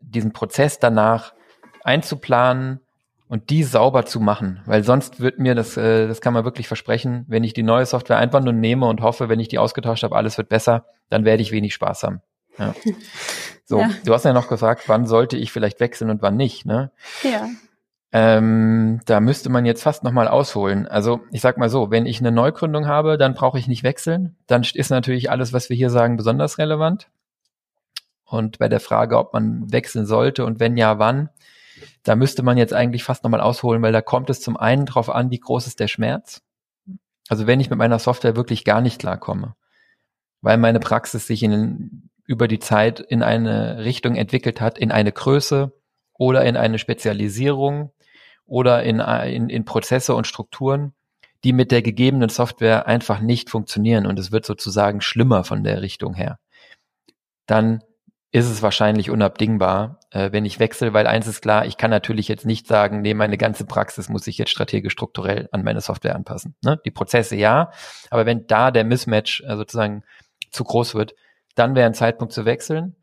diesen 0.00 0.32
Prozess 0.32 0.78
danach 0.78 1.35
einzuplanen 1.86 2.80
und 3.28 3.50
die 3.50 3.64
sauber 3.64 4.06
zu 4.06 4.20
machen, 4.20 4.60
weil 4.66 4.84
sonst 4.84 5.20
wird 5.20 5.38
mir 5.38 5.54
das, 5.54 5.76
äh, 5.76 6.06
das 6.06 6.20
kann 6.20 6.32
man 6.32 6.44
wirklich 6.44 6.68
versprechen, 6.68 7.24
wenn 7.28 7.44
ich 7.44 7.54
die 7.54 7.62
neue 7.62 7.86
Software 7.86 8.18
einfach 8.18 8.40
nur 8.42 8.52
nehme 8.52 8.86
und 8.86 9.00
hoffe, 9.00 9.28
wenn 9.28 9.40
ich 9.40 9.48
die 9.48 9.58
ausgetauscht 9.58 10.04
habe, 10.04 10.14
alles 10.14 10.38
wird 10.38 10.48
besser, 10.48 10.84
dann 11.08 11.24
werde 11.24 11.42
ich 11.42 11.52
wenig 11.52 11.74
Spaß 11.74 12.02
haben. 12.02 12.22
Ja. 12.58 12.74
So, 13.68 13.80
ja. 13.80 13.90
du 14.04 14.14
hast 14.14 14.24
ja 14.24 14.32
noch 14.32 14.46
gefragt, 14.46 14.84
wann 14.86 15.06
sollte 15.06 15.36
ich 15.36 15.50
vielleicht 15.50 15.80
wechseln 15.80 16.08
und 16.08 16.22
wann 16.22 16.36
nicht, 16.36 16.66
ne? 16.66 16.92
Ja. 17.24 17.48
Ähm, 18.12 19.00
da 19.06 19.18
müsste 19.18 19.50
man 19.50 19.66
jetzt 19.66 19.82
fast 19.82 20.04
nochmal 20.04 20.28
ausholen. 20.28 20.86
Also 20.86 21.20
ich 21.32 21.40
sag 21.40 21.58
mal 21.58 21.68
so, 21.68 21.90
wenn 21.90 22.06
ich 22.06 22.20
eine 22.20 22.30
Neugründung 22.30 22.86
habe, 22.86 23.18
dann 23.18 23.34
brauche 23.34 23.58
ich 23.58 23.66
nicht 23.66 23.82
wechseln. 23.82 24.36
Dann 24.46 24.62
ist 24.72 24.90
natürlich 24.90 25.32
alles, 25.32 25.52
was 25.52 25.68
wir 25.68 25.76
hier 25.76 25.90
sagen, 25.90 26.16
besonders 26.16 26.58
relevant. 26.58 27.08
Und 28.24 28.60
bei 28.60 28.68
der 28.68 28.78
Frage, 28.78 29.18
ob 29.18 29.32
man 29.32 29.72
wechseln 29.72 30.06
sollte 30.06 30.44
und 30.44 30.60
wenn 30.60 30.76
ja, 30.76 31.00
wann, 31.00 31.30
da 32.02 32.16
müsste 32.16 32.42
man 32.42 32.56
jetzt 32.56 32.72
eigentlich 32.72 33.04
fast 33.04 33.24
nochmal 33.24 33.40
ausholen, 33.40 33.82
weil 33.82 33.92
da 33.92 34.02
kommt 34.02 34.30
es 34.30 34.40
zum 34.40 34.56
einen 34.56 34.86
drauf 34.86 35.10
an, 35.10 35.30
wie 35.30 35.40
groß 35.40 35.66
ist 35.66 35.80
der 35.80 35.88
Schmerz. 35.88 36.42
Also 37.28 37.46
wenn 37.46 37.60
ich 37.60 37.70
mit 37.70 37.78
meiner 37.78 37.98
Software 37.98 38.36
wirklich 38.36 38.64
gar 38.64 38.80
nicht 38.80 39.00
klarkomme, 39.00 39.54
weil 40.40 40.58
meine 40.58 40.80
Praxis 40.80 41.26
sich 41.26 41.42
in, 41.42 42.10
über 42.24 42.48
die 42.48 42.58
Zeit 42.58 43.00
in 43.00 43.22
eine 43.22 43.84
Richtung 43.84 44.14
entwickelt 44.14 44.60
hat, 44.60 44.78
in 44.78 44.92
eine 44.92 45.12
Größe 45.12 45.72
oder 46.14 46.44
in 46.44 46.56
eine 46.56 46.78
Spezialisierung 46.78 47.92
oder 48.44 48.82
in, 48.84 49.00
in, 49.00 49.48
in 49.48 49.64
Prozesse 49.64 50.14
und 50.14 50.26
Strukturen, 50.26 50.94
die 51.44 51.52
mit 51.52 51.70
der 51.72 51.82
gegebenen 51.82 52.28
Software 52.28 52.86
einfach 52.86 53.20
nicht 53.20 53.50
funktionieren 53.50 54.06
und 54.06 54.18
es 54.18 54.32
wird 54.32 54.46
sozusagen 54.46 55.00
schlimmer 55.00 55.44
von 55.44 55.64
der 55.64 55.82
Richtung 55.82 56.14
her, 56.14 56.38
dann 57.46 57.82
ist 58.32 58.50
es 58.50 58.62
wahrscheinlich 58.62 59.10
unabdingbar, 59.10 60.00
äh, 60.10 60.32
wenn 60.32 60.44
ich 60.44 60.58
wechsle, 60.58 60.92
weil 60.92 61.06
eins 61.06 61.26
ist 61.26 61.40
klar, 61.40 61.64
ich 61.64 61.76
kann 61.76 61.90
natürlich 61.90 62.28
jetzt 62.28 62.44
nicht 62.44 62.66
sagen, 62.66 63.00
nee, 63.00 63.14
meine 63.14 63.38
ganze 63.38 63.64
Praxis 63.64 64.08
muss 64.08 64.26
ich 64.26 64.36
jetzt 64.38 64.50
strategisch 64.50 64.92
strukturell 64.92 65.48
an 65.52 65.62
meine 65.62 65.80
Software 65.80 66.14
anpassen. 66.14 66.56
Ne? 66.62 66.80
Die 66.84 66.90
Prozesse 66.90 67.36
ja, 67.36 67.70
aber 68.10 68.26
wenn 68.26 68.46
da 68.46 68.70
der 68.70 68.84
Mismatch 68.84 69.42
äh, 69.46 69.56
sozusagen 69.56 70.02
zu 70.50 70.64
groß 70.64 70.94
wird, 70.94 71.14
dann 71.54 71.74
wäre 71.74 71.86
ein 71.86 71.94
Zeitpunkt 71.94 72.32
zu 72.32 72.44
wechseln. 72.44 72.96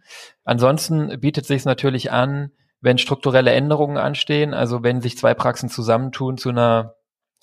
Ansonsten 0.44 1.20
bietet 1.20 1.46
sich 1.46 1.66
natürlich 1.66 2.12
an, 2.12 2.52
wenn 2.82 2.98
strukturelle 2.98 3.52
Änderungen 3.52 3.98
anstehen, 3.98 4.54
also 4.54 4.84
wenn 4.84 5.02
sich 5.02 5.18
zwei 5.18 5.34
Praxen 5.34 5.70
zusammentun 5.70 6.38
zu 6.38 6.50
einer 6.50 6.96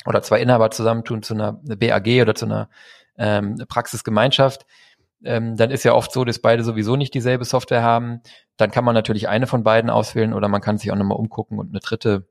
oder 0.06 0.22
zwei 0.22 0.40
Inhaber 0.40 0.70
zusammentun 0.70 1.22
zu 1.22 1.34
einer 1.34 1.54
BAG 1.62 2.22
oder 2.22 2.34
zu 2.34 2.46
einer 2.46 2.68
ähm, 3.18 3.56
Praxisgemeinschaft, 3.68 4.66
ähm, 5.24 5.56
dann 5.56 5.70
ist 5.70 5.84
ja 5.84 5.94
oft 5.94 6.12
so, 6.12 6.24
dass 6.24 6.38
beide 6.38 6.64
sowieso 6.64 6.96
nicht 6.96 7.14
dieselbe 7.14 7.44
Software 7.44 7.82
haben. 7.82 8.20
Dann 8.56 8.70
kann 8.70 8.84
man 8.84 8.94
natürlich 8.94 9.28
eine 9.28 9.46
von 9.46 9.62
beiden 9.62 9.90
auswählen 9.90 10.32
oder 10.32 10.48
man 10.48 10.60
kann 10.60 10.78
sich 10.78 10.90
auch 10.90 10.96
nochmal 10.96 11.18
umgucken 11.18 11.58
und 11.58 11.70
eine 11.70 11.80
dritte 11.80 12.26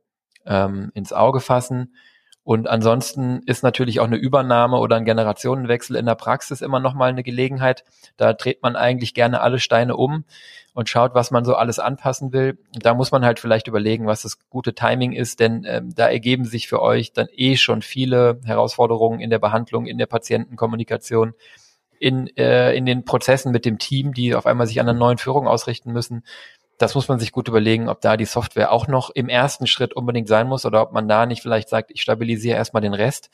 ähm, 0.46 0.92
ins 0.94 1.14
Auge 1.14 1.40
fassen. 1.40 1.94
Und 2.44 2.68
ansonsten 2.68 3.44
ist 3.46 3.62
natürlich 3.62 4.00
auch 4.00 4.06
eine 4.06 4.16
Übernahme 4.16 4.78
oder 4.78 4.96
ein 4.96 5.06
Generationenwechsel 5.06 5.96
in 5.96 6.08
der 6.08 6.16
Praxis 6.16 6.62
immer 6.62 6.80
nochmal 6.80 7.10
eine 7.10 7.22
Gelegenheit. 7.22 7.84
Da 8.18 8.34
dreht 8.34 8.64
man 8.64 8.76
eigentlich 8.76 9.14
gerne 9.14 9.42
alle 9.42 9.60
Steine 9.60 9.96
um 9.96 10.24
und 10.74 10.90
schaut, 10.90 11.14
was 11.14 11.30
man 11.30 11.46
so 11.46 11.54
alles 11.54 11.78
anpassen 11.78 12.34
will. 12.34 12.58
Da 12.74 12.96
muss 12.96 13.12
man 13.12 13.24
halt 13.24 13.40
vielleicht 13.40 13.68
überlegen, 13.68 14.08
was 14.08 14.24
das 14.24 14.40
gute 14.50 14.74
Timing 14.74 15.12
ist, 15.12 15.40
denn 15.40 15.64
ähm, 15.68 15.94
da 15.94 16.08
ergeben 16.08 16.46
sich 16.46 16.68
für 16.68 16.82
euch 16.82 17.14
dann 17.14 17.28
eh 17.32 17.56
schon 17.56 17.84
viele 17.84 18.40
Herausforderungen 18.44 19.20
in 19.20 19.30
der 19.30 19.40
Behandlung, 19.40 19.86
in 19.86 20.00
der 20.00 20.08
Patientenkommunikation, 20.08 21.36
in, 22.00 22.28
äh, 22.38 22.74
in 22.74 22.86
den 22.86 23.06
Prozessen 23.06 23.52
mit 23.52 23.66
dem 23.66 23.78
Team, 23.78 24.14
die 24.14 24.36
auf 24.36 24.46
einmal 24.46 24.68
sich 24.68 24.80
an 24.80 24.90
einer 24.90 24.98
neuen 24.98 25.18
Führung 25.18 25.48
ausrichten 25.48 25.92
müssen 25.92 26.24
das 26.80 26.96
muss 26.96 27.10
man 27.10 27.20
sich 27.20 27.32
gut 27.32 27.48
überlegen, 27.48 27.90
ob 27.90 28.02
da 28.02 28.18
die 28.18 28.26
Software 28.26 28.72
auch 28.72 28.88
noch 28.88 29.10
im 29.10 29.30
ersten 29.30 29.68
Schritt 29.68 29.94
unbedingt 29.94 30.30
sein 30.30 30.48
muss 30.48 30.66
oder 30.66 30.82
ob 30.82 30.94
man 30.94 31.08
da 31.08 31.26
nicht 31.26 31.42
vielleicht 31.42 31.70
sagt, 31.70 31.92
ich 31.92 32.02
stabilisiere 32.02 32.58
erstmal 32.58 32.82
den 32.82 32.94
Rest 32.94 33.30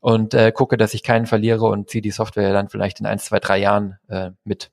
und 0.00 0.32
äh, 0.32 0.52
gucke, 0.52 0.76
dass 0.76 0.94
ich 0.94 1.02
keinen 1.02 1.26
verliere 1.26 1.66
und 1.66 1.90
ziehe 1.90 2.02
die 2.02 2.12
Software 2.12 2.52
dann 2.52 2.68
vielleicht 2.68 3.00
in 3.00 3.06
ein, 3.06 3.18
zwei, 3.18 3.40
drei 3.40 3.58
Jahren 3.58 3.98
äh, 4.08 4.30
mit. 4.44 4.70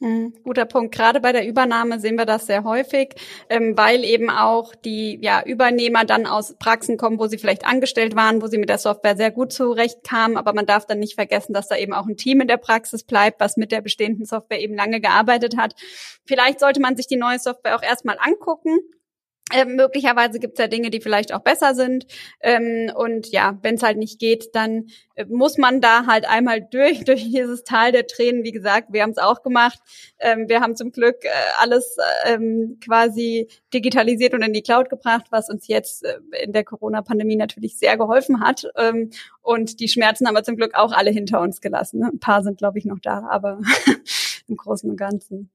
Hm, 0.00 0.32
guter 0.44 0.64
Punkt. 0.64 0.94
Gerade 0.94 1.18
bei 1.18 1.32
der 1.32 1.44
Übernahme 1.44 1.98
sehen 1.98 2.14
wir 2.16 2.24
das 2.24 2.46
sehr 2.46 2.62
häufig, 2.62 3.16
ähm, 3.50 3.76
weil 3.76 4.04
eben 4.04 4.30
auch 4.30 4.76
die 4.76 5.18
ja, 5.20 5.42
Übernehmer 5.44 6.04
dann 6.04 6.24
aus 6.24 6.54
Praxen 6.56 6.96
kommen, 6.96 7.18
wo 7.18 7.26
sie 7.26 7.36
vielleicht 7.36 7.66
angestellt 7.66 8.14
waren, 8.14 8.40
wo 8.40 8.46
sie 8.46 8.58
mit 8.58 8.68
der 8.68 8.78
Software 8.78 9.16
sehr 9.16 9.32
gut 9.32 9.52
zurechtkamen. 9.52 10.36
Aber 10.36 10.52
man 10.52 10.66
darf 10.66 10.86
dann 10.86 11.00
nicht 11.00 11.14
vergessen, 11.14 11.52
dass 11.52 11.66
da 11.66 11.76
eben 11.76 11.94
auch 11.94 12.06
ein 12.06 12.16
Team 12.16 12.40
in 12.40 12.46
der 12.46 12.58
Praxis 12.58 13.02
bleibt, 13.02 13.40
was 13.40 13.56
mit 13.56 13.72
der 13.72 13.80
bestehenden 13.80 14.24
Software 14.24 14.60
eben 14.60 14.76
lange 14.76 15.00
gearbeitet 15.00 15.56
hat. 15.56 15.74
Vielleicht 16.24 16.60
sollte 16.60 16.80
man 16.80 16.96
sich 16.96 17.08
die 17.08 17.16
neue 17.16 17.40
Software 17.40 17.74
auch 17.74 17.82
erstmal 17.82 18.18
angucken 18.20 18.78
ähm, 19.52 19.76
möglicherweise 19.76 20.38
gibt 20.38 20.58
es 20.58 20.62
ja 20.62 20.68
Dinge, 20.68 20.90
die 20.90 21.00
vielleicht 21.00 21.32
auch 21.32 21.40
besser 21.40 21.74
sind. 21.74 22.06
Ähm, 22.40 22.92
und 22.94 23.28
ja, 23.28 23.58
wenn 23.62 23.76
es 23.76 23.82
halt 23.82 23.96
nicht 23.96 24.18
geht, 24.18 24.54
dann 24.54 24.86
äh, 25.14 25.24
muss 25.26 25.56
man 25.58 25.80
da 25.80 26.06
halt 26.06 26.28
einmal 26.28 26.60
durch, 26.70 27.04
durch 27.04 27.24
dieses 27.24 27.64
Tal 27.64 27.92
der 27.92 28.06
Tränen. 28.06 28.44
Wie 28.44 28.52
gesagt, 28.52 28.92
wir 28.92 29.02
haben 29.02 29.10
es 29.10 29.18
auch 29.18 29.42
gemacht. 29.42 29.78
Ähm, 30.18 30.48
wir 30.48 30.60
haben 30.60 30.76
zum 30.76 30.92
Glück 30.92 31.24
äh, 31.24 31.28
alles 31.58 31.96
ähm, 32.26 32.78
quasi 32.84 33.48
digitalisiert 33.72 34.34
und 34.34 34.42
in 34.42 34.52
die 34.52 34.62
Cloud 34.62 34.90
gebracht, 34.90 35.26
was 35.30 35.48
uns 35.48 35.66
jetzt 35.68 36.04
äh, 36.04 36.18
in 36.42 36.52
der 36.52 36.64
Corona-Pandemie 36.64 37.36
natürlich 37.36 37.78
sehr 37.78 37.96
geholfen 37.96 38.40
hat. 38.40 38.66
Ähm, 38.76 39.10
und 39.40 39.80
die 39.80 39.88
Schmerzen 39.88 40.26
haben 40.26 40.34
wir 40.34 40.44
zum 40.44 40.56
Glück 40.56 40.74
auch 40.74 40.92
alle 40.92 41.10
hinter 41.10 41.40
uns 41.40 41.60
gelassen. 41.60 42.00
Ne? 42.00 42.10
Ein 42.12 42.20
paar 42.20 42.42
sind, 42.42 42.58
glaube 42.58 42.78
ich, 42.78 42.84
noch 42.84 42.98
da, 43.00 43.26
aber 43.30 43.60
im 44.48 44.56
Großen 44.56 44.90
und 44.90 44.96
Ganzen. 44.96 45.50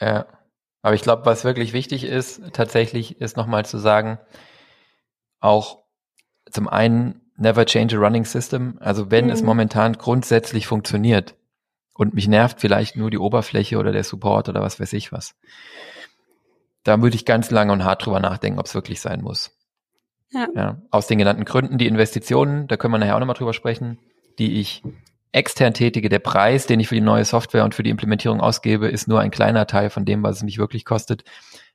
Ja. 0.00 0.26
Aber 0.82 0.94
ich 0.94 1.02
glaube, 1.02 1.24
was 1.24 1.44
wirklich 1.44 1.72
wichtig 1.72 2.04
ist, 2.04 2.42
tatsächlich 2.52 3.20
ist 3.20 3.36
nochmal 3.36 3.64
zu 3.64 3.78
sagen, 3.78 4.18
auch 5.40 5.78
zum 6.50 6.68
einen 6.68 7.20
never 7.36 7.64
change 7.64 7.96
a 7.96 8.00
running 8.00 8.24
system. 8.24 8.78
Also 8.80 9.10
wenn 9.10 9.26
mhm. 9.26 9.30
es 9.30 9.42
momentan 9.42 9.94
grundsätzlich 9.94 10.66
funktioniert 10.66 11.36
und 11.94 12.14
mich 12.14 12.28
nervt 12.28 12.60
vielleicht 12.60 12.96
nur 12.96 13.10
die 13.10 13.18
Oberfläche 13.18 13.78
oder 13.78 13.92
der 13.92 14.04
Support 14.04 14.48
oder 14.48 14.60
was 14.60 14.80
weiß 14.80 14.92
ich 14.92 15.12
was, 15.12 15.36
da 16.82 17.00
würde 17.00 17.14
ich 17.16 17.24
ganz 17.24 17.50
lange 17.50 17.72
und 17.72 17.84
hart 17.84 18.04
drüber 18.04 18.20
nachdenken, 18.20 18.58
ob 18.58 18.66
es 18.66 18.74
wirklich 18.74 19.00
sein 19.00 19.22
muss. 19.22 19.56
Ja. 20.32 20.48
ja. 20.54 20.82
Aus 20.90 21.06
den 21.06 21.18
genannten 21.18 21.44
Gründen, 21.44 21.78
die 21.78 21.86
Investitionen, 21.86 22.66
da 22.66 22.76
können 22.76 22.94
wir 22.94 22.98
nachher 22.98 23.14
auch 23.14 23.20
nochmal 23.20 23.36
drüber 23.36 23.52
sprechen, 23.52 23.98
die 24.38 24.60
ich 24.60 24.82
extern 25.32 25.74
tätige, 25.74 26.08
der 26.08 26.18
Preis, 26.18 26.66
den 26.66 26.78
ich 26.78 26.88
für 26.88 26.94
die 26.94 27.00
neue 27.00 27.24
Software 27.24 27.64
und 27.64 27.74
für 27.74 27.82
die 27.82 27.90
Implementierung 27.90 28.40
ausgebe, 28.40 28.88
ist 28.88 29.08
nur 29.08 29.20
ein 29.20 29.30
kleiner 29.30 29.66
Teil 29.66 29.90
von 29.90 30.04
dem, 30.04 30.22
was 30.22 30.36
es 30.36 30.42
mich 30.42 30.58
wirklich 30.58 30.84
kostet. 30.84 31.24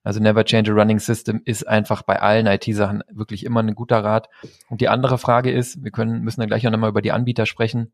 Also 0.03 0.19
Never 0.21 0.45
Change 0.45 0.71
a 0.71 0.75
Running 0.75 0.99
System 0.99 1.41
ist 1.43 1.67
einfach 1.67 2.03
bei 2.03 2.21
allen 2.21 2.45
IT-Sachen 2.45 3.03
wirklich 3.09 3.43
immer 3.43 3.61
ein 3.61 3.75
guter 3.75 4.03
Rat. 4.03 4.29
Und 4.69 4.79
die 4.79 4.87
andere 4.87 5.17
Frage 5.17 5.51
ist, 5.51 5.83
wir 5.83 5.91
können, 5.91 6.21
müssen 6.21 6.39
dann 6.39 6.49
gleich 6.49 6.65
auch 6.65 6.71
nochmal 6.71 6.91
über 6.91 7.01
die 7.01 7.11
Anbieter 7.11 7.45
sprechen. 7.45 7.91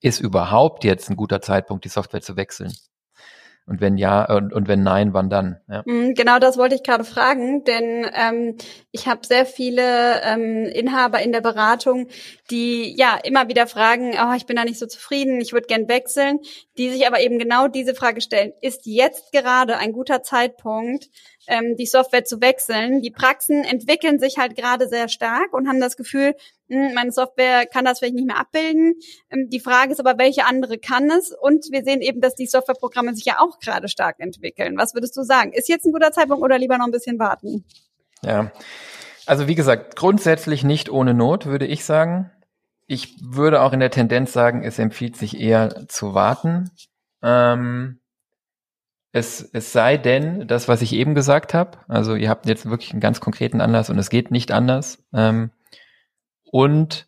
Ist 0.00 0.20
überhaupt 0.20 0.84
jetzt 0.84 1.10
ein 1.10 1.16
guter 1.16 1.40
Zeitpunkt, 1.40 1.84
die 1.84 1.90
Software 1.90 2.22
zu 2.22 2.36
wechseln? 2.36 2.72
Und 3.66 3.80
wenn 3.80 3.96
ja, 3.96 4.24
und, 4.26 4.52
und 4.52 4.68
wenn 4.68 4.82
nein, 4.82 5.14
wann 5.14 5.30
dann? 5.30 5.58
Ja. 5.70 5.82
Mhm, 5.86 6.12
genau 6.14 6.38
das 6.38 6.58
wollte 6.58 6.74
ich 6.74 6.82
gerade 6.82 7.04
fragen, 7.04 7.64
denn 7.64 8.06
ähm, 8.14 8.56
ich 8.90 9.08
habe 9.08 9.26
sehr 9.26 9.46
viele 9.46 10.20
ähm, 10.22 10.66
Inhaber 10.66 11.22
in 11.22 11.32
der 11.32 11.40
Beratung, 11.40 12.08
die 12.50 12.94
ja 12.94 13.18
immer 13.24 13.48
wieder 13.48 13.66
fragen, 13.66 14.12
oh, 14.22 14.34
ich 14.36 14.44
bin 14.44 14.56
da 14.56 14.64
nicht 14.64 14.78
so 14.78 14.86
zufrieden, 14.86 15.40
ich 15.40 15.54
würde 15.54 15.66
gern 15.66 15.88
wechseln, 15.88 16.40
die 16.76 16.90
sich 16.90 17.06
aber 17.06 17.20
eben 17.20 17.38
genau 17.38 17.66
diese 17.66 17.94
Frage 17.94 18.20
stellen, 18.20 18.52
ist 18.60 18.82
jetzt 18.84 19.32
gerade 19.32 19.78
ein 19.78 19.92
guter 19.92 20.22
Zeitpunkt, 20.22 21.08
ähm, 21.46 21.76
die 21.76 21.86
Software 21.86 22.24
zu 22.24 22.40
wechseln? 22.40 23.00
Die 23.02 23.10
Praxen 23.10 23.64
entwickeln 23.64 24.18
sich 24.18 24.38
halt 24.38 24.56
gerade 24.56 24.88
sehr 24.88 25.08
stark 25.08 25.52
und 25.52 25.68
haben 25.68 25.80
das 25.80 25.96
Gefühl, 25.96 26.34
hm, 26.68 26.94
meine 26.94 27.12
Software 27.12 27.66
kann 27.66 27.84
das 27.84 27.98
vielleicht 27.98 28.14
nicht 28.14 28.26
mehr 28.26 28.38
abbilden. 28.38 28.94
Ähm, 29.30 29.48
die 29.50 29.60
Frage 29.60 29.92
ist 29.92 30.00
aber, 30.00 30.18
welche 30.18 30.46
andere 30.46 30.78
kann 30.78 31.10
es? 31.10 31.32
Und 31.38 31.66
wir 31.70 31.84
sehen 31.84 32.00
eben, 32.00 32.20
dass 32.20 32.34
die 32.34 32.46
Softwareprogramme 32.46 33.14
sich 33.14 33.24
ja 33.24 33.40
auch 33.40 33.58
gerade 33.58 33.88
stark 33.88 34.16
entwickeln. 34.18 34.76
Was 34.76 34.94
würdest 34.94 35.16
du 35.16 35.22
sagen? 35.22 35.52
Ist 35.52 35.68
jetzt 35.68 35.84
ein 35.84 35.92
guter 35.92 36.12
Zeitpunkt 36.12 36.42
oder 36.42 36.58
lieber 36.58 36.78
noch 36.78 36.86
ein 36.86 36.92
bisschen 36.92 37.18
warten? 37.18 37.64
Ja, 38.22 38.52
also 39.26 39.48
wie 39.48 39.54
gesagt, 39.54 39.96
grundsätzlich 39.96 40.64
nicht 40.64 40.90
ohne 40.90 41.14
Not, 41.14 41.46
würde 41.46 41.66
ich 41.66 41.84
sagen. 41.84 42.30
Ich 42.86 43.16
würde 43.22 43.62
auch 43.62 43.72
in 43.72 43.80
der 43.80 43.90
Tendenz 43.90 44.32
sagen, 44.32 44.62
es 44.62 44.78
empfiehlt 44.78 45.16
sich 45.16 45.40
eher 45.40 45.88
zu 45.88 46.14
warten. 46.14 46.70
Ähm, 47.22 48.00
es, 49.14 49.48
es 49.52 49.72
sei 49.72 49.96
denn, 49.96 50.48
das, 50.48 50.66
was 50.66 50.82
ich 50.82 50.92
eben 50.92 51.14
gesagt 51.14 51.54
habe, 51.54 51.78
also 51.86 52.16
ihr 52.16 52.28
habt 52.28 52.46
jetzt 52.46 52.68
wirklich 52.68 52.90
einen 52.90 53.00
ganz 53.00 53.20
konkreten 53.20 53.60
Anlass 53.60 53.88
und 53.88 53.96
es 53.96 54.10
geht 54.10 54.32
nicht 54.32 54.50
anders. 54.50 55.04
Ähm, 55.14 55.52
und 56.50 57.06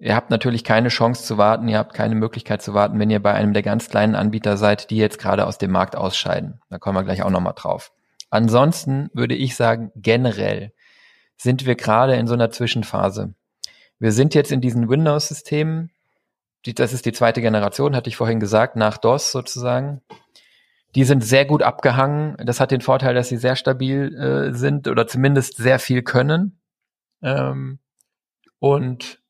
ihr 0.00 0.16
habt 0.16 0.30
natürlich 0.30 0.64
keine 0.64 0.88
Chance 0.88 1.22
zu 1.22 1.38
warten, 1.38 1.68
ihr 1.68 1.78
habt 1.78 1.94
keine 1.94 2.16
Möglichkeit 2.16 2.60
zu 2.60 2.74
warten, 2.74 2.98
wenn 2.98 3.08
ihr 3.08 3.22
bei 3.22 3.32
einem 3.32 3.52
der 3.52 3.62
ganz 3.62 3.88
kleinen 3.88 4.16
Anbieter 4.16 4.56
seid, 4.56 4.90
die 4.90 4.96
jetzt 4.96 5.20
gerade 5.20 5.46
aus 5.46 5.58
dem 5.58 5.70
Markt 5.70 5.94
ausscheiden. 5.94 6.60
Da 6.70 6.78
kommen 6.78 6.98
wir 6.98 7.04
gleich 7.04 7.22
auch 7.22 7.30
nochmal 7.30 7.54
drauf. 7.54 7.92
Ansonsten 8.30 9.08
würde 9.14 9.36
ich 9.36 9.54
sagen, 9.54 9.92
generell 9.94 10.72
sind 11.36 11.66
wir 11.66 11.76
gerade 11.76 12.16
in 12.16 12.26
so 12.26 12.34
einer 12.34 12.50
Zwischenphase. 12.50 13.32
Wir 14.00 14.10
sind 14.10 14.34
jetzt 14.34 14.50
in 14.50 14.60
diesen 14.60 14.88
Windows-Systemen, 14.88 15.92
das 16.64 16.92
ist 16.92 17.06
die 17.06 17.12
zweite 17.12 17.40
Generation, 17.42 17.94
hatte 17.94 18.08
ich 18.08 18.16
vorhin 18.16 18.40
gesagt, 18.40 18.74
nach 18.74 18.98
DOS 18.98 19.30
sozusagen. 19.30 20.00
Die 20.94 21.04
sind 21.04 21.22
sehr 21.22 21.44
gut 21.44 21.62
abgehangen. 21.62 22.36
Das 22.38 22.60
hat 22.60 22.70
den 22.70 22.80
Vorteil, 22.80 23.14
dass 23.14 23.28
sie 23.28 23.36
sehr 23.36 23.56
stabil 23.56 24.14
äh, 24.14 24.54
sind 24.54 24.88
oder 24.88 25.06
zumindest 25.06 25.56
sehr 25.56 25.78
viel 25.78 26.02
können. 26.02 26.60
Ähm, 27.22 27.78
und 28.58 29.20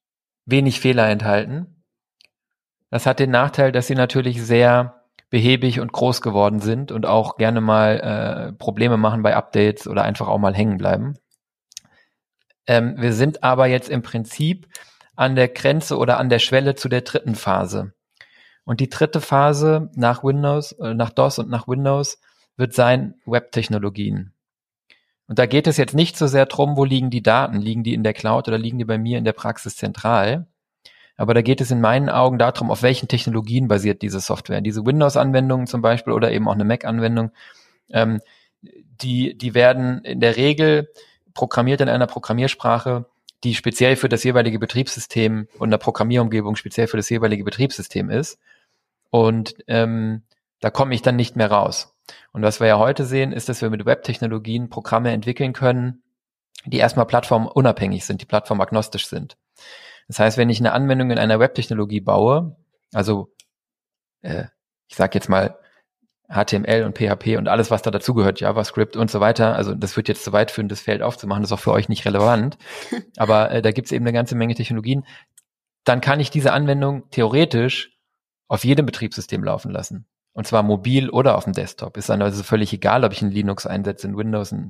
wenig 0.45 0.81
Fehler 0.81 1.09
enthalten. 1.09 1.85
Das 2.91 3.07
hat 3.07 3.19
den 3.19 3.31
Nachteil, 3.31 3.73
dass 3.73 3.89
sie 3.89 3.95
natürlich 3.95 4.43
sehr 4.43 5.03
behäbig 5.29 5.81
und 5.81 5.93
groß 5.93 6.23
geworden 6.23 6.61
sind 6.61 6.93
und 6.93 7.05
auch 7.05 7.37
gerne 7.37 7.61
mal 7.61 8.01
äh, 8.01 8.53
Probleme 8.53 8.97
machen 8.97 9.23
bei 9.23 9.35
Updates 9.35 9.89
oder 9.89 10.05
einfach 10.05 10.29
auch 10.29 10.39
mal 10.39 10.55
hängen 10.55 10.79
bleiben. 10.79 11.15
Ähm, 12.69 12.95
wir 12.97 13.13
sind 13.13 13.43
aber 13.43 13.67
jetzt 13.67 13.89
im 13.89 14.03
Prinzip 14.03 14.69
an 15.17 15.35
der 15.35 15.49
Grenze 15.49 15.97
oder 15.99 16.19
an 16.19 16.29
der 16.29 16.39
Schwelle 16.39 16.75
zu 16.77 16.89
der 16.89 17.01
dritten 17.01 17.35
Phase. 17.35 17.93
Und 18.67 18.81
die 18.81 18.91
dritte 18.91 19.23
Phase 19.23 19.91
nach 19.95 20.23
Windows, 20.23 20.73
äh, 20.73 20.93
nach 20.93 21.11
DOS 21.11 21.39
und 21.39 21.49
nach 21.49 21.67
Windows 21.67 22.21
wird 22.59 22.75
sein 22.75 23.15
Web-Technologien. 23.25 24.33
Und 25.29 25.39
da 25.39 25.47
geht 25.47 25.67
es 25.67 25.77
jetzt 25.77 25.95
nicht 25.95 26.17
so 26.17 26.27
sehr 26.27 26.47
drum, 26.47 26.77
wo 26.77 26.85
liegen 26.85 27.09
die 27.09 27.23
Daten? 27.23 27.61
Liegen 27.61 27.85
die 27.85 27.95
in 27.95 28.05
der 28.05 28.13
Cloud 28.13 28.49
oder 28.49 28.59
liegen 28.59 28.79
die 28.79 28.85
bei 28.85 28.99
mir 28.99 29.19
in 29.19 29.25
der 29.25 29.33
Praxis 29.33 29.77
zentral? 29.77 30.47
Aber 31.17 31.33
da 31.33 31.43
geht 31.43 31.61
es 31.61 31.71
in 31.71 31.81
meinen 31.81 32.11
Augen 32.11 32.39
darum, 32.39 32.71
auf 32.71 32.83
welchen 32.83 33.09
Technologien 33.09 33.69
basiert 33.69 34.03
diese 34.03 34.21
Software. 34.21 34.61
Diese 34.61 34.85
Windows-Anwendungen 34.85 35.67
zum 35.67 35.81
Beispiel 35.81 36.13
oder 36.13 36.31
eben 36.31 36.47
auch 36.49 36.55
eine 36.55 36.65
Mac-Anwendung, 36.65 37.31
ähm, 37.91 38.21
die, 38.63 39.39
die 39.39 39.55
werden 39.55 40.05
in 40.05 40.21
der 40.21 40.37
Regel 40.37 40.89
programmiert 41.35 41.81
in 41.81 41.89
einer 41.89 42.07
Programmiersprache, 42.07 43.07
die 43.45 43.55
speziell 43.55 43.97
für 43.97 44.09
das 44.09 44.25
jeweilige 44.25 44.59
Betriebssystem 44.59 45.49
und 45.59 45.69
eine 45.69 45.79
Programmierumgebung 45.79 46.57
speziell 46.57 46.87
für 46.87 46.97
das 46.97 47.09
jeweilige 47.11 47.45
Betriebssystem 47.45 48.11
ist. 48.11 48.39
Und 49.11 49.55
ähm, 49.67 50.23
da 50.61 50.71
komme 50.71 50.95
ich 50.95 51.03
dann 51.03 51.17
nicht 51.17 51.37
mehr 51.37 51.51
raus. 51.51 51.95
Und 52.33 52.43
was 52.43 52.61
wir 52.61 52.67
ja 52.67 52.79
heute 52.79 53.05
sehen, 53.05 53.33
ist, 53.33 53.49
dass 53.49 53.63
wir 53.63 53.71
mit 53.71 53.87
Web-Technologien 53.87 54.69
Programme 54.69 55.13
entwickeln 55.13 55.53
können, 55.53 56.03
die 56.65 56.79
erstmal 56.79 57.07
plattformunabhängig 57.07 58.05
sind, 58.05 58.21
die 58.21 58.27
plattformagnostisch 58.27 59.07
sind. 59.07 59.37
Das 60.09 60.19
heißt, 60.19 60.39
wenn 60.39 60.51
ich 60.51 60.61
eine 60.61 60.73
Anwendung 60.73 61.11
in 61.11 61.19
einer 61.19 61.41
Web-Technologie 61.41 62.01
baue, 62.01 62.57
also 62.93 63.33
äh, 64.23 64.45
ich 64.89 64.97
sage 64.97 65.15
jetzt 65.15 65.29
mal 65.29 65.59
HTML 66.29 66.83
und 66.85 66.99
PHP 66.99 67.37
und 67.37 67.49
alles, 67.49 67.71
was 67.71 67.83
da 67.83 67.91
dazugehört, 67.91 68.41
JavaScript 68.41 68.97
und 68.97 69.11
so 69.11 69.21
weiter. 69.21 69.55
Also 69.55 69.75
das 69.75 69.97
wird 69.97 70.09
jetzt 70.09 70.25
zu 70.25 70.33
weit 70.33 70.51
führen, 70.51 70.69
das 70.69 70.81
Feld 70.81 71.03
aufzumachen, 71.03 71.43
das 71.43 71.51
ist 71.51 71.57
auch 71.57 71.63
für 71.63 71.73
euch 71.73 71.89
nicht 71.89 72.05
relevant. 72.05 72.59
Aber 73.17 73.51
äh, 73.51 73.63
da 73.63 73.71
gibt 73.71 73.87
es 73.87 73.93
eben 73.93 74.05
eine 74.05 74.13
ganze 74.13 74.35
Menge 74.35 74.55
Technologien. 74.55 75.07
Dann 75.85 76.01
kann 76.01 76.19
ich 76.19 76.31
diese 76.31 76.53
Anwendung 76.53 77.09
theoretisch 77.11 77.96
auf 78.49 78.65
jedem 78.65 78.87
Betriebssystem 78.87 79.43
laufen 79.43 79.71
lassen. 79.71 80.07
Und 80.33 80.47
zwar 80.47 80.63
mobil 80.63 81.09
oder 81.09 81.37
auf 81.37 81.45
dem 81.45 81.55
Desktop. 81.55 81.97
Ist 81.97 82.11
dann 82.11 82.21
also 82.21 82.43
völlig 82.43 82.73
egal, 82.73 83.05
ob 83.05 83.13
ich 83.13 83.23
ein 83.23 83.31
Linux 83.31 83.67
einsetze, 83.67 84.07
ein 84.07 84.17
Windows, 84.17 84.53
ein 84.53 84.69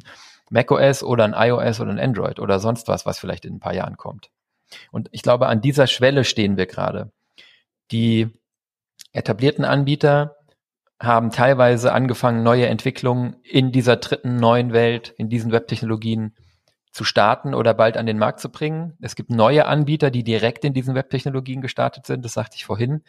macOS 0.48 1.02
oder 1.02 1.24
ein 1.24 1.34
iOS 1.36 1.80
oder 1.80 1.90
ein 1.90 1.98
Android 1.98 2.38
oder 2.38 2.60
sonst 2.60 2.88
was, 2.88 3.04
was 3.04 3.18
vielleicht 3.18 3.44
in 3.44 3.56
ein 3.56 3.60
paar 3.60 3.74
Jahren 3.74 3.96
kommt. 3.96 4.30
Und 4.92 5.08
ich 5.10 5.22
glaube, 5.22 5.48
an 5.48 5.60
dieser 5.60 5.86
Schwelle 5.86 6.24
stehen 6.24 6.56
wir 6.56 6.66
gerade. 6.66 7.10
Die 7.90 8.28
etablierten 9.12 9.64
Anbieter 9.64 10.36
haben 11.00 11.30
teilweise 11.30 11.92
angefangen, 11.92 12.42
neue 12.42 12.66
Entwicklungen 12.66 13.36
in 13.42 13.72
dieser 13.72 13.96
dritten 13.96 14.36
neuen 14.36 14.72
Welt, 14.72 15.12
in 15.18 15.28
diesen 15.28 15.52
Webtechnologien 15.52 16.34
zu 16.90 17.04
starten 17.04 17.54
oder 17.54 17.74
bald 17.74 17.98
an 17.98 18.06
den 18.06 18.18
Markt 18.18 18.40
zu 18.40 18.50
bringen. 18.50 18.96
Es 19.02 19.16
gibt 19.16 19.30
neue 19.30 19.66
Anbieter, 19.66 20.10
die 20.10 20.24
direkt 20.24 20.64
in 20.64 20.72
diesen 20.72 20.94
Webtechnologien 20.94 21.60
gestartet 21.60 22.06
sind, 22.06 22.24
das 22.24 22.32
sagte 22.32 22.56
ich 22.56 22.64
vorhin, 22.64 23.02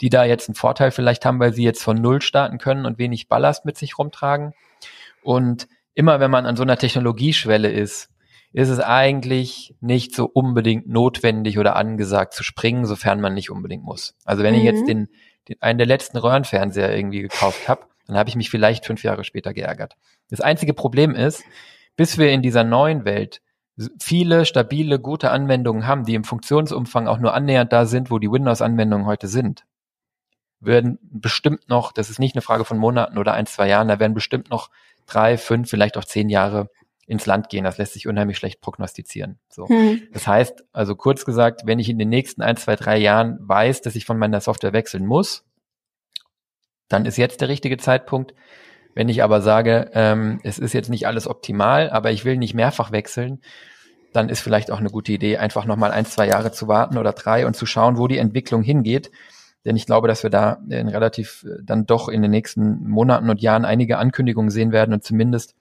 die 0.00 0.10
da 0.10 0.24
jetzt 0.24 0.48
einen 0.48 0.54
Vorteil 0.54 0.90
vielleicht 0.90 1.24
haben, 1.24 1.40
weil 1.40 1.52
sie 1.52 1.64
jetzt 1.64 1.82
von 1.82 2.00
Null 2.00 2.20
starten 2.20 2.58
können 2.58 2.86
und 2.86 2.98
wenig 2.98 3.28
Ballast 3.28 3.64
mit 3.64 3.78
sich 3.78 3.98
rumtragen. 3.98 4.52
Und 5.22 5.68
immer 5.94 6.20
wenn 6.20 6.30
man 6.30 6.46
an 6.46 6.56
so 6.56 6.62
einer 6.62 6.76
Technologieschwelle 6.76 7.70
ist, 7.70 8.10
ist 8.52 8.68
es 8.68 8.78
eigentlich 8.78 9.74
nicht 9.80 10.14
so 10.14 10.26
unbedingt 10.32 10.88
notwendig 10.88 11.58
oder 11.58 11.74
angesagt 11.74 12.34
zu 12.34 12.44
springen, 12.44 12.86
sofern 12.86 13.20
man 13.20 13.34
nicht 13.34 13.50
unbedingt 13.50 13.82
muss. 13.82 14.14
Also 14.24 14.42
wenn 14.42 14.54
mhm. 14.54 14.60
ich 14.60 14.64
jetzt 14.64 14.82
mhm. 14.82 14.86
den, 14.86 15.08
den, 15.48 15.56
einen 15.62 15.78
der 15.78 15.88
letzten 15.88 16.18
Röhrenfernseher 16.18 16.96
irgendwie 16.96 17.22
gekauft 17.22 17.68
habe, 17.68 17.86
dann 18.06 18.16
habe 18.16 18.28
ich 18.28 18.36
mich 18.36 18.50
vielleicht 18.50 18.86
fünf 18.86 19.02
Jahre 19.02 19.24
später 19.24 19.52
geärgert. 19.52 19.96
Das 20.30 20.40
einzige 20.40 20.74
Problem 20.74 21.14
ist, 21.14 21.42
bis 21.96 22.18
wir 22.18 22.30
in 22.30 22.42
dieser 22.42 22.64
neuen 22.64 23.04
Welt 23.04 23.40
viele 24.00 24.44
stabile, 24.44 25.00
gute 25.00 25.30
Anwendungen 25.30 25.86
haben, 25.86 26.04
die 26.04 26.14
im 26.14 26.24
Funktionsumfang 26.24 27.08
auch 27.08 27.18
nur 27.18 27.34
annähernd 27.34 27.72
da 27.72 27.86
sind, 27.86 28.10
wo 28.10 28.18
die 28.18 28.30
Windows-Anwendungen 28.30 29.06
heute 29.06 29.26
sind, 29.26 29.64
werden 30.66 30.98
bestimmt 31.02 31.68
noch, 31.68 31.92
das 31.92 32.10
ist 32.10 32.18
nicht 32.18 32.34
eine 32.34 32.42
Frage 32.42 32.64
von 32.64 32.78
Monaten 32.78 33.18
oder 33.18 33.34
ein, 33.34 33.46
zwei 33.46 33.68
Jahren, 33.68 33.88
da 33.88 33.98
werden 33.98 34.14
bestimmt 34.14 34.50
noch 34.50 34.70
drei, 35.06 35.36
fünf, 35.36 35.68
vielleicht 35.68 35.96
auch 35.96 36.04
zehn 36.04 36.28
Jahre 36.28 36.70
ins 37.06 37.26
Land 37.26 37.48
gehen. 37.50 37.64
Das 37.64 37.78
lässt 37.78 37.92
sich 37.92 38.06
unheimlich 38.06 38.38
schlecht 38.38 38.60
prognostizieren. 38.60 39.38
So. 39.48 39.68
Hm. 39.68 40.02
Das 40.12 40.26
heißt, 40.26 40.64
also 40.72 40.96
kurz 40.96 41.24
gesagt, 41.24 41.62
wenn 41.64 41.78
ich 41.78 41.88
in 41.88 41.98
den 41.98 42.08
nächsten 42.08 42.42
ein, 42.42 42.56
zwei, 42.56 42.76
drei 42.76 42.96
Jahren 42.96 43.38
weiß, 43.40 43.82
dass 43.82 43.96
ich 43.96 44.06
von 44.06 44.18
meiner 44.18 44.40
Software 44.40 44.72
wechseln 44.72 45.06
muss, 45.06 45.44
dann 46.88 47.06
ist 47.06 47.16
jetzt 47.16 47.40
der 47.40 47.48
richtige 47.48 47.76
Zeitpunkt. 47.76 48.34
Wenn 48.94 49.08
ich 49.08 49.22
aber 49.22 49.40
sage, 49.40 49.90
ähm, 49.92 50.40
es 50.44 50.58
ist 50.58 50.72
jetzt 50.72 50.88
nicht 50.88 51.06
alles 51.06 51.26
optimal, 51.26 51.90
aber 51.90 52.12
ich 52.12 52.24
will 52.24 52.36
nicht 52.36 52.54
mehrfach 52.54 52.92
wechseln, 52.92 53.40
dann 54.12 54.28
ist 54.28 54.40
vielleicht 54.40 54.70
auch 54.70 54.78
eine 54.78 54.90
gute 54.90 55.12
Idee, 55.12 55.38
einfach 55.38 55.64
nochmal 55.64 55.90
ein, 55.90 56.06
zwei 56.06 56.28
Jahre 56.28 56.52
zu 56.52 56.68
warten 56.68 56.98
oder 56.98 57.12
drei 57.12 57.46
und 57.46 57.56
zu 57.56 57.66
schauen, 57.66 57.98
wo 57.98 58.06
die 58.06 58.18
Entwicklung 58.18 58.62
hingeht. 58.62 59.10
Denn 59.64 59.76
ich 59.76 59.86
glaube, 59.86 60.08
dass 60.08 60.22
wir 60.22 60.30
da 60.30 60.58
in 60.68 60.88
relativ 60.88 61.44
äh, 61.44 61.62
dann 61.62 61.86
doch 61.86 62.08
in 62.08 62.22
den 62.22 62.30
nächsten 62.30 62.88
Monaten 62.88 63.30
und 63.30 63.40
Jahren 63.40 63.64
einige 63.64 63.98
Ankündigungen 63.98 64.50
sehen 64.50 64.72
werden 64.72 64.92
und 64.92 65.04
zumindest 65.04 65.54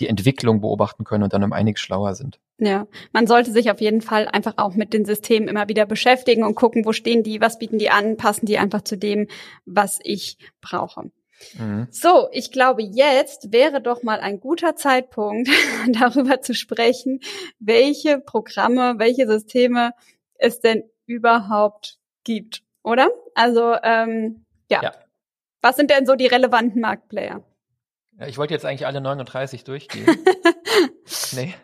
die 0.00 0.08
Entwicklung 0.08 0.62
beobachten 0.62 1.04
können 1.04 1.24
und 1.24 1.32
dann 1.32 1.44
um 1.44 1.52
einiges 1.52 1.80
schlauer 1.80 2.14
sind. 2.14 2.40
Ja, 2.58 2.86
man 3.12 3.26
sollte 3.26 3.52
sich 3.52 3.70
auf 3.70 3.80
jeden 3.80 4.00
Fall 4.00 4.28
einfach 4.28 4.54
auch 4.56 4.74
mit 4.74 4.92
den 4.92 5.04
Systemen 5.04 5.48
immer 5.48 5.68
wieder 5.68 5.86
beschäftigen 5.86 6.42
und 6.44 6.54
gucken, 6.54 6.84
wo 6.84 6.92
stehen 6.92 7.22
die, 7.22 7.40
was 7.40 7.58
bieten 7.58 7.78
die 7.78 7.90
an, 7.90 8.16
passen 8.16 8.46
die 8.46 8.58
einfach 8.58 8.82
zu 8.82 8.96
dem, 8.96 9.28
was 9.66 9.98
ich 10.02 10.38
brauche. 10.60 11.10
Mhm. 11.58 11.86
So, 11.90 12.28
ich 12.32 12.52
glaube, 12.52 12.82
jetzt 12.82 13.52
wäre 13.52 13.80
doch 13.80 14.02
mal 14.02 14.20
ein 14.20 14.40
guter 14.40 14.76
Zeitpunkt, 14.76 15.48
darüber 15.92 16.40
zu 16.40 16.54
sprechen, 16.54 17.20
welche 17.58 18.18
Programme, 18.18 18.94
welche 18.98 19.26
Systeme 19.26 19.92
es 20.34 20.60
denn 20.60 20.84
überhaupt 21.06 21.98
gibt, 22.24 22.62
oder? 22.82 23.10
Also, 23.34 23.74
ähm, 23.82 24.44
ja. 24.70 24.82
ja. 24.82 24.92
Was 25.62 25.76
sind 25.76 25.90
denn 25.90 26.06
so 26.06 26.14
die 26.14 26.26
relevanten 26.26 26.80
Marktplayer? 26.80 27.42
Ja, 28.18 28.26
ich 28.26 28.38
wollte 28.38 28.54
jetzt 28.54 28.64
eigentlich 28.64 28.86
alle 28.86 29.00
39 29.00 29.64
durchgehen. 29.64 30.06
nee. 31.32 31.54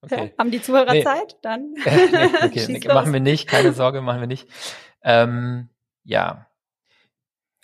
Okay. 0.00 0.32
Haben 0.38 0.50
die 0.50 0.62
Zuhörer 0.62 0.92
nee. 0.92 1.02
Zeit? 1.02 1.36
Dann. 1.42 1.72
nee, 1.84 2.44
okay, 2.44 2.66
nee, 2.68 2.80
machen 2.86 3.12
wir 3.12 3.20
nicht, 3.20 3.48
keine 3.48 3.72
Sorge, 3.72 4.00
machen 4.00 4.20
wir 4.20 4.28
nicht. 4.28 4.48
Ähm, 5.02 5.68
ja. 6.04 6.46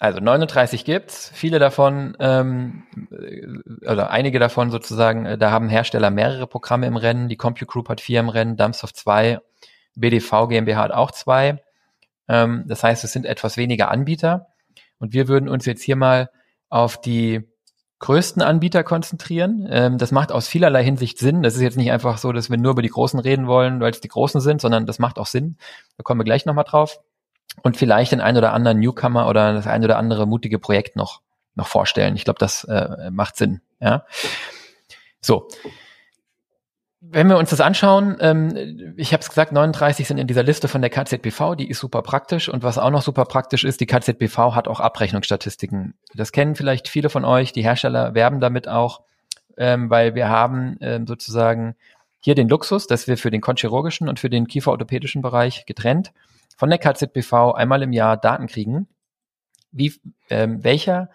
Also 0.01 0.19
39 0.19 0.85
gibt's, 0.85 1.31
viele 1.33 1.61
davon 1.61 2.17
ähm, 2.19 2.85
äh, 3.11 3.91
oder 3.91 4.11
einige 4.11 4.41
davon 4.41 4.71
sozusagen, 4.71 5.25
äh, 5.25 5.39
da 5.39 5.53
haben 5.53 5.69
Hersteller 5.69 6.11
mehrere 6.11 6.49
Programme 6.49 6.87
im 6.87 6.97
Rennen. 6.97 7.29
Die 7.29 7.37
CompuGroup 7.37 7.89
hat 7.89 8.01
vier 8.01 8.21
im 8.21 8.29
Rennen, 8.29 8.57
Dumpsoft 8.57 8.97
zwei, 8.97 9.39
BDV 9.95 10.49
GmbH 10.49 10.83
hat 10.83 10.93
auch 10.93 11.13
zwei. 11.13 11.64
Ähm, 12.29 12.65
das 12.67 12.83
heißt, 12.83 13.05
es 13.05 13.13
sind 13.13 13.27
etwas 13.27 13.57
weniger 13.57 13.91
Anbieter. 13.91 14.49
Und 14.99 15.13
wir 15.13 15.29
würden 15.29 15.49
uns 15.49 15.67
jetzt 15.67 15.83
hier 15.83 15.97
mal 15.97 16.31
auf 16.69 17.01
die 17.01 17.49
größten 17.99 18.43
Anbieter 18.43 18.85
konzentrieren. 18.85 19.67
Ähm, 19.71 19.99
das 19.99 20.13
macht 20.13 20.33
aus 20.33 20.49
vielerlei 20.49 20.85
Hinsicht 20.85 21.19
Sinn. 21.19 21.43
Das 21.43 21.55
ist 21.55 21.63
jetzt 21.63 21.77
nicht 21.77 21.91
einfach 21.91 22.19
so, 22.19 22.33
dass 22.33 22.51
wir 22.51 22.59
nur 22.59 22.73
über 22.73 22.83
die 22.83 22.89
Großen 22.89 23.19
reden 23.19 23.47
wollen, 23.47 23.81
weil 23.81 23.93
es 23.93 24.01
die 24.01 24.09
Großen 24.09 24.41
sind, 24.41 24.61
sondern 24.61 24.87
das 24.87 24.99
macht 24.99 25.19
auch 25.19 25.27
Sinn. 25.27 25.57
Da 25.97 26.03
kommen 26.03 26.21
wir 26.21 26.25
gleich 26.25 26.45
nochmal 26.47 26.65
drauf. 26.65 27.01
Und 27.63 27.77
vielleicht 27.77 28.13
den 28.13 28.21
ein 28.21 28.37
oder 28.37 28.53
anderen 28.53 28.81
Newcomer 28.81 29.29
oder 29.29 29.53
das 29.53 29.67
ein 29.67 29.85
oder 29.85 29.97
andere 29.97 30.27
mutige 30.27 30.59
Projekt 30.59 30.97
noch, 30.97 31.23
noch 31.55 31.67
vorstellen. 31.67 32.17
Ich 32.17 32.25
glaube, 32.25 32.39
das 32.39 32.65
äh, 32.65 33.11
macht 33.11 33.37
Sinn. 33.37 33.61
Ja. 33.81 34.05
So, 35.21 35.49
wenn 37.11 37.29
wir 37.29 37.39
uns 37.39 37.51
das 37.51 37.61
anschauen, 37.61 38.17
ähm, 38.21 38.95
ich 38.97 39.13
habe 39.13 39.21
es 39.21 39.29
gesagt, 39.29 39.53
39 39.53 40.07
sind 40.07 40.19
in 40.19 40.27
dieser 40.27 40.43
Liste 40.43 40.69
von 40.69 40.81
der 40.81 40.91
KZBV, 40.91 41.55
die 41.57 41.69
ist 41.69 41.79
super 41.79 42.03
praktisch. 42.03 42.49
Und 42.49 42.63
was 42.63 42.79
auch 42.79 42.91
noch 42.91 43.03
super 43.03 43.25
praktisch 43.25 43.65
ist, 43.65 43.81
die 43.81 43.87
KZBV 43.87 44.55
hat 44.55 44.69
auch 44.69 44.81
Abrechnungsstatistiken. 44.81 45.95
Das 46.15 46.33
kennen 46.33 46.55
vielleicht 46.55 46.89
viele 46.89 47.11
von 47.11 47.25
euch, 47.25 47.53
die 47.53 47.63
Hersteller 47.63 48.15
werben 48.15 48.41
damit 48.41 48.69
auch, 48.69 49.03
ähm, 49.57 49.91
weil 49.91 50.15
wir 50.15 50.29
haben 50.29 50.77
ähm, 50.81 51.07
sozusagen 51.07 51.77
hier 52.21 52.35
den 52.35 52.49
Luxus, 52.49 52.87
dass 52.87 53.07
wir 53.07 53.19
für 53.19 53.31
den 53.31 53.41
konchirurgischen 53.41 54.09
und 54.09 54.19
für 54.19 54.31
den 54.31 54.47
kieferorthopädischen 54.47 55.23
Bereich 55.23 55.67
getrennt 55.67 56.13
von 56.57 56.71
der 56.71 56.79
KZBV 56.79 57.53
einmal 57.55 57.83
im 57.83 57.93
Jahr 57.93 58.17
Daten 58.17 58.47
kriegen, 58.47 58.89
wie 59.73 59.93
ähm, 60.31 60.65
welcher 60.65 61.11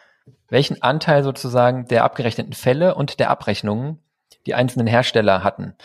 welchen 0.49 0.81
Anteil 0.81 1.23
sozusagen 1.23 1.87
der 1.87 2.03
abgerechneten 2.03 2.53
Fälle 2.53 2.95
und 2.95 3.19
der 3.19 3.29
Abrechnungen 3.29 3.99
die 4.45 4.55
einzelnen 4.55 4.87
Hersteller 4.87 5.43
hatten. 5.43 5.75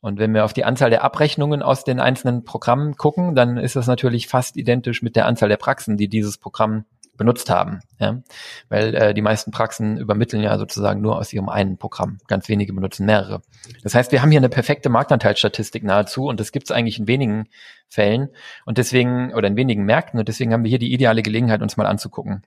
Und 0.00 0.18
wenn 0.18 0.34
wir 0.34 0.44
auf 0.44 0.52
die 0.52 0.64
Anzahl 0.64 0.90
der 0.90 1.02
Abrechnungen 1.02 1.62
aus 1.62 1.82
den 1.84 1.98
einzelnen 1.98 2.44
Programmen 2.44 2.96
gucken, 2.96 3.34
dann 3.34 3.56
ist 3.56 3.74
das 3.74 3.86
natürlich 3.86 4.28
fast 4.28 4.56
identisch 4.56 5.00
mit 5.00 5.16
der 5.16 5.26
Anzahl 5.26 5.48
der 5.48 5.56
Praxen, 5.56 5.96
die 5.96 6.08
dieses 6.08 6.36
Programm 6.36 6.84
benutzt 7.16 7.50
haben. 7.50 7.80
Ja? 7.98 8.22
Weil 8.68 8.94
äh, 8.94 9.14
die 9.14 9.22
meisten 9.22 9.50
Praxen 9.50 9.96
übermitteln 9.96 10.42
ja 10.42 10.58
sozusagen 10.58 11.00
nur 11.00 11.16
aus 11.16 11.32
ihrem 11.32 11.48
einen 11.48 11.78
Programm. 11.78 12.18
Ganz 12.26 12.48
wenige 12.48 12.72
benutzen 12.72 13.06
mehrere. 13.06 13.42
Das 13.82 13.94
heißt, 13.94 14.12
wir 14.12 14.22
haben 14.22 14.30
hier 14.30 14.40
eine 14.40 14.48
perfekte 14.48 14.88
Marktanteilsstatistik 14.88 15.84
nahezu 15.84 16.26
und 16.26 16.40
das 16.40 16.52
gibt 16.52 16.66
es 16.66 16.70
eigentlich 16.70 16.98
in 16.98 17.06
wenigen 17.06 17.48
Fällen 17.88 18.28
und 18.64 18.78
deswegen, 18.78 19.32
oder 19.32 19.48
in 19.48 19.56
wenigen 19.56 19.84
Märkten 19.84 20.18
und 20.18 20.28
deswegen 20.28 20.52
haben 20.52 20.64
wir 20.64 20.70
hier 20.70 20.78
die 20.78 20.92
ideale 20.92 21.22
Gelegenheit, 21.22 21.62
uns 21.62 21.76
mal 21.76 21.86
anzugucken, 21.86 22.42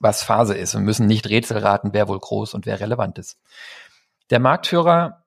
was 0.00 0.22
Phase 0.22 0.54
ist 0.54 0.74
und 0.74 0.84
müssen 0.84 1.06
nicht 1.06 1.28
Rätsel 1.28 1.58
raten, 1.58 1.90
wer 1.92 2.08
wohl 2.08 2.18
groß 2.18 2.54
und 2.54 2.66
wer 2.66 2.80
relevant 2.80 3.18
ist. 3.18 3.38
Der 4.30 4.40
Marktführer 4.40 5.24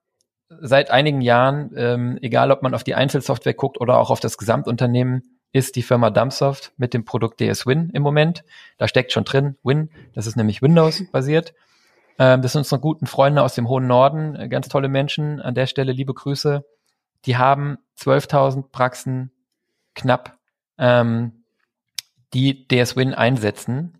seit 0.59 0.91
einigen 0.91 1.21
Jahren, 1.21 1.71
ähm, 1.75 2.19
egal 2.21 2.51
ob 2.51 2.61
man 2.61 2.73
auf 2.73 2.83
die 2.83 2.95
Einzelsoftware 2.95 3.53
guckt 3.53 3.79
oder 3.79 3.97
auch 3.97 4.09
auf 4.09 4.19
das 4.19 4.37
Gesamtunternehmen, 4.37 5.23
ist 5.53 5.75
die 5.75 5.81
Firma 5.81 6.09
Dumpsoft 6.09 6.73
mit 6.77 6.93
dem 6.93 7.05
Produkt 7.05 7.39
DS 7.39 7.65
Win 7.65 7.89
im 7.93 8.03
Moment. 8.03 8.43
Da 8.77 8.87
steckt 8.87 9.11
schon 9.11 9.25
drin 9.25 9.57
Win, 9.63 9.89
das 10.13 10.27
ist 10.27 10.35
nämlich 10.35 10.61
Windows 10.61 11.03
basiert. 11.11 11.53
Ähm, 12.19 12.41
das 12.41 12.53
sind 12.53 12.59
unsere 12.59 12.79
guten 12.79 13.07
Freunde 13.07 13.43
aus 13.43 13.55
dem 13.55 13.67
hohen 13.67 13.87
Norden, 13.87 14.35
äh, 14.35 14.47
ganz 14.47 14.69
tolle 14.69 14.89
Menschen. 14.89 15.41
An 15.41 15.55
der 15.55 15.67
Stelle 15.67 15.91
liebe 15.91 16.13
Grüße. 16.13 16.65
Die 17.25 17.37
haben 17.37 17.77
12.000 17.99 18.71
Praxen 18.71 19.31
knapp, 19.93 20.37
ähm, 20.77 21.43
die 22.33 22.67
DS 22.67 22.95
Win 22.95 23.13
einsetzen. 23.13 23.97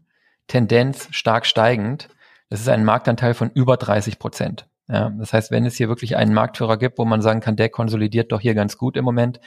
Tendenz 0.48 1.08
stark 1.12 1.46
steigend. 1.46 2.10
Das 2.50 2.60
ist 2.60 2.70
ein 2.70 2.84
Marktanteil 2.84 3.34
von 3.34 3.52
über 3.52 3.78
30 3.78 4.20
Prozent. 4.20 4.68
Ja, 4.92 5.10
das 5.10 5.32
heißt, 5.32 5.52
wenn 5.52 5.66
es 5.66 5.76
hier 5.76 5.88
wirklich 5.88 6.18
einen 6.18 6.34
Marktführer 6.34 6.78
gibt, 6.78 6.98
wo 6.98 7.06
man 7.06 7.22
sagen 7.22 7.40
kann, 7.40 7.56
der 7.56 7.70
konsolidiert 7.70 8.32
doch 8.32 8.42
hier 8.42 8.54
ganz 8.54 8.78
gut 8.78 8.98
im 8.98 9.06
Moment, 9.06 9.40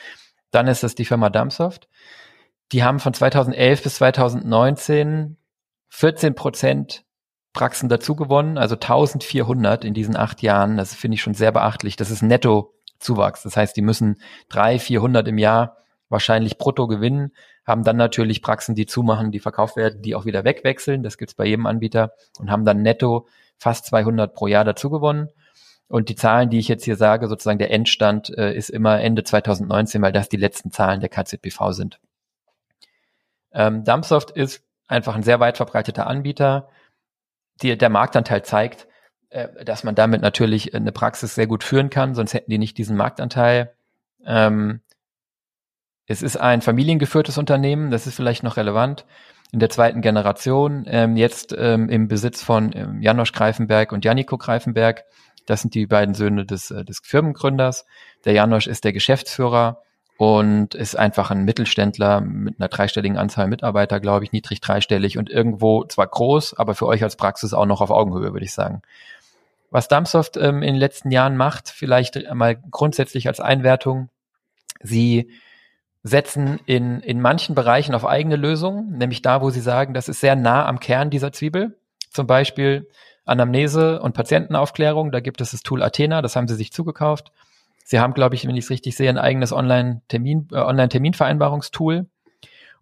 dann 0.51 0.69
ist 0.69 0.85
es 0.85 0.95
die 0.95 1.05
Firma 1.05 1.29
Dumpsoft. 1.29 1.89
Die 2.73 2.83
haben 2.83 2.99
von 2.99 3.13
2011 3.13 3.83
bis 3.83 3.97
2019 3.97 5.37
14 5.91 6.35
Prozent 6.35 7.05
Praxen 7.53 7.89
dazu 7.89 8.17
gewonnen, 8.17 8.59
also 8.59 8.75
1400 8.75 9.85
in 9.85 9.95
diesen 9.95 10.17
acht 10.17 10.43
Jahren. 10.43 10.77
Das 10.77 10.95
finde 10.95 11.17
ich 11.17 11.23
schon 11.23 11.35
sehr 11.35 11.53
beachtlich. 11.53 11.95
Das 11.97 12.11
ist 12.11 12.23
Netto-Zuwachs. 12.23 13.43
Das 13.43 13.57
heißt, 13.57 13.77
die 13.77 13.83
müssen 13.83 14.17
drei, 14.49 14.79
400 14.79 15.29
im 15.29 15.39
Jahr 15.39 15.77
wahrscheinlich 16.09 16.59
brutto 16.59 16.87
gewinnen, 16.87 17.33
haben 17.67 17.85
dann 17.85 17.97
natürlich 17.97 18.43
Praxen, 18.43 18.75
die 18.75 18.87
zumachen, 18.87 19.31
die 19.31 19.41
verkauft 19.41 19.77
werden, 19.77 20.03
die 20.03 20.15
auch 20.15 20.25
wieder 20.25 20.45
wegwechseln. 20.45 21.03
Das 21.03 21.17
gibt's 21.17 21.35
bei 21.35 21.47
jedem 21.47 21.67
Anbieter 21.67 22.13
und 22.39 22.51
haben 22.51 22.65
dann 22.65 22.83
netto 22.83 23.27
fast 23.59 23.87
200 23.87 24.35
pro 24.35 24.47
Jahr 24.47 24.65
dazu 24.65 24.91
gewonnen. 24.91 25.29
Und 25.89 26.09
die 26.09 26.17
Zahlen, 26.17 26.51
die 26.51 26.59
ich 26.59 26.69
jetzt 26.69 26.85
hier 26.85 26.97
sage, 26.97 27.29
sozusagen 27.29 27.59
der 27.59 27.71
Endstand 27.71 28.31
äh, 28.37 28.55
ist 28.55 28.71
immer 28.71 29.01
Ende 29.01 29.23
2019, 29.23 30.01
weil 30.03 30.13
das 30.13 30.29
die 30.29 30.37
letzten 30.37 30.71
Zahlen 30.71 31.01
der 31.01 31.11
KZBV 31.11 31.73
sind. 31.73 32.01
Ähm, 33.53 33.85
Dumpsoft 33.85 34.31
ist 34.31 34.65
einfach 34.89 35.15
ein 35.15 35.23
sehr 35.23 35.41
weit 35.41 35.57
verbreiteter 35.57 36.07
Anbieter. 36.07 36.69
Die, 37.63 37.77
der 37.77 37.91
Marktanteil 37.91 38.45
zeigt, 38.45 38.89
äh, 39.31 39.65
dass 39.65 39.85
man 39.85 39.95
damit 39.95 40.23
natürlich 40.23 40.75
eine 40.75 40.93
Praxis 40.93 41.35
sehr 41.35 41.47
gut 41.47 41.63
führen 41.63 41.91
kann, 41.91 42.15
sonst 42.15 42.35
hätten 42.35 42.51
die 42.51 42.59
nicht 42.59 42.79
diesen 42.79 42.97
Marktanteil. 42.97 43.75
Ähm, 44.25 44.81
es 46.07 46.23
ist 46.23 46.37
ein 46.37 46.63
familiengeführtes 46.63 47.39
Unternehmen, 47.39 47.91
das 47.91 48.07
ist 48.07 48.17
vielleicht 48.17 48.43
noch 48.43 48.57
relevant, 48.57 49.07
in 49.55 49.61
der 49.61 49.71
zweiten 49.71 50.01
Generation, 50.01 50.85
ähm, 50.89 51.17
jetzt 51.17 51.55
ähm, 51.57 51.89
im 51.89 52.09
Besitz 52.09 52.43
von 52.43 52.73
ähm, 52.75 53.01
Janosch 53.01 53.31
Greifenberg 53.31 53.93
und 53.93 54.05
Janiko 54.05 54.37
Greifenberg. 54.37 55.05
Das 55.47 55.63
sind 55.63 55.77
die 55.77 55.87
beiden 55.87 56.17
Söhne 56.17 56.45
des, 56.45 56.73
äh, 56.73 56.85
des 56.85 56.99
Firmengründers. 57.05 57.87
Der 58.25 58.33
Janosch 58.33 58.67
ist 58.67 58.83
der 58.83 58.93
Geschäftsführer 58.93 59.81
und 60.17 60.75
ist 60.75 60.99
einfach 60.99 61.31
ein 61.31 61.45
Mittelständler 61.45 62.21
mit 62.21 62.59
einer 62.59 62.67
dreistelligen 62.67 63.17
Anzahl 63.17 63.47
Mitarbeiter, 63.47 64.01
glaube 64.01 64.25
ich, 64.25 64.33
niedrig 64.33 64.61
dreistellig 64.61 65.19
und 65.19 65.31
irgendwo 65.31 65.85
zwar 65.85 66.09
groß, 66.09 66.59
aber 66.59 66.75
für 66.75 66.89
euch 66.89 67.05
als 67.05 67.15
Praxis 67.15 67.55
auch 67.55 67.67
noch 67.67 67.81
auf 67.81 67.93
Augenhöhe, 67.93 68.33
würde 68.33 68.45
ich 68.45 68.53
sagen. 68.53 68.83
Was 69.71 69.87
Dumpsoft 69.87 70.37
ähm, 70.37 70.63
in 70.63 70.75
den 70.75 70.81
letzten 70.81 71.13
Jahren 71.13 71.37
macht, 71.37 71.69
vielleicht 71.69 72.19
mal 72.35 72.57
grundsätzlich 72.57 73.29
als 73.29 73.39
Einwertung, 73.39 74.09
sie 74.81 75.31
setzen 76.05 76.61
in, 76.67 77.01
in 77.01 77.21
manchen 77.21 77.55
Bereichen 77.55 77.95
auf 77.95 78.07
eigene 78.07 78.37
Lösungen, 78.37 78.99
nämlich 78.99 79.23
da, 79.23 79.41
wo 79.41 79.49
sie 79.49 79.63
sagen, 79.63 79.95
das 79.95 80.11
ist 80.11 80.21
sehr 80.21 80.37
nah 80.37 80.67
am 80.67 80.79
Kern 80.79 81.09
dieser 81.09 81.33
Zwiebel. 81.33 81.79
Zum 82.11 82.27
Beispiel 82.27 82.89
Anamnese 83.25 84.01
und 84.03 84.13
Patientenaufklärung, 84.13 85.11
da 85.11 85.21
gibt 85.21 85.41
es 85.41 85.53
das 85.53 85.63
Tool 85.63 85.83
Athena, 85.83 86.21
das 86.21 86.37
haben 86.37 86.47
sie 86.47 86.57
sich 86.57 86.73
zugekauft. 86.73 87.33
Sie 87.85 87.99
haben, 87.99 88.13
glaube 88.13 88.35
ich, 88.35 88.47
wenn 88.47 88.55
ich 88.55 88.65
es 88.65 88.71
richtig 88.71 88.97
sehe, 88.97 89.09
ein 89.09 89.19
eigenes 89.19 89.53
Online-Termin, 89.53 90.49
äh, 90.53 90.57
Online-Terminvereinbarungstool. 90.57 92.07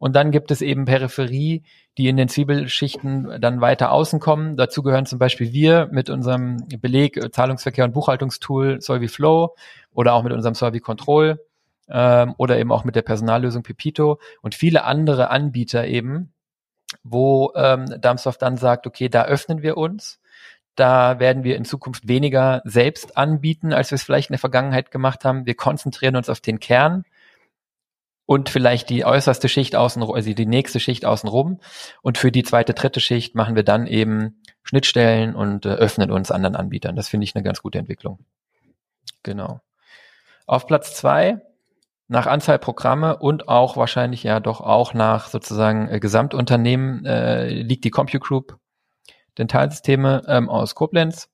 Und 0.01 0.17
dann 0.17 0.33
gibt 0.33 0.51
es 0.51 0.61
eben 0.61 0.85
Peripherie, 0.85 1.63
die 1.97 2.09
in 2.09 2.17
den 2.17 2.29
Zwiebelschichten 2.29 3.41
dann 3.41 3.61
weiter 3.61 3.93
außen 3.93 4.19
kommen. 4.19 4.57
Dazu 4.57 4.83
gehören 4.83 5.07
zum 5.07 5.21
Beispiel 5.21 5.53
wir 5.53 5.89
mit 5.93 6.11
unserem 6.11 6.67
Beleg, 6.81 7.17
äh, 7.17 7.31
Zahlungsverkehr 7.31 7.85
und 7.85 7.93
Buchhaltungstool 7.93 8.81
Solvi 8.81 9.07
Flow 9.07 9.55
oder 9.93 10.15
auch 10.15 10.25
mit 10.25 10.33
unserem 10.33 10.55
Solvi 10.55 10.81
Control 10.81 11.39
ähm, 11.93 12.35
oder 12.39 12.59
eben 12.59 12.73
auch 12.73 12.85
mit 12.85 12.97
der 12.97 13.03
Personallösung 13.03 13.63
Pepito 13.63 14.19
und 14.41 14.55
viele 14.57 14.85
andere 14.85 15.31
Anbieter 15.31 15.87
eben, 15.87 16.33
wo 17.05 17.53
ähm, 17.55 17.87
Darmsoft 18.01 18.43
dann 18.43 18.57
sagt, 18.57 18.87
okay, 18.87 19.09
da 19.09 19.25
öffnen 19.25 19.63
wir 19.63 19.77
uns 19.77 20.19
da 20.75 21.19
werden 21.19 21.45
wir 21.45 21.57
in 21.57 21.65
Zukunft 21.65 22.09
weniger 22.09 22.63
selbst 22.65 23.17
anbieten, 23.17 23.73
als 23.73 23.91
wir 23.91 23.97
es 23.97 24.03
vielleicht 24.03 24.31
in 24.31 24.35
der 24.35 24.41
Vergangenheit 24.41 24.91
gemacht 24.91 25.25
haben. 25.25 25.45
Wir 25.45 25.55
konzentrieren 25.55 26.17
uns 26.17 26.31
auf 26.31 26.41
den 26.41 26.61
Kern 26.61 27.05
und 28.25 28.49
vielleicht 28.49 28.89
die 28.89 29.05
äußerste 29.05 29.49
Schicht 29.49 29.77
außen, 29.77 30.03
also 30.03 30.33
die 30.33 30.47
nächste 30.47 30.81
Schicht 30.81 31.05
außenrum. 31.05 31.61
Und 32.01 32.17
für 32.17 32.33
die 32.33 32.43
zweite, 32.43 32.73
dritte 32.73 33.01
Schicht 33.01 33.35
machen 33.35 33.55
wir 33.55 33.65
dann 33.65 33.87
eben 33.87 34.41
Schnittstellen 34.63 35.35
und 35.35 35.67
äh, 35.67 35.71
öffnen 35.71 36.11
uns 36.11 36.31
anderen 36.31 36.57
Anbietern. 36.57 36.97
Das 36.97 37.09
finde 37.09 37.25
ich 37.25 37.35
eine 37.35 37.45
ganz 37.45 37.61
gute 37.61 37.79
Entwicklung. 37.79 38.21
Genau. 39.23 39.61
Auf 40.47 40.67
Platz 40.67 40.95
zwei 40.95 41.43
nach 42.13 42.27
Anzahl 42.27 42.59
Programme 42.59 43.17
und 43.17 43.49
auch 43.49 43.77
wahrscheinlich 43.77 44.23
ja 44.23 44.39
doch 44.39 44.61
auch 44.61 44.95
nach 44.95 45.29
sozusagen 45.29 45.89
äh, 45.89 45.99
Gesamtunternehmen 45.99 47.05
äh, 47.07 47.49
liegt 47.49 47.85
die 47.85 47.91
Compute 47.91 48.21
Group 48.21 48.59
Dentalsysteme 49.39 50.23
ähm, 50.29 50.51
aus 50.51 50.75
Koblenz. 50.75 51.31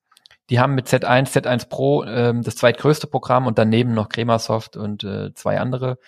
Die 0.51 0.61
haben 0.61 0.76
mit 0.76 0.87
Z1, 0.87 1.33
Z1 1.33 1.68
Pro 1.68 2.05
ähm, 2.05 2.43
das 2.43 2.55
zweitgrößte 2.55 3.09
Programm 3.09 3.47
und 3.49 3.59
daneben 3.59 3.93
noch 3.93 4.09
Cremasoft 4.09 4.76
und 4.76 5.03
äh, 5.03 5.35
zwei 5.35 5.59
andere. 5.59 5.99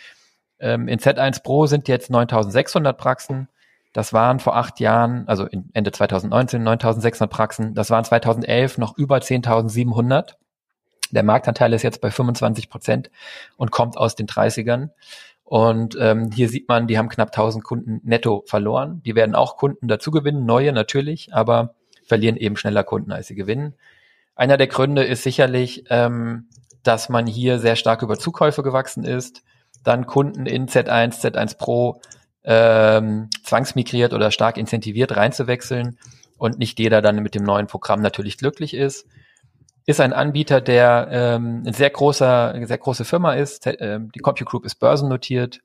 Ähm, 0.60 0.86
in 0.86 1.00
Z1 1.00 1.42
Pro 1.42 1.66
sind 1.66 1.88
jetzt 1.88 2.08
9600 2.08 2.96
Praxen. 2.96 3.48
Das 3.92 4.12
waren 4.12 4.38
vor 4.38 4.54
acht 4.54 4.78
Jahren, 4.78 5.26
also 5.26 5.48
Ende 5.72 5.90
2019 5.90 6.62
9600 6.62 7.28
Praxen. 7.28 7.74
Das 7.74 7.90
waren 7.90 8.04
2011 8.04 8.78
noch 8.78 8.96
über 8.96 9.16
10.700. 9.16 10.34
Der 11.10 11.22
Marktanteil 11.22 11.72
ist 11.72 11.82
jetzt 11.82 12.00
bei 12.00 12.10
25 12.10 12.68
Prozent 12.68 13.10
und 13.56 13.70
kommt 13.70 13.96
aus 13.96 14.14
den 14.14 14.26
30ern. 14.26 14.90
Und 15.44 15.96
ähm, 16.00 16.30
hier 16.30 16.48
sieht 16.48 16.68
man, 16.68 16.86
die 16.86 16.96
haben 16.96 17.08
knapp 17.08 17.28
1000 17.28 17.64
Kunden 17.64 18.00
netto 18.04 18.44
verloren. 18.46 19.02
Die 19.04 19.16
werden 19.16 19.34
auch 19.34 19.56
Kunden 19.56 19.88
dazu 19.88 20.12
gewinnen, 20.12 20.46
neue 20.46 20.72
natürlich, 20.72 21.34
aber 21.34 21.74
verlieren 22.04 22.36
eben 22.36 22.56
schneller 22.56 22.84
Kunden, 22.84 23.10
als 23.10 23.26
sie 23.26 23.34
gewinnen. 23.34 23.74
Einer 24.36 24.56
der 24.56 24.68
Gründe 24.68 25.04
ist 25.04 25.22
sicherlich, 25.22 25.84
ähm, 25.90 26.48
dass 26.82 27.08
man 27.08 27.26
hier 27.26 27.58
sehr 27.58 27.76
stark 27.76 28.02
über 28.02 28.18
Zukäufe 28.18 28.62
gewachsen 28.62 29.04
ist, 29.04 29.42
dann 29.82 30.06
Kunden 30.06 30.46
in 30.46 30.68
Z1, 30.68 31.20
Z1 31.20 31.58
Pro 31.58 32.00
ähm, 32.44 33.28
zwangsmigriert 33.44 34.12
oder 34.12 34.30
stark 34.30 34.56
incentiviert 34.56 35.16
reinzuwechseln 35.16 35.98
und 36.38 36.58
nicht 36.58 36.78
jeder 36.78 37.02
dann 37.02 37.22
mit 37.22 37.34
dem 37.34 37.44
neuen 37.44 37.66
Programm 37.66 38.00
natürlich 38.00 38.38
glücklich 38.38 38.74
ist. 38.74 39.06
Ist 39.90 40.00
ein 40.00 40.12
Anbieter, 40.12 40.60
der 40.60 41.08
ähm, 41.10 41.64
ein 41.66 41.72
sehr 41.72 41.90
großer, 41.90 42.54
sehr 42.64 42.78
große 42.78 43.04
Firma 43.04 43.32
ist. 43.32 43.66
Äh, 43.66 43.98
die 44.14 44.20
CompuGroup 44.20 44.50
Group 44.50 44.64
ist 44.64 44.76
börsennotiert, 44.76 45.62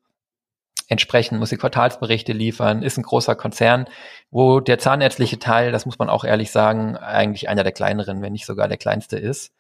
Entsprechend 0.88 1.40
muss 1.40 1.50
sie 1.50 1.58
Quartalsberichte 1.58 2.32
liefern, 2.32 2.82
ist 2.84 2.98
ein 2.98 3.04
großer 3.04 3.36
Konzern, 3.36 3.86
wo 4.32 4.60
der 4.60 4.80
zahnärztliche 4.80 5.38
Teil, 5.38 5.72
das 5.72 5.86
muss 5.86 6.00
man 6.00 6.10
auch 6.10 6.24
ehrlich 6.24 6.52
sagen, 6.52 6.98
eigentlich 6.98 7.50
einer 7.50 7.64
der 7.64 7.72
kleineren, 7.72 8.22
wenn 8.22 8.34
nicht 8.34 8.46
sogar 8.46 8.68
der 8.68 8.78
kleinste 8.78 9.18
ist. 9.18 9.52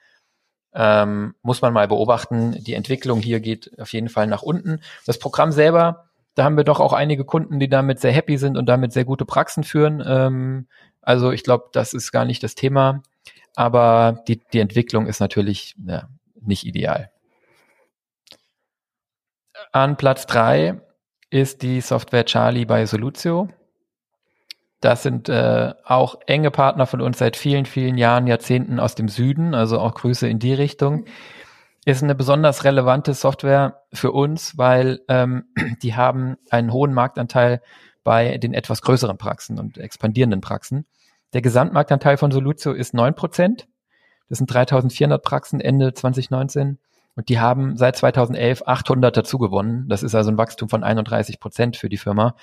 Ähm, 0.73 1.35
muss 1.43 1.61
man 1.61 1.73
mal 1.73 1.87
beobachten. 1.87 2.63
Die 2.63 2.73
Entwicklung 2.73 3.21
hier 3.21 3.39
geht 3.39 3.71
auf 3.79 3.93
jeden 3.93 4.09
Fall 4.09 4.27
nach 4.27 4.41
unten. 4.41 4.81
Das 5.05 5.19
Programm 5.19 5.51
selber, 5.51 6.09
da 6.33 6.43
haben 6.43 6.57
wir 6.57 6.63
doch 6.63 6.79
auch 6.79 6.93
einige 6.93 7.23
Kunden, 7.23 7.59
die 7.59 7.69
damit 7.69 7.99
sehr 7.99 8.11
happy 8.11 8.37
sind 8.37 8.57
und 8.57 8.65
damit 8.65 8.93
sehr 8.93 9.05
gute 9.05 9.25
Praxen 9.25 9.63
führen. 9.63 10.03
Ähm, 10.05 10.67
also 11.01 11.31
ich 11.31 11.43
glaube, 11.43 11.69
das 11.71 11.93
ist 11.93 12.11
gar 12.11 12.25
nicht 12.25 12.43
das 12.43 12.55
Thema. 12.55 13.03
Aber 13.55 14.23
die, 14.27 14.41
die 14.53 14.59
Entwicklung 14.59 15.07
ist 15.07 15.19
natürlich 15.19 15.75
ja, 15.85 16.09
nicht 16.39 16.65
ideal. 16.65 17.11
An 19.71 19.97
Platz 19.97 20.25
drei 20.25 20.81
ist 21.29 21.61
die 21.61 21.81
Software 21.81 22.25
Charlie 22.25 22.65
bei 22.65 22.85
Solutio. 22.85 23.49
Das 24.81 25.03
sind 25.03 25.29
äh, 25.29 25.73
auch 25.83 26.19
enge 26.27 26.51
Partner 26.51 26.85
von 26.85 27.01
uns 27.01 27.17
seit 27.17 27.35
vielen, 27.35 27.65
vielen 27.65 27.97
Jahren, 27.97 28.27
Jahrzehnten 28.27 28.79
aus 28.79 28.95
dem 28.95 29.09
Süden, 29.09 29.55
also 29.55 29.79
auch 29.79 29.95
Grüße 29.95 30.27
in 30.27 30.39
die 30.39 30.53
Richtung. 30.53 31.05
Ist 31.85 32.03
eine 32.03 32.15
besonders 32.15 32.63
relevante 32.63 33.13
Software 33.13 33.81
für 33.93 34.11
uns, 34.11 34.57
weil 34.57 35.01
ähm, 35.07 35.45
die 35.81 35.95
haben 35.95 36.37
einen 36.49 36.71
hohen 36.71 36.93
Marktanteil 36.93 37.61
bei 38.03 38.37
den 38.37 38.53
etwas 38.53 38.81
größeren 38.81 39.17
Praxen 39.17 39.59
und 39.59 39.77
expandierenden 39.77 40.41
Praxen. 40.41 40.85
Der 41.35 41.41
Gesamtmarktanteil 41.41 42.15
von 42.15 42.31
Solutio 42.31 42.71
ist 42.71 42.93
neun 42.93 43.13
Prozent. 43.13 43.67
Das 44.29 44.37
sind 44.37 44.47
3400 44.53 45.21
Praxen 45.21 45.59
Ende 45.59 45.93
2019. 45.93 46.79
Und 47.17 47.27
die 47.27 47.41
haben 47.41 47.75
seit 47.75 47.97
2011 47.97 48.63
800 48.65 49.17
dazu 49.17 49.37
gewonnen. 49.37 49.89
Das 49.89 50.01
ist 50.01 50.15
also 50.15 50.31
ein 50.31 50.37
Wachstum 50.37 50.69
von 50.69 50.85
31 50.85 51.41
Prozent 51.41 51.75
für 51.75 51.89
die 51.89 51.97
Firma. 51.97 52.37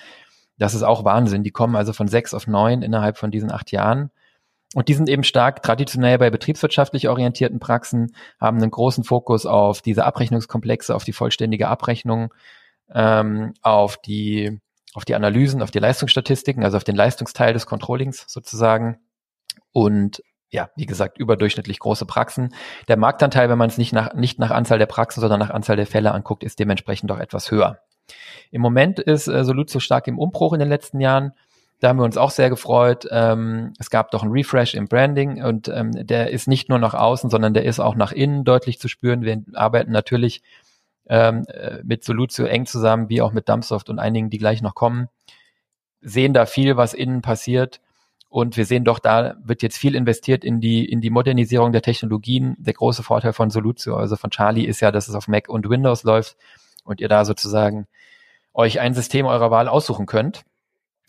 Das 0.59 0.75
ist 0.75 0.83
auch 0.83 1.07
Wahnsinn. 1.07 1.43
Die 1.43 1.53
kommen 1.53 1.75
also 1.75 1.95
von 1.95 2.07
sechs 2.07 2.35
auf 2.35 2.47
neun 2.47 2.83
innerhalb 2.83 3.17
von 3.17 3.31
diesen 3.31 3.51
acht 3.51 3.73
Jahren. 3.73 4.11
Und 4.75 4.89
die 4.89 4.95
sind 4.95 5.09
eben 5.09 5.25
stark 5.25 5.63
traditionell 5.63 6.19
bei 6.19 6.29
betriebswirtschaftlich 6.29 7.09
orientierten 7.09 7.61
Praxen, 7.61 8.15
haben 8.39 8.59
einen 8.59 8.71
großen 8.71 9.05
Fokus 9.05 9.47
auf 9.47 9.81
diese 9.81 10.05
Abrechnungskomplexe, 10.05 10.95
auf 10.95 11.05
die 11.05 11.15
vollständige 11.15 11.69
Abrechnung, 11.69 12.35
ähm, 12.93 13.55
auf 13.63 13.97
die 13.97 14.61
auf 14.95 15.05
die 15.05 15.15
Analysen, 15.15 15.63
auf 15.63 15.71
die 15.71 15.79
Leistungsstatistiken, 15.79 16.65
also 16.65 16.77
auf 16.77 16.85
den 16.85 16.97
Leistungsteil 16.97 17.53
des 17.53 17.67
Controllings 17.67 18.25
sozusagen 18.29 18.99
und 19.73 20.23
ja, 20.51 20.69
wie 20.77 20.85
gesagt, 20.85 21.17
überdurchschnittlich 21.17 21.79
große 21.79 22.05
Praxen. 22.05 22.55
Der 22.87 22.99
Marktanteil, 22.99 23.49
wenn 23.49 23.57
man 23.57 23.71
es 23.71 23.79
nicht 23.79 23.95
nach, 23.95 24.13
nicht 24.13 24.39
nach 24.39 24.51
Anzahl 24.51 24.79
der 24.79 24.87
Praxen, 24.87 25.21
sondern 25.21 25.41
nach 25.41 25.51
Anzahl 25.51 25.77
der 25.77 25.87
Fälle 25.87 26.13
anguckt, 26.13 26.45
ist 26.45 26.59
dementsprechend 26.59 27.11
doch 27.11 27.19
etwas 27.19 27.51
höher. 27.51 27.79
Im 28.51 28.61
Moment 28.61 28.99
ist 28.99 29.29
äh, 29.29 29.45
Soluzio 29.45 29.81
stark 29.81 30.07
im 30.09 30.19
Umbruch 30.19 30.53
in 30.53 30.59
den 30.59 30.69
letzten 30.69 31.01
Jahren. 31.01 31.33
Da 31.81 31.89
haben 31.89 31.99
wir 31.99 32.05
uns 32.05 32.19
auch 32.19 32.31
sehr 32.31 32.51
gefreut. 32.51 33.09
Ähm, 33.11 33.73
es 33.79 33.89
gab 33.89 34.11
doch 34.11 34.23
einen 34.23 34.33
Refresh 34.33 34.75
im 34.75 34.89
Branding 34.89 35.43
und 35.43 35.69
ähm, 35.69 35.91
der 36.07 36.31
ist 36.31 36.47
nicht 36.47 36.69
nur 36.69 36.79
nach 36.79 36.95
außen, 36.95 37.31
sondern 37.31 37.55
der 37.55 37.65
ist 37.65 37.81
auch 37.81 37.97
nach 37.97 38.13
innen 38.13 38.45
deutlich 38.45 38.79
zu 38.79 38.89
spüren. 38.89 39.23
Wir 39.23 39.43
arbeiten 39.55 39.91
natürlich 39.91 40.43
ähm, 41.13 41.45
äh, 41.49 41.81
mit 41.85 42.05
Soluzio 42.05 42.47
eng 42.47 42.65
zusammen, 42.65 43.11
wie 43.11 43.21
auch 43.21 43.33
mit 43.33 43.47
Dumpsoft 43.47 43.91
und 43.91 43.99
einigen, 43.99 44.31
die 44.31 44.39
gleich 44.39 44.63
noch 44.63 44.75
kommen. 44.75 45.09
Sehen 46.01 46.33
da 46.33 46.47
viel, 46.47 46.79
was 46.79 46.95
innen 46.95 47.21
passiert 47.21 47.83
und 48.31 48.57
wir 48.57 48.65
sehen 48.65 48.83
doch, 48.83 48.99
da 48.99 49.35
wird 49.45 49.61
jetzt 49.61 49.77
viel 49.77 49.95
investiert 49.95 50.43
in 50.43 50.59
die, 50.63 50.87
in 50.87 51.03
die 51.03 51.11
Modernisierung 51.11 51.71
der 51.71 51.83
Technologien. 51.83 52.57
Der 52.59 52.73
große 52.73 53.03
Vorteil 53.03 53.35
von 53.35 53.51
Solutio, 53.51 53.95
also 53.95 54.17
von 54.17 54.31
Charlie, 54.31 54.65
ist 54.65 54.81
ja, 54.81 54.91
dass 54.91 55.07
es 55.07 55.15
auf 55.15 55.29
Mac 55.29 55.51
und 55.51 55.69
Windows 55.69 56.03
läuft 56.03 56.39
und 56.83 57.03
ihr 57.03 57.09
da 57.09 57.27
sozusagen 57.27 57.87
euch 58.55 58.81
ein 58.81 58.95
System 58.95 59.27
eurer 59.27 59.51
Wahl 59.51 59.69
aussuchen 59.69 60.07
könnt. 60.07 60.45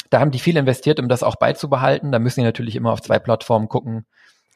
Da 0.09 0.19
haben 0.19 0.31
die 0.31 0.39
viel 0.39 0.57
investiert, 0.57 0.99
um 0.99 1.07
das 1.07 1.23
auch 1.23 1.37
beizubehalten. 1.37 2.11
Da 2.11 2.19
müssen 2.19 2.41
die 2.41 2.45
natürlich 2.45 2.75
immer 2.75 2.91
auf 2.91 3.01
zwei 3.01 3.19
Plattformen 3.19 3.69
gucken, 3.69 4.05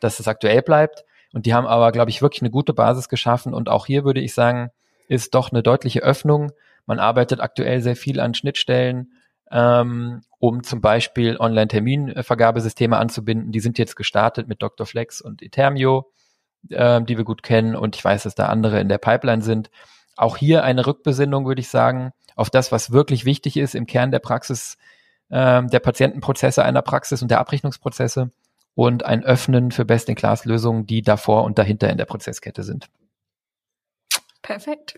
dass 0.01 0.19
es 0.19 0.27
aktuell 0.27 0.61
bleibt. 0.61 1.05
Und 1.31 1.45
die 1.45 1.53
haben 1.53 1.67
aber, 1.67 1.93
glaube 1.93 2.09
ich, 2.09 2.21
wirklich 2.21 2.41
eine 2.41 2.51
gute 2.51 2.73
Basis 2.73 3.07
geschaffen. 3.07 3.53
Und 3.53 3.69
auch 3.69 3.85
hier 3.85 4.03
würde 4.03 4.19
ich 4.19 4.33
sagen, 4.33 4.71
ist 5.07 5.33
doch 5.33 5.51
eine 5.51 5.63
deutliche 5.63 6.01
Öffnung. 6.01 6.51
Man 6.85 6.99
arbeitet 6.99 7.39
aktuell 7.41 7.81
sehr 7.81 7.95
viel 7.95 8.19
an 8.19 8.33
Schnittstellen 8.33 9.11
ähm, 9.51 10.21
um 10.39 10.63
zum 10.63 10.81
Beispiel 10.81 11.37
Online-Terminvergabesysteme 11.37 12.97
anzubinden. 12.97 13.51
Die 13.51 13.59
sind 13.59 13.77
jetzt 13.77 13.95
gestartet 13.95 14.47
mit 14.47 14.61
Dr. 14.61 14.85
Flex 14.85 15.21
und 15.21 15.41
Etermio, 15.41 16.11
äh, 16.69 17.01
die 17.01 17.17
wir 17.17 17.23
gut 17.23 17.43
kennen. 17.43 17.75
Und 17.75 17.95
ich 17.95 18.03
weiß, 18.03 18.23
dass 18.23 18.35
da 18.35 18.47
andere 18.47 18.79
in 18.79 18.89
der 18.89 18.97
Pipeline 18.97 19.41
sind. 19.41 19.69
Auch 20.15 20.37
hier 20.37 20.63
eine 20.63 20.85
Rückbesinnung, 20.85 21.45
würde 21.45 21.61
ich 21.61 21.69
sagen, 21.69 22.11
auf 22.35 22.49
das, 22.49 22.71
was 22.71 22.91
wirklich 22.91 23.25
wichtig 23.25 23.57
ist 23.57 23.75
im 23.75 23.85
Kern 23.85 24.11
der 24.11 24.19
Praxis, 24.19 24.77
äh, 25.29 25.63
der 25.63 25.79
Patientenprozesse 25.79 26.63
einer 26.63 26.81
Praxis 26.81 27.21
und 27.21 27.31
der 27.31 27.39
Abrechnungsprozesse 27.39 28.31
und 28.75 29.05
ein 29.05 29.23
Öffnen 29.23 29.71
für 29.71 29.85
Best-in-Class-Lösungen, 29.85 30.85
die 30.85 31.01
davor 31.01 31.45
und 31.45 31.57
dahinter 31.57 31.89
in 31.89 31.97
der 31.97 32.05
Prozesskette 32.05 32.63
sind. 32.63 32.89
Perfekt. 34.47 34.97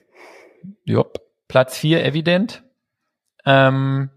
Jupp. 0.83 1.21
Platz 1.47 1.75
vier 1.75 2.05
evident. 2.05 2.63
Ähm, 3.45 4.11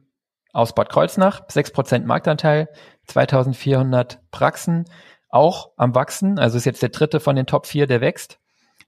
aus 0.53 0.75
Bad 0.75 0.91
Kreuznach, 0.91 1.49
6% 1.49 2.05
Marktanteil, 2.05 2.69
2400 3.07 4.21
Praxen, 4.31 4.85
auch 5.31 5.71
am 5.79 5.95
Wachsen, 5.95 6.39
also 6.39 6.59
ist 6.59 6.67
jetzt 6.67 6.83
der 6.83 6.91
dritte 6.91 7.19
von 7.19 7.35
den 7.35 7.47
Top 7.47 7.67
4, 7.67 7.87
der 7.87 8.03
wächst. 8.03 8.39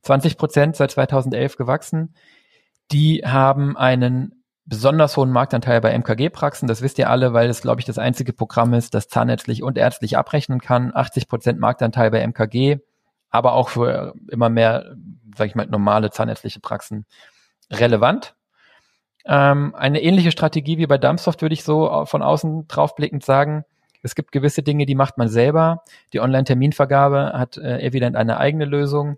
20% 0.05 0.77
seit 0.77 0.91
2011 0.91 1.57
gewachsen. 1.57 2.15
Die 2.93 3.23
haben 3.25 3.79
einen 3.79 4.45
besonders 4.67 5.17
hohen 5.17 5.31
Marktanteil 5.31 5.81
bei 5.81 5.97
MKG-Praxen. 5.99 6.69
Das 6.69 6.83
wisst 6.83 6.99
ihr 6.99 7.09
alle, 7.09 7.33
weil 7.33 7.49
es, 7.49 7.63
glaube 7.63 7.81
ich, 7.81 7.87
das 7.87 7.97
einzige 7.97 8.35
Programm 8.35 8.75
ist, 8.75 8.93
das 8.93 9.09
zahnärztlich 9.09 9.63
und 9.63 9.79
ärztlich 9.79 10.19
abrechnen 10.19 10.61
kann. 10.61 10.93
80% 10.93 11.59
Marktanteil 11.59 12.11
bei 12.11 12.27
MKG, 12.27 12.81
aber 13.35 13.55
auch 13.55 13.71
für 13.71 14.15
immer 14.31 14.49
mehr, 14.49 14.95
sage 15.37 15.49
ich 15.49 15.57
mal, 15.57 15.67
normale 15.67 16.11
zahnärztliche 16.11 16.61
Praxen 16.61 17.05
relevant. 17.69 18.37
Ähm, 19.27 19.75
eine 19.75 20.03
ähnliche 20.03 20.31
Strategie 20.31 20.79
wie 20.79 20.87
bei 20.87 20.99
Dumpsoft 20.99 21.43
würde 21.43 21.53
ich 21.53 21.65
so 21.65 22.05
von 22.07 22.23
außen 22.23 22.69
draufblickend 22.69 23.25
sagen. 23.25 23.65
Es 24.03 24.15
gibt 24.15 24.31
gewisse 24.31 24.63
Dinge, 24.63 24.87
die 24.87 24.95
macht 24.95 25.19
man 25.19 25.29
selber. 25.29 25.83
Die 26.13 26.21
Online-Terminvergabe 26.21 27.33
hat 27.35 27.57
äh, 27.57 27.81
evident 27.81 28.15
eine 28.15 28.39
eigene 28.39 28.67
Lösung. 28.67 29.17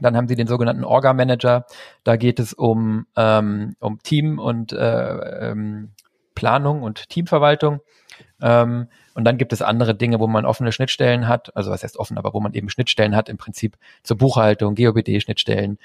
Dann 0.00 0.16
haben 0.16 0.26
sie 0.26 0.34
den 0.34 0.48
sogenannten 0.48 0.82
Orga-Manager. 0.82 1.66
Da 2.02 2.16
geht 2.16 2.40
es 2.40 2.54
um, 2.54 3.06
ähm, 3.14 3.76
um 3.78 4.02
Team 4.02 4.40
und 4.40 4.72
äh, 4.72 5.50
ähm, 5.50 5.92
Planung 6.34 6.82
und 6.82 7.08
Teamverwaltung. 7.08 7.78
Ähm, 8.42 8.88
und 9.14 9.24
dann 9.24 9.38
gibt 9.38 9.52
es 9.52 9.62
andere 9.62 9.94
Dinge, 9.94 10.18
wo 10.18 10.26
man 10.26 10.44
offene 10.44 10.72
Schnittstellen 10.72 11.28
hat, 11.28 11.56
also 11.56 11.70
was 11.70 11.82
heißt 11.82 11.96
offen, 11.96 12.18
aber 12.18 12.34
wo 12.34 12.40
man 12.40 12.52
eben 12.52 12.68
Schnittstellen 12.68 13.14
hat 13.14 13.28
im 13.28 13.38
Prinzip 13.38 13.78
zur 14.02 14.18
Buchhaltung, 14.18 14.74
GOBD-Schnittstellen. 14.74 15.78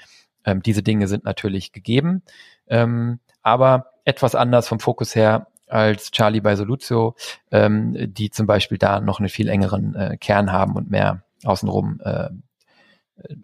Ähm, 0.44 0.62
diese 0.62 0.82
Dinge 0.82 1.06
sind 1.06 1.24
natürlich 1.24 1.72
gegeben. 1.72 2.22
Ähm, 2.66 3.20
aber 3.42 3.92
etwas 4.04 4.34
anders 4.34 4.66
vom 4.66 4.80
Fokus 4.80 5.14
her 5.14 5.46
als 5.68 6.10
Charlie 6.10 6.40
bei 6.40 6.56
Solutio, 6.56 7.14
ähm, 7.52 8.12
die 8.12 8.30
zum 8.30 8.46
Beispiel 8.46 8.78
da 8.78 9.00
noch 9.00 9.20
einen 9.20 9.28
viel 9.28 9.48
engeren 9.48 9.94
äh, 9.94 10.16
Kern 10.16 10.50
haben 10.50 10.74
und 10.74 10.90
mehr 10.90 11.22
außenrum 11.44 12.00
äh, 12.04 12.30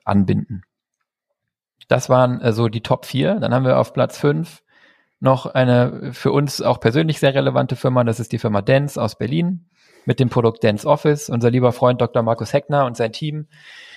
anbinden. 0.05 0.63
Das 1.87 2.09
waren 2.09 2.41
äh, 2.41 2.53
so 2.53 2.69
die 2.69 2.83
Top 2.83 3.07
4. 3.07 3.37
Dann 3.37 3.55
haben 3.55 3.65
wir 3.65 3.79
auf 3.79 3.93
Platz 3.93 4.19
5 4.19 4.63
noch 5.21 5.47
eine 5.47 6.13
für 6.13 6.33
uns 6.33 6.61
auch 6.61 6.81
persönlich 6.81 7.21
sehr 7.21 7.35
relevante 7.35 7.77
Firma. 7.77 8.03
Das 8.03 8.19
ist 8.19 8.33
die 8.33 8.39
Firma 8.39 8.63
Dance 8.63 9.01
aus 9.01 9.17
Berlin 9.17 9.67
mit 10.07 10.19
dem 10.19 10.31
Produkt 10.31 10.65
Dance 10.65 10.87
Office. 10.87 11.29
Unser 11.29 11.51
lieber 11.51 11.73
Freund 11.73 12.01
Dr. 12.01 12.23
Markus 12.23 12.53
Heckner 12.53 12.87
und 12.87 12.97
sein 12.97 13.13
Team. 13.13 13.47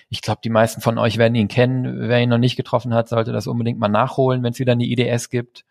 Ich 0.10 0.22
glaube, 0.22 0.42
die 0.44 0.50
meisten 0.50 0.82
von 0.82 0.98
euch 0.98 1.18
werden 1.18 1.36
ihn 1.36 1.48
kennen. 1.48 2.10
Wer 2.10 2.20
ihn 2.20 2.30
noch 2.30 2.38
nicht 2.38 2.58
getroffen 2.58 2.94
hat, 2.94 3.08
sollte 3.08 3.32
das 3.32 3.48
unbedingt 3.48 3.80
mal 3.80 3.88
nachholen, 3.88 4.44
wenn 4.44 4.52
es 4.52 4.60
wieder 4.60 4.74
eine 4.74 4.86
IDS 4.86 5.30
gibt 5.30 5.64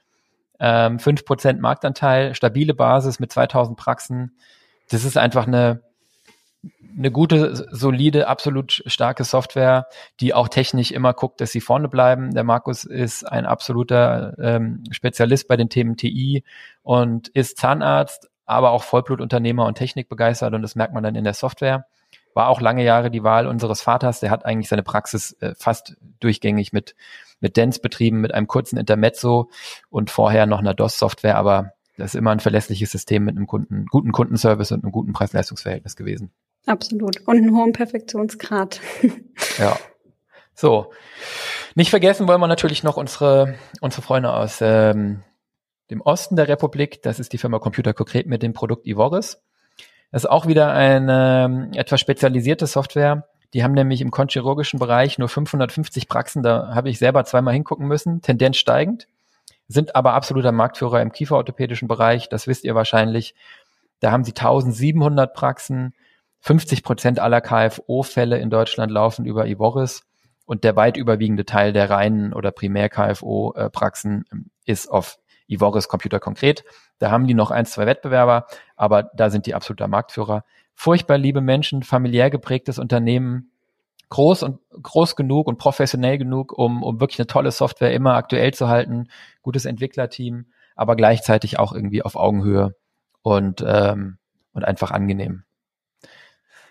ähm, 0.60 0.98
5% 0.98 1.60
Marktanteil, 1.60 2.34
stabile 2.34 2.74
Basis 2.74 3.20
mit 3.20 3.32
2000 3.32 3.76
Praxen. 3.76 4.36
Das 4.90 5.04
ist 5.04 5.16
einfach 5.16 5.46
eine, 5.46 5.82
eine 6.96 7.10
gute, 7.10 7.68
solide, 7.70 8.26
absolut 8.26 8.82
starke 8.86 9.24
Software, 9.24 9.86
die 10.20 10.34
auch 10.34 10.48
technisch 10.48 10.90
immer 10.90 11.12
guckt, 11.12 11.40
dass 11.40 11.52
sie 11.52 11.60
vorne 11.60 11.88
bleiben. 11.88 12.34
Der 12.34 12.44
Markus 12.44 12.84
ist 12.84 13.24
ein 13.24 13.46
absoluter 13.46 14.34
ähm, 14.40 14.82
Spezialist 14.90 15.46
bei 15.46 15.56
den 15.56 15.68
Themen 15.68 15.96
TI 15.96 16.42
und 16.82 17.28
ist 17.28 17.58
Zahnarzt, 17.58 18.27
aber 18.48 18.70
auch 18.70 18.82
Vollblutunternehmer 18.82 19.66
und 19.66 19.76
Technikbegeistert 19.76 20.54
und 20.54 20.62
das 20.62 20.74
merkt 20.74 20.94
man 20.94 21.02
dann 21.02 21.14
in 21.14 21.24
der 21.24 21.34
Software. 21.34 21.86
War 22.34 22.48
auch 22.48 22.60
lange 22.60 22.84
Jahre 22.84 23.10
die 23.10 23.24
Wahl 23.24 23.46
unseres 23.46 23.82
Vaters, 23.82 24.20
der 24.20 24.30
hat 24.30 24.44
eigentlich 24.44 24.68
seine 24.68 24.82
Praxis 24.82 25.32
äh, 25.40 25.54
fast 25.56 25.96
durchgängig 26.20 26.72
mit 26.72 26.94
mit 27.40 27.56
Dance 27.56 27.80
betrieben, 27.80 28.20
mit 28.20 28.34
einem 28.34 28.46
kurzen 28.46 28.78
Intermezzo 28.78 29.50
und 29.90 30.10
vorher 30.10 30.46
noch 30.46 30.58
einer 30.58 30.74
DOS-Software, 30.74 31.36
aber 31.36 31.72
das 31.96 32.14
ist 32.14 32.18
immer 32.18 32.30
ein 32.30 32.40
verlässliches 32.40 32.92
System 32.92 33.24
mit 33.24 33.36
einem 33.36 33.46
Kunden, 33.46 33.86
guten 33.86 34.12
Kundenservice 34.12 34.72
und 34.72 34.84
einem 34.84 34.92
guten 34.92 35.12
Preis-Leistungs-Verhältnis 35.12 35.96
gewesen. 35.96 36.30
Absolut. 36.66 37.20
Und 37.26 37.36
einen 37.36 37.56
hohen 37.56 37.72
Perfektionsgrad. 37.72 38.80
ja. 39.58 39.76
So. 40.54 40.92
Nicht 41.74 41.90
vergessen 41.90 42.28
wollen 42.28 42.40
wir 42.40 42.46
natürlich 42.46 42.82
noch 42.82 42.96
unsere, 42.96 43.54
unsere 43.80 44.02
Freunde 44.02 44.32
aus 44.32 44.58
ähm, 44.60 45.22
dem 45.90 46.00
Osten 46.00 46.36
der 46.36 46.48
Republik. 46.48 47.02
Das 47.02 47.18
ist 47.18 47.32
die 47.32 47.38
Firma 47.38 47.58
Computer 47.58 47.94
Konkret 47.94 48.26
mit 48.26 48.42
dem 48.42 48.52
Produkt 48.52 48.86
Ivoris. 48.86 49.40
Das 50.10 50.24
ist 50.24 50.30
auch 50.30 50.46
wieder 50.46 50.72
eine 50.72 51.44
ähm, 51.44 51.70
etwas 51.74 52.00
spezialisierte 52.00 52.66
Software, 52.66 53.24
die 53.54 53.64
haben 53.64 53.72
nämlich 53.72 54.00
im 54.00 54.10
konchirurgischen 54.10 54.78
Bereich 54.78 55.18
nur 55.18 55.28
550 55.28 56.08
Praxen, 56.08 56.42
da 56.42 56.74
habe 56.74 56.90
ich 56.90 56.98
selber 56.98 57.24
zweimal 57.24 57.54
hingucken 57.54 57.86
müssen, 57.86 58.20
Tendenz 58.20 58.58
steigend, 58.58 59.06
sind 59.68 59.96
aber 59.96 60.14
absoluter 60.14 60.52
Marktführer 60.52 61.00
im 61.00 61.12
kieferorthopädischen 61.12 61.88
Bereich, 61.88 62.28
das 62.28 62.46
wisst 62.46 62.64
ihr 62.64 62.74
wahrscheinlich. 62.74 63.34
Da 64.00 64.12
haben 64.12 64.24
sie 64.24 64.30
1700 64.30 65.34
Praxen, 65.34 65.94
50 66.40 66.84
Prozent 66.84 67.18
aller 67.18 67.40
KFO-Fälle 67.40 68.38
in 68.38 68.50
Deutschland 68.50 68.92
laufen 68.92 69.24
über 69.24 69.46
Ivoris 69.46 70.04
und 70.46 70.62
der 70.62 70.76
weit 70.76 70.96
überwiegende 70.96 71.44
Teil 71.44 71.72
der 71.72 71.90
reinen 71.90 72.32
oder 72.32 72.52
Primär-KFO-Praxen 72.52 74.24
ähm, 74.30 74.50
ist 74.64 74.88
auf 74.88 75.18
Ivoris 75.48 75.88
Computer 75.88 76.20
konkret. 76.20 76.64
Da 76.98 77.10
haben 77.10 77.26
die 77.26 77.34
noch 77.34 77.50
ein, 77.50 77.66
zwei 77.66 77.86
Wettbewerber, 77.86 78.46
aber 78.76 79.04
da 79.14 79.30
sind 79.30 79.46
die 79.46 79.54
absoluter 79.54 79.88
Marktführer 79.88 80.44
furchtbar 80.78 81.18
liebe 81.18 81.40
Menschen, 81.40 81.82
familiär 81.82 82.30
geprägtes 82.30 82.78
Unternehmen, 82.78 83.50
groß 84.10 84.44
und 84.44 84.60
groß 84.80 85.16
genug 85.16 85.48
und 85.48 85.58
professionell 85.58 86.18
genug, 86.18 86.56
um, 86.56 86.84
um 86.84 87.00
wirklich 87.00 87.18
eine 87.18 87.26
tolle 87.26 87.50
Software 87.50 87.92
immer 87.92 88.14
aktuell 88.14 88.54
zu 88.54 88.68
halten, 88.68 89.08
gutes 89.42 89.64
Entwicklerteam, 89.64 90.46
aber 90.76 90.94
gleichzeitig 90.94 91.58
auch 91.58 91.72
irgendwie 91.72 92.02
auf 92.02 92.14
Augenhöhe 92.14 92.76
und, 93.22 93.64
ähm, 93.66 94.18
und 94.52 94.64
einfach 94.64 94.92
angenehm. 94.92 95.42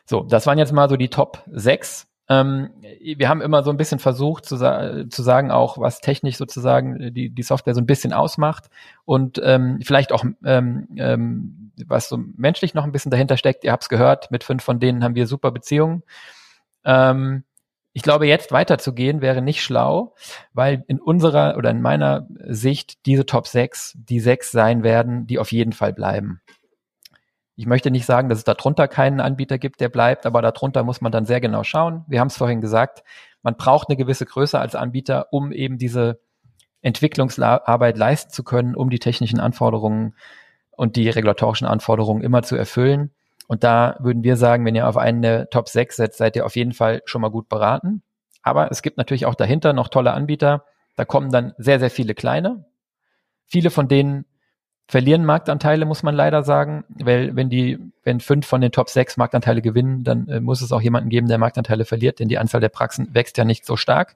So, 0.06 0.24
das 0.24 0.48
waren 0.48 0.58
jetzt 0.58 0.72
mal 0.72 0.88
so 0.88 0.96
die 0.96 1.10
Top 1.10 1.44
6. 1.52 2.08
Ähm, 2.30 2.72
wir 3.02 3.30
haben 3.30 3.42
immer 3.42 3.64
so 3.64 3.70
ein 3.70 3.78
bisschen 3.78 4.00
versucht 4.00 4.46
zu, 4.46 4.58
sa 4.58 5.10
zu 5.10 5.24
sagen, 5.24 5.50
auch 5.52 5.78
was 5.78 6.02
technisch 6.02 6.38
sozusagen 6.38 7.14
die, 7.14 7.30
die 7.30 7.44
Software 7.44 7.74
so 7.74 7.82
ein 7.82 7.86
bisschen 7.86 8.12
ausmacht 8.12 8.66
und 9.06 9.40
ähm, 9.44 9.80
vielleicht 9.82 10.12
auch 10.12 10.26
ähm, 10.44 10.88
ähm, 10.98 11.72
was 11.86 12.10
so 12.10 12.18
menschlich 12.36 12.74
noch 12.74 12.84
ein 12.84 12.92
bisschen 12.92 13.12
dahinter 13.12 13.38
steckt. 13.38 13.64
Ihr 13.64 13.72
habt 13.72 13.84
es 13.84 13.90
gehört, 13.90 14.30
mit 14.32 14.44
fünf 14.44 14.64
von 14.64 14.80
denen 14.80 15.04
haben 15.04 15.16
wir 15.16 15.28
super 15.28 15.52
Beziehungen. 15.52 16.04
Ähm, 16.84 17.44
ich 17.94 18.04
glaube, 18.04 18.28
jetzt 18.28 18.52
weiterzugehen 18.52 19.22
wäre 19.22 19.42
nicht 19.42 19.64
schlau, 19.64 20.14
weil 20.54 20.84
in 20.88 21.00
unserer 21.00 21.58
oder 21.58 21.72
in 21.72 21.82
meiner 21.82 22.28
Sicht 22.46 23.06
diese 23.08 23.26
Top 23.26 23.48
6 23.48 23.98
die 23.98 24.20
sechs 24.20 24.52
sein 24.52 24.84
werden, 24.84 25.26
die 25.26 25.40
auf 25.40 25.52
jeden 25.52 25.74
Fall 25.74 25.94
bleiben. 25.94 26.42
Ich 27.58 27.66
möchte 27.66 27.90
nicht 27.90 28.06
sagen, 28.06 28.30
dass 28.30 28.38
es 28.38 28.44
darunter 28.44 28.88
keinen 28.88 29.20
Anbieter 29.20 29.58
gibt, 29.58 29.82
der 29.82 29.90
bleibt, 29.90 30.28
aber 30.28 30.44
darunter 30.44 30.84
muss 30.84 31.02
man 31.02 31.12
dann 31.12 31.26
sehr 31.26 31.42
genau 31.42 31.64
schauen. 31.64 32.06
Wir 32.08 32.20
haben 32.20 32.28
es 32.28 32.38
vorhin 32.38 32.62
gesagt, 32.62 33.04
man 33.42 33.58
braucht 33.58 33.90
eine 33.90 33.98
gewisse 33.98 34.28
Größe 34.28 34.60
als 34.60 34.76
Anbieter, 34.76 35.34
um 35.34 35.52
eben 35.52 35.80
diese 35.80 36.20
Entwicklungsarbeit 36.82 37.98
leisten 37.98 38.32
zu 38.32 38.44
können, 38.44 38.76
um 38.76 38.92
die 38.92 39.00
technischen 39.00 39.40
Anforderungen 39.40 40.14
und 40.70 40.96
die 40.96 41.10
regulatorischen 41.10 41.66
Anforderungen 41.66 42.22
immer 42.22 42.44
zu 42.44 42.56
erfüllen. 42.56 43.10
Und 43.48 43.64
da 43.64 43.98
würden 44.02 44.24
wir 44.24 44.38
sagen, 44.38 44.64
wenn 44.64 44.76
ihr 44.76 44.88
auf 44.88 44.98
eine 44.98 45.50
Top 45.50 45.68
6 45.68 45.96
setzt, 45.96 46.20
seid 46.20 46.36
ihr 46.36 46.46
auf 46.46 46.56
jeden 46.56 46.74
Fall 46.74 47.02
schon 47.06 47.22
mal 47.22 47.32
gut 47.32 47.50
beraten. 47.50 48.04
Aber 48.44 48.70
es 48.70 48.84
gibt 48.84 48.98
natürlich 48.98 49.26
auch 49.26 49.36
dahinter 49.36 49.74
noch 49.74 49.88
tolle 49.88 50.14
Anbieter. 50.14 50.64
Da 50.96 51.06
kommen 51.06 51.32
dann 51.32 51.54
sehr, 51.58 51.80
sehr 51.80 51.90
viele 51.90 52.14
kleine. 52.14 52.66
Viele 53.48 53.72
von 53.72 53.88
denen 53.88 54.26
verlieren 54.88 55.26
Marktanteile, 55.26 55.86
muss 55.86 56.04
man 56.04 56.16
leider 56.16 56.44
sagen, 56.44 56.86
weil 56.90 57.36
wenn 57.36 57.50
die, 57.50 57.78
wenn 58.04 58.22
fünf 58.22 58.48
von 58.48 58.62
den 58.62 58.72
Top 58.72 58.90
sechs 58.90 59.18
Marktanteile 59.18 59.62
gewinnen, 59.62 60.04
dann 60.04 60.28
äh, 60.30 60.40
muss 60.40 60.62
es 60.62 60.72
auch 60.72 60.82
jemanden 60.82 61.10
geben, 61.10 61.28
der 61.28 61.38
Marktanteile 61.38 61.84
verliert, 61.84 62.20
denn 62.20 62.30
die 62.30 62.38
Anzahl 62.38 62.62
der 62.62 62.70
Praxen 62.70 63.14
wächst 63.14 63.38
ja 63.38 63.44
nicht 63.44 63.66
so 63.66 63.76
stark. 63.76 64.16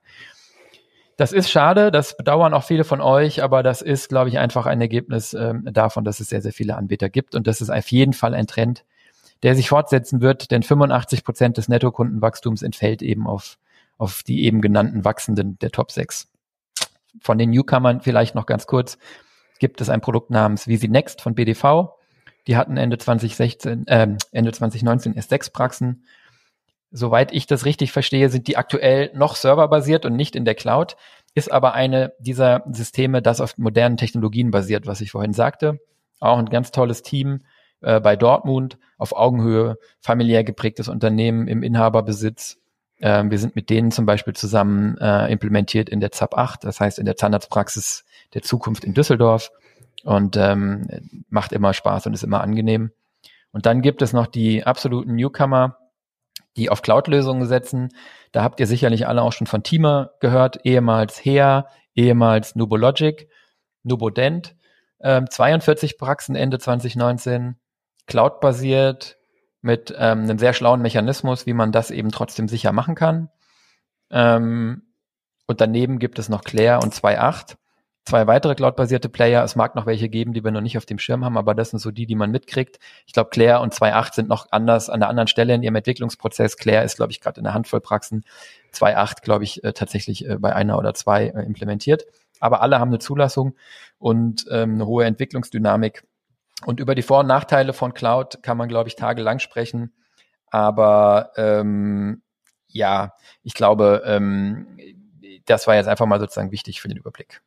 Das 1.17 1.33
ist 1.33 1.51
schade, 1.51 1.91
das 1.91 2.15
bedauern 2.15 2.53
auch 2.53 2.63
viele 2.63 2.85
von 2.85 3.01
euch, 3.01 3.43
aber 3.43 3.63
das 3.63 3.81
ist, 3.81 4.09
glaube 4.09 4.29
ich, 4.29 4.39
einfach 4.39 4.65
ein 4.65 4.79
Ergebnis 4.79 5.33
ähm, 5.33 5.67
davon, 5.71 6.05
dass 6.05 6.21
es 6.21 6.29
sehr, 6.29 6.41
sehr 6.41 6.53
viele 6.53 6.77
Anbieter 6.77 7.09
gibt 7.09 7.35
und 7.35 7.47
das 7.47 7.59
ist 7.59 7.69
auf 7.69 7.91
jeden 7.91 8.13
Fall 8.13 8.33
ein 8.33 8.47
Trend, 8.47 8.85
der 9.43 9.55
sich 9.55 9.69
fortsetzen 9.69 10.21
wird, 10.21 10.51
denn 10.51 10.63
85 10.63 11.25
Prozent 11.25 11.57
des 11.57 11.67
Nettokundenwachstums 11.67 12.61
entfällt 12.61 13.01
eben 13.01 13.27
auf, 13.27 13.57
auf 13.97 14.23
die 14.23 14.45
eben 14.45 14.61
genannten 14.61 15.03
Wachsenden 15.03 15.59
der 15.59 15.71
Top 15.71 15.91
6. 15.91 16.29
Von 17.19 17.37
den 17.37 17.49
Newcomern 17.49 17.99
vielleicht 17.99 18.35
noch 18.35 18.45
ganz 18.45 18.67
kurz 18.67 18.97
gibt 19.61 19.79
es 19.79 19.89
ein 19.89 20.01
Produkt 20.01 20.31
namens 20.31 20.67
Visi 20.67 20.87
Next 20.87 21.21
von 21.21 21.35
BDV. 21.35 21.91
Die 22.47 22.57
hatten 22.57 22.77
Ende 22.77 22.97
2016, 22.97 23.85
äh, 23.87 24.17
Ende 24.31 24.51
2019 24.51 25.13
erst 25.13 25.29
sechs 25.29 25.51
Praxen. 25.51 26.03
Soweit 26.89 27.31
ich 27.31 27.45
das 27.45 27.63
richtig 27.63 27.91
verstehe, 27.91 28.29
sind 28.29 28.47
die 28.47 28.57
aktuell 28.57 29.11
noch 29.13 29.35
serverbasiert 29.35 30.03
und 30.05 30.15
nicht 30.15 30.35
in 30.35 30.45
der 30.45 30.55
Cloud. 30.55 30.97
ist 31.35 31.51
aber 31.51 31.75
eine 31.75 32.11
dieser 32.19 32.63
Systeme, 32.71 33.21
das 33.21 33.39
auf 33.39 33.57
modernen 33.57 33.97
Technologien 33.97 34.49
basiert, 34.49 34.87
was 34.87 34.99
ich 34.99 35.11
vorhin 35.11 35.33
sagte. 35.33 35.79
Auch 36.19 36.39
ein 36.39 36.49
ganz 36.49 36.71
tolles 36.71 37.03
Team 37.03 37.41
äh, 37.81 37.99
bei 37.99 38.15
Dortmund, 38.15 38.79
auf 38.97 39.15
Augenhöhe, 39.15 39.77
familiär 39.99 40.43
geprägtes 40.43 40.87
Unternehmen 40.87 41.47
im 41.47 41.61
Inhaberbesitz. 41.61 42.57
Ähm, 42.99 43.29
wir 43.29 43.37
sind 43.37 43.55
mit 43.55 43.69
denen 43.69 43.91
zum 43.91 44.07
Beispiel 44.07 44.33
zusammen 44.33 44.97
äh, 44.97 45.31
implementiert 45.31 45.87
in 45.87 45.99
der 45.99 46.11
ZAP 46.11 46.35
8, 46.35 46.63
das 46.63 46.79
heißt 46.79 46.97
in 46.97 47.05
der 47.05 47.15
Zahnarztpraxis 47.15 48.05
der 48.33 48.41
Zukunft 48.41 48.83
in 48.83 48.93
Düsseldorf 48.93 49.51
und 50.03 50.37
ähm, 50.37 50.87
macht 51.29 51.51
immer 51.51 51.73
Spaß 51.73 52.07
und 52.07 52.13
ist 52.13 52.23
immer 52.23 52.41
angenehm. 52.41 52.91
Und 53.51 53.65
dann 53.65 53.81
gibt 53.81 54.01
es 54.01 54.13
noch 54.13 54.27
die 54.27 54.65
absoluten 54.65 55.15
Newcomer, 55.15 55.77
die 56.57 56.69
auf 56.69 56.81
Cloud-Lösungen 56.81 57.45
setzen. 57.47 57.89
Da 58.31 58.43
habt 58.43 58.59
ihr 58.59 58.67
sicherlich 58.67 59.07
alle 59.07 59.21
auch 59.21 59.33
schon 59.33 59.47
von 59.47 59.63
Teamer 59.63 60.11
gehört, 60.19 60.65
ehemals 60.65 61.23
HEA, 61.23 61.67
ehemals 61.95 62.55
Nubologic, 62.55 63.29
Nubodent, 63.83 64.55
ähm, 65.01 65.29
42 65.29 65.97
Praxen 65.97 66.35
Ende 66.35 66.59
2019, 66.59 67.57
Cloud-basiert, 68.07 69.17
mit 69.61 69.93
ähm, 69.97 70.23
einem 70.23 70.39
sehr 70.39 70.53
schlauen 70.53 70.81
Mechanismus, 70.81 71.45
wie 71.45 71.53
man 71.53 71.71
das 71.71 71.91
eben 71.91 72.11
trotzdem 72.11 72.47
sicher 72.47 72.71
machen 72.71 72.95
kann. 72.95 73.29
Ähm, 74.09 74.83
und 75.45 75.61
daneben 75.61 75.99
gibt 75.99 76.17
es 76.17 76.29
noch 76.29 76.43
Claire 76.43 76.79
und 76.81 76.93
2.8 76.93 77.57
zwei 78.05 78.27
weitere 78.27 78.55
Cloud-basierte 78.55 79.09
Player. 79.09 79.43
Es 79.43 79.55
mag 79.55 79.75
noch 79.75 79.85
welche 79.85 80.09
geben, 80.09 80.33
die 80.33 80.43
wir 80.43 80.51
noch 80.51 80.61
nicht 80.61 80.77
auf 80.77 80.85
dem 80.85 80.99
Schirm 80.99 81.23
haben, 81.23 81.37
aber 81.37 81.55
das 81.55 81.69
sind 81.69 81.79
so 81.79 81.91
die, 81.91 82.05
die 82.05 82.15
man 82.15 82.31
mitkriegt. 82.31 82.79
Ich 83.05 83.13
glaube, 83.13 83.29
Claire 83.29 83.61
und 83.61 83.73
2.8 83.73 84.13
sind 84.13 84.29
noch 84.29 84.47
anders 84.51 84.89
an 84.89 84.99
der 84.99 85.09
anderen 85.09 85.27
Stelle 85.27 85.53
in 85.53 85.63
ihrem 85.63 85.75
Entwicklungsprozess. 85.75 86.57
Claire 86.57 86.83
ist, 86.83 86.95
glaube 86.95 87.11
ich, 87.11 87.21
gerade 87.21 87.39
in 87.39 87.43
der 87.43 87.53
Handvoll 87.53 87.81
Praxen. 87.81 88.23
2.8, 88.73 89.21
glaube 89.21 89.43
ich, 89.43 89.63
äh, 89.63 89.73
tatsächlich 89.73 90.27
äh, 90.27 90.37
bei 90.37 90.55
einer 90.55 90.77
oder 90.77 90.93
zwei 90.93 91.27
äh, 91.27 91.45
implementiert. 91.45 92.05
Aber 92.39 92.61
alle 92.61 92.79
haben 92.79 92.89
eine 92.89 92.99
Zulassung 92.99 93.55
und 93.99 94.45
ähm, 94.49 94.75
eine 94.75 94.87
hohe 94.87 95.05
Entwicklungsdynamik. 95.05 96.03
Und 96.65 96.79
über 96.79 96.95
die 96.95 97.01
Vor- 97.01 97.19
und 97.19 97.27
Nachteile 97.27 97.73
von 97.73 97.93
Cloud 97.93 98.41
kann 98.41 98.57
man, 98.57 98.67
glaube 98.67 98.89
ich, 98.89 98.95
tagelang 98.95 99.39
sprechen. 99.39 99.93
Aber 100.47 101.31
ähm, 101.37 102.23
ja, 102.67 103.13
ich 103.43 103.53
glaube, 103.53 104.03
ähm, 104.05 104.77
das 105.45 105.67
war 105.67 105.75
jetzt 105.75 105.87
einfach 105.87 106.05
mal 106.05 106.19
sozusagen 106.19 106.51
wichtig 106.51 106.81
für 106.81 106.87
den 106.87 106.97
Überblick. 106.97 107.41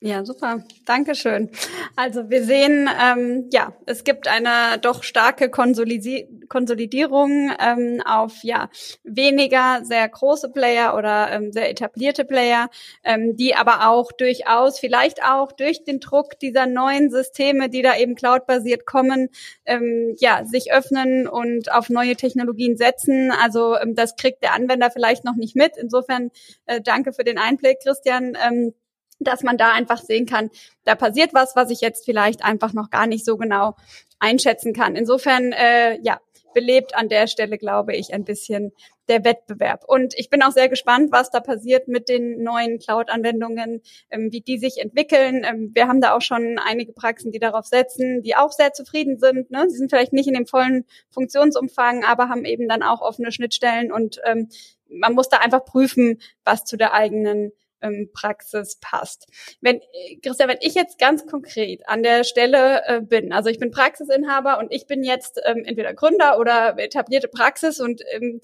Ja, 0.00 0.24
super. 0.24 0.62
Dankeschön. 0.86 1.50
Also 1.96 2.30
wir 2.30 2.44
sehen, 2.44 2.88
ähm, 3.02 3.48
ja, 3.52 3.72
es 3.84 4.04
gibt 4.04 4.28
eine 4.28 4.78
doch 4.80 5.02
starke 5.02 5.50
Konsolidi 5.50 6.28
Konsolidierung 6.48 7.50
ähm, 7.58 8.00
auf 8.06 8.44
ja 8.44 8.70
weniger 9.02 9.80
sehr 9.84 10.08
große 10.08 10.50
Player 10.50 10.94
oder 10.96 11.32
ähm, 11.32 11.50
sehr 11.50 11.68
etablierte 11.68 12.24
Player, 12.24 12.70
ähm, 13.02 13.36
die 13.36 13.56
aber 13.56 13.88
auch 13.88 14.12
durchaus, 14.12 14.78
vielleicht 14.78 15.24
auch 15.24 15.50
durch 15.50 15.82
den 15.82 15.98
Druck 15.98 16.38
dieser 16.38 16.66
neuen 16.66 17.10
Systeme, 17.10 17.68
die 17.68 17.82
da 17.82 17.96
eben 17.96 18.14
cloudbasiert 18.14 18.86
kommen, 18.86 19.30
ähm, 19.66 20.14
ja, 20.20 20.44
sich 20.44 20.72
öffnen 20.72 21.26
und 21.26 21.72
auf 21.72 21.90
neue 21.90 22.14
Technologien 22.14 22.76
setzen. 22.76 23.32
Also 23.32 23.76
ähm, 23.76 23.96
das 23.96 24.14
kriegt 24.14 24.44
der 24.44 24.54
Anwender 24.54 24.92
vielleicht 24.92 25.24
noch 25.24 25.34
nicht 25.34 25.56
mit. 25.56 25.76
Insofern 25.76 26.30
äh, 26.66 26.80
danke 26.80 27.12
für 27.12 27.24
den 27.24 27.36
Einblick, 27.36 27.80
Christian. 27.82 28.38
Ähm, 28.40 28.74
dass 29.28 29.42
man 29.42 29.58
da 29.58 29.72
einfach 29.72 29.98
sehen 29.98 30.26
kann, 30.26 30.50
da 30.84 30.94
passiert 30.94 31.34
was, 31.34 31.56
was 31.56 31.70
ich 31.70 31.80
jetzt 31.80 32.04
vielleicht 32.04 32.44
einfach 32.44 32.72
noch 32.72 32.90
gar 32.90 33.06
nicht 33.06 33.24
so 33.24 33.36
genau 33.36 33.74
einschätzen 34.18 34.72
kann. 34.72 34.96
Insofern, 34.96 35.52
äh, 35.52 35.98
ja, 36.02 36.20
belebt 36.54 36.96
an 36.96 37.08
der 37.08 37.26
Stelle, 37.26 37.58
glaube 37.58 37.94
ich, 37.94 38.12
ein 38.12 38.24
bisschen 38.24 38.72
der 39.08 39.24
Wettbewerb. 39.24 39.84
Und 39.86 40.14
ich 40.16 40.28
bin 40.28 40.42
auch 40.42 40.50
sehr 40.50 40.68
gespannt, 40.68 41.12
was 41.12 41.30
da 41.30 41.40
passiert 41.40 41.88
mit 41.88 42.08
den 42.08 42.42
neuen 42.42 42.78
Cloud-Anwendungen, 42.78 43.80
ähm, 44.10 44.32
wie 44.32 44.40
die 44.40 44.58
sich 44.58 44.78
entwickeln. 44.78 45.44
Ähm, 45.44 45.70
wir 45.74 45.88
haben 45.88 46.00
da 46.00 46.16
auch 46.16 46.20
schon 46.20 46.58
einige 46.58 46.92
Praxen, 46.92 47.32
die 47.32 47.38
darauf 47.38 47.66
setzen, 47.66 48.22
die 48.22 48.34
auch 48.34 48.52
sehr 48.52 48.72
zufrieden 48.72 49.18
sind. 49.18 49.50
Ne? 49.50 49.66
Sie 49.68 49.76
sind 49.76 49.90
vielleicht 49.90 50.12
nicht 50.12 50.26
in 50.26 50.34
dem 50.34 50.46
vollen 50.46 50.84
Funktionsumfang, 51.10 52.04
aber 52.04 52.28
haben 52.28 52.44
eben 52.44 52.68
dann 52.68 52.82
auch 52.82 53.00
offene 53.00 53.32
Schnittstellen 53.32 53.92
und 53.92 54.20
ähm, 54.24 54.48
man 54.90 55.14
muss 55.14 55.28
da 55.28 55.38
einfach 55.38 55.64
prüfen, 55.64 56.18
was 56.44 56.64
zu 56.64 56.76
der 56.76 56.94
eigenen 56.94 57.52
ähm, 57.80 58.10
Praxis 58.12 58.78
passt. 58.80 59.26
Wenn, 59.60 59.80
Christian, 60.22 60.48
wenn 60.48 60.58
ich 60.60 60.74
jetzt 60.74 60.98
ganz 60.98 61.26
konkret 61.26 61.88
an 61.88 62.02
der 62.02 62.24
Stelle 62.24 62.82
äh, 62.86 63.00
bin, 63.00 63.32
also 63.32 63.50
ich 63.50 63.58
bin 63.58 63.70
Praxisinhaber 63.70 64.58
und 64.58 64.72
ich 64.72 64.86
bin 64.86 65.04
jetzt 65.04 65.40
ähm, 65.44 65.64
entweder 65.64 65.94
Gründer 65.94 66.38
oder 66.38 66.78
etablierte 66.78 67.28
Praxis 67.28 67.80
und 67.80 68.02
ähm, 68.12 68.40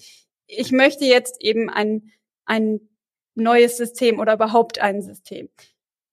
ich 0.47 0.73
möchte 0.73 1.05
jetzt 1.05 1.41
eben 1.43 1.71
ein, 1.71 2.11
ein 2.45 2.81
neues 3.35 3.77
System 3.77 4.21
oder 4.21 4.35
überhaupt 4.35 4.81
ein 4.81 5.03
System. 5.03 5.49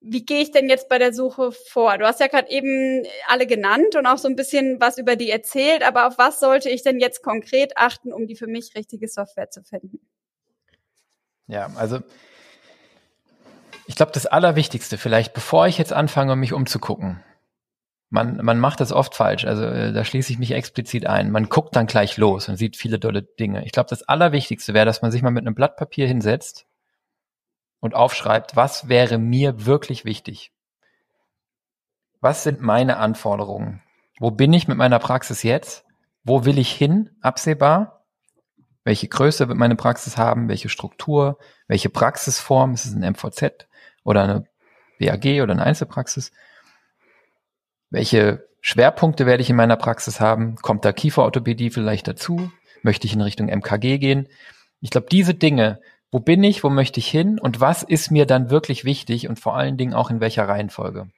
Wie 0.04 0.26
gehe 0.26 0.42
ich 0.42 0.52
denn 0.52 0.68
jetzt 0.68 0.90
bei 0.90 0.98
der 0.98 1.14
Suche 1.14 1.52
vor? 1.52 2.00
Du 2.00 2.08
hast 2.08 2.20
ja 2.20 2.28
gerade 2.28 2.50
eben 2.50 3.06
alle 3.28 3.46
genannt 3.46 3.96
und 3.96 4.08
auch 4.08 4.18
so 4.18 4.28
ein 4.28 4.36
bisschen 4.36 4.82
was 4.82 4.98
über 4.98 5.16
die 5.16 5.30
erzählt, 5.30 5.84
aber 5.84 6.08
auf 6.08 6.18
was 6.18 6.40
sollte 6.40 6.72
ich 6.72 6.82
denn 6.82 7.00
jetzt 7.00 7.22
konkret 7.22 7.78
achten, 7.78 8.12
um 8.12 8.26
die 8.26 8.36
für 8.36 8.48
mich 8.48 8.74
richtige 8.76 9.08
Software 9.08 9.52
zu 9.52 9.62
finden? 9.62 10.00
Ja, 11.46 11.70
also 11.76 12.00
ich 13.92 13.98
glaube, 13.98 14.14
das 14.14 14.26
Allerwichtigste 14.26 14.98
vielleicht, 14.98 15.34
bevor 15.34 15.68
ich 15.68 15.78
jetzt 15.78 15.92
anfange, 15.92 16.38
mich 16.38 16.54
umzugucken, 16.54 17.22
man, 18.10 18.38
man 18.38 18.58
macht 18.58 18.80
das 18.80 18.94
oft 18.94 19.16
falsch, 19.16 19.44
also 19.44 19.66
äh, 19.66 19.92
da 19.92 20.06
schließe 20.06 20.32
ich 20.32 20.40
mich 20.40 20.52
explizit 20.52 21.08
ein. 21.08 21.30
Man 21.30 21.50
guckt 21.50 21.76
dann 21.76 21.88
gleich 21.88 22.16
los 22.16 22.48
und 22.48 22.56
sieht 22.56 22.78
viele 22.78 23.02
tolle 23.02 23.24
Dinge. 23.24 23.66
Ich 23.66 23.74
glaube, 23.74 23.90
das 23.90 24.04
Allerwichtigste 24.04 24.74
wäre, 24.74 24.86
dass 24.86 25.02
man 25.02 25.12
sich 25.12 25.22
mal 25.22 25.32
mit 25.32 25.46
einem 25.46 25.56
Blatt 25.56 25.76
Papier 25.76 26.08
hinsetzt 26.08 26.68
und 27.82 27.94
aufschreibt, 27.94 28.56
was 28.56 28.88
wäre 28.88 29.18
mir 29.18 29.66
wirklich 29.66 30.06
wichtig? 30.06 30.54
Was 32.22 32.44
sind 32.44 32.62
meine 32.62 32.96
Anforderungen? 32.96 33.84
Wo 34.22 34.32
bin 34.32 34.54
ich 34.54 34.70
mit 34.70 34.78
meiner 34.78 35.00
Praxis 35.00 35.44
jetzt? 35.44 35.84
Wo 36.24 36.46
will 36.46 36.60
ich 36.60 36.72
hin, 36.72 37.10
absehbar? 37.20 38.06
Welche 38.86 39.10
Größe 39.10 39.50
wird 39.50 39.58
meine 39.58 39.76
Praxis 39.76 40.16
haben? 40.16 40.48
Welche 40.48 40.70
Struktur? 40.70 41.40
Welche 41.68 41.90
Praxisform? 41.90 42.74
Ist 42.74 42.86
es 42.86 42.96
ein 42.96 43.12
MVZ? 43.12 43.68
Oder 44.04 44.24
eine 44.24 44.44
BAG 45.00 45.42
oder 45.42 45.54
eine 45.54 45.64
Einzelpraxis? 45.64 46.32
Welche 47.90 48.48
Schwerpunkte 48.62 49.26
werde 49.26 49.42
ich 49.42 49.50
in 49.50 49.56
meiner 49.56 49.76
Praxis 49.76 50.20
haben? 50.20 50.56
Kommt 50.56 50.86
da 50.86 50.94
Kieferorthopädie 50.94 51.72
vielleicht 51.72 52.08
dazu? 52.08 52.52
Möchte 52.84 53.08
ich 53.08 53.14
in 53.14 53.22
Richtung 53.22 53.48
MKG 53.48 53.98
gehen? 53.98 54.28
Ich 54.80 54.90
glaube, 54.90 55.08
diese 55.12 55.34
Dinge, 55.34 55.82
wo 56.12 56.20
bin 56.20 56.44
ich, 56.44 56.64
wo 56.64 56.70
möchte 56.70 57.00
ich 57.00 57.08
hin 57.08 57.40
und 57.40 57.60
was 57.60 57.84
ist 57.84 58.12
mir 58.12 58.26
dann 58.26 58.50
wirklich 58.50 58.86
wichtig 58.86 59.28
und 59.28 59.40
vor 59.40 59.56
allen 59.56 59.78
Dingen 59.78 59.94
auch 59.94 60.10
in 60.10 60.20
welcher 60.20 60.48
Reihenfolge? 60.48 61.10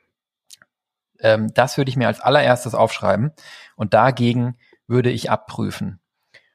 Ähm, 1.20 1.54
das 1.54 1.78
würde 1.78 1.90
ich 1.90 1.98
mir 1.98 2.08
als 2.08 2.20
allererstes 2.20 2.76
aufschreiben 2.76 3.32
und 3.76 3.94
dagegen 3.94 4.58
würde 4.88 5.10
ich 5.10 5.32
abprüfen. 5.32 6.00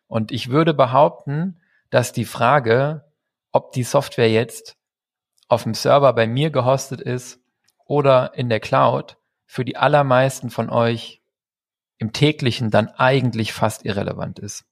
Und 0.07 0.31
ich 0.33 0.51
würde 0.51 0.75
behaupten, 0.75 1.61
dass 1.91 2.13
die 2.13 2.25
Frage, 2.25 3.05
ob 3.51 3.73
die 3.73 3.83
Software 3.83 4.31
jetzt 4.31 4.77
auf 5.49 5.65
dem 5.65 5.75
Server 5.75 6.13
bei 6.13 6.27
mir 6.27 6.51
gehostet 6.51 7.01
ist 7.01 7.41
oder 7.87 8.33
in 8.35 8.49
der 8.49 8.61
Cloud, 8.61 9.17
für 9.47 9.65
die 9.65 9.77
allermeisten 9.77 10.51
von 10.51 10.71
euch 10.71 11.23
im 11.97 12.13
täglichen 12.13 12.71
dann 12.71 12.89
eigentlich 12.89 13.53
fast 13.53 13.85
irrelevant 13.85 14.39
ist. 14.39 14.65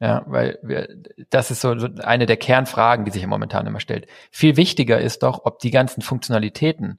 Ja, 0.00 0.22
weil 0.26 0.58
wir, 0.62 0.88
das 1.30 1.50
ist 1.50 1.62
so 1.62 1.70
eine 1.70 2.26
der 2.26 2.36
Kernfragen, 2.36 3.04
die 3.04 3.10
sich 3.10 3.26
momentan 3.26 3.66
immer 3.66 3.80
stellt. 3.80 4.06
Viel 4.30 4.56
wichtiger 4.56 5.00
ist 5.00 5.22
doch, 5.22 5.44
ob 5.44 5.60
die 5.60 5.70
ganzen 5.70 6.02
Funktionalitäten 6.02 6.98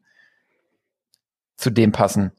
zu 1.56 1.70
dem 1.70 1.92
passen, 1.92 2.32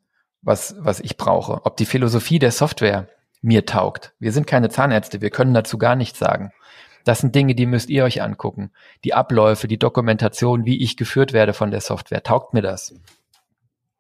was, 0.43 0.75
was 0.79 1.01
ich 1.01 1.17
brauche. 1.17 1.65
Ob 1.65 1.77
die 1.77 1.87
Philosophie 1.87 2.39
der 2.39 2.53
Software 2.53 3.09
mir 3.43 3.67
taugt. 3.67 4.15
Wir 4.19 4.33
sind 4.33 4.47
keine 4.47 4.69
Zahnärzte, 4.69 5.21
wir 5.21 5.31
können 5.31 5.55
dazu 5.55 5.79
gar 5.79 5.95
nichts 5.95 6.19
sagen. 6.19 6.53
Das 7.07 7.21
sind 7.21 7.37
Dinge, 7.37 7.55
die 7.55 7.67
müsst 7.67 7.89
ihr 7.89 8.03
euch 8.03 8.21
angucken. 8.21 8.73
Die 9.05 9.15
Abläufe, 9.15 9.69
die 9.69 9.79
Dokumentation, 9.79 10.65
wie 10.65 10.83
ich 10.83 10.97
geführt 10.97 11.33
werde 11.33 11.53
von 11.53 11.71
der 11.71 11.81
Software. 11.81 12.25
Taugt 12.25 12.53
mir 12.53 12.63
das? 12.63 12.97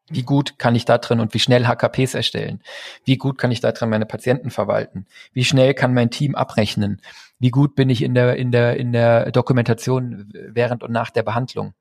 Wie 0.08 0.24
gut 0.24 0.58
kann 0.58 0.74
ich 0.74 0.86
da 0.86 0.98
drin 0.98 1.20
und 1.20 1.32
wie 1.32 1.38
schnell 1.38 1.68
HKPs 1.68 2.14
erstellen? 2.14 2.60
Wie 3.04 3.16
gut 3.16 3.38
kann 3.38 3.52
ich 3.52 3.60
da 3.60 3.70
drin 3.70 3.90
meine 3.90 4.06
Patienten 4.06 4.50
verwalten? 4.50 5.06
Wie 5.32 5.44
schnell 5.44 5.72
kann 5.72 5.94
mein 5.94 6.10
Team 6.10 6.34
abrechnen? 6.34 7.00
Wie 7.38 7.50
gut 7.50 7.76
bin 7.76 7.90
ich 7.90 8.02
in 8.02 8.12
der, 8.12 8.34
in 8.34 8.50
der, 8.50 8.76
in 8.76 8.92
der 8.92 9.30
Dokumentation 9.30 10.28
während 10.32 10.82
und 10.82 10.90
nach 10.90 11.10
der 11.10 11.22
Behandlung? 11.22 11.74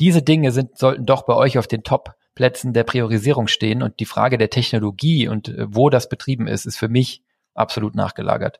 Diese 0.00 0.22
Dinge 0.22 0.50
sind, 0.50 0.76
sollten 0.76 1.06
doch 1.06 1.26
bei 1.26 1.34
euch 1.34 1.58
auf 1.58 1.68
den 1.68 1.84
Top-Plätzen 1.84 2.72
der 2.72 2.82
Priorisierung 2.82 3.46
stehen 3.46 3.84
und 3.84 4.00
die 4.00 4.04
Frage 4.04 4.36
der 4.36 4.50
Technologie 4.50 5.28
und 5.28 5.46
äh, 5.46 5.66
wo 5.68 5.90
das 5.90 6.08
betrieben 6.08 6.48
ist, 6.48 6.66
ist 6.66 6.76
für 6.76 6.88
mich 6.88 7.22
absolut 7.54 7.94
nachgelagert. 7.94 8.58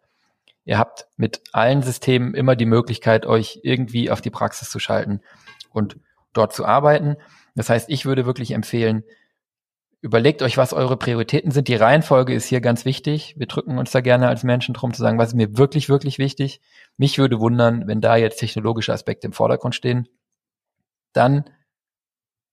Ihr 0.67 0.79
habt 0.79 1.07
mit 1.17 1.43
allen 1.53 1.83
Systemen 1.83 2.35
immer 2.35 2.57
die 2.57 2.67
Möglichkeit, 2.67 3.25
euch 3.25 3.61
irgendwie 3.62 4.11
auf 4.11 4.21
die 4.21 4.31
Praxis 4.31 4.69
zu 4.69 4.81
schalten 4.81 5.21
und 5.71 5.97
dort 6.33 6.53
zu 6.53 6.67
arbeiten. 6.67 7.17
Das 7.55 7.71
heißt, 7.71 7.89
ich 7.89 8.05
würde 8.05 8.27
wirklich 8.27 8.51
empfehlen, 8.51 9.05
überlegt 10.03 10.43
euch, 10.43 10.57
was 10.57 10.73
eure 10.73 10.97
Prioritäten 10.97 11.53
sind. 11.53 11.69
Die 11.69 11.77
Reihenfolge 11.77 12.35
ist 12.35 12.47
hier 12.47 12.61
ganz 12.61 12.85
wichtig. 12.85 13.37
Wir 13.39 13.47
drücken 13.47 13.79
uns 13.79 13.93
da 13.93 14.01
gerne 14.01 14.29
als 14.29 14.43
Menschen 14.43 14.75
drum 14.75 14.93
zu 14.93 15.01
sagen, 15.01 15.19
was 15.19 15.29
ist 15.29 15.35
mir 15.35 15.57
wirklich, 15.57 15.89
wirklich 15.89 16.19
wichtig. 16.19 16.61
Mich 16.97 17.17
würde 17.17 17.39
wundern, 17.39 17.87
wenn 17.87 18.01
da 18.01 18.17
jetzt 18.17 18.39
technologische 18.39 18.93
Aspekte 18.93 19.29
im 19.29 19.33
Vordergrund 19.33 19.75
stehen. 19.75 20.09
dann 21.12 21.49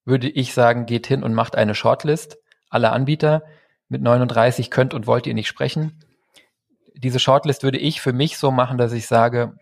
würde 0.05 0.29
ich 0.29 0.53
sagen, 0.53 0.85
geht 0.85 1.07
hin 1.07 1.23
und 1.23 1.33
macht 1.33 1.55
eine 1.55 1.75
Shortlist 1.75 2.37
aller 2.69 2.91
Anbieter. 2.93 3.43
Mit 3.87 4.01
39 4.01 4.69
könnt 4.69 4.93
und 4.93 5.07
wollt 5.07 5.27
ihr 5.27 5.33
nicht 5.33 5.47
sprechen. 5.47 5.99
Diese 7.03 7.19
Shortlist 7.19 7.63
würde 7.63 7.77
ich 7.77 8.01
für 8.01 8.13
mich 8.13 8.37
so 8.37 8.51
machen, 8.51 8.77
dass 8.77 8.93
ich 8.93 9.07
sage, 9.07 9.53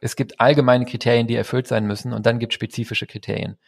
es 0.00 0.16
gibt 0.16 0.40
allgemeine 0.40 0.84
Kriterien, 0.84 1.26
die 1.26 1.34
erfüllt 1.34 1.66
sein 1.66 1.86
müssen 1.86 2.12
und 2.12 2.26
dann 2.26 2.38
gibt 2.38 2.52
es 2.52 2.54
spezifische 2.54 3.06
Kriterien. 3.06 3.58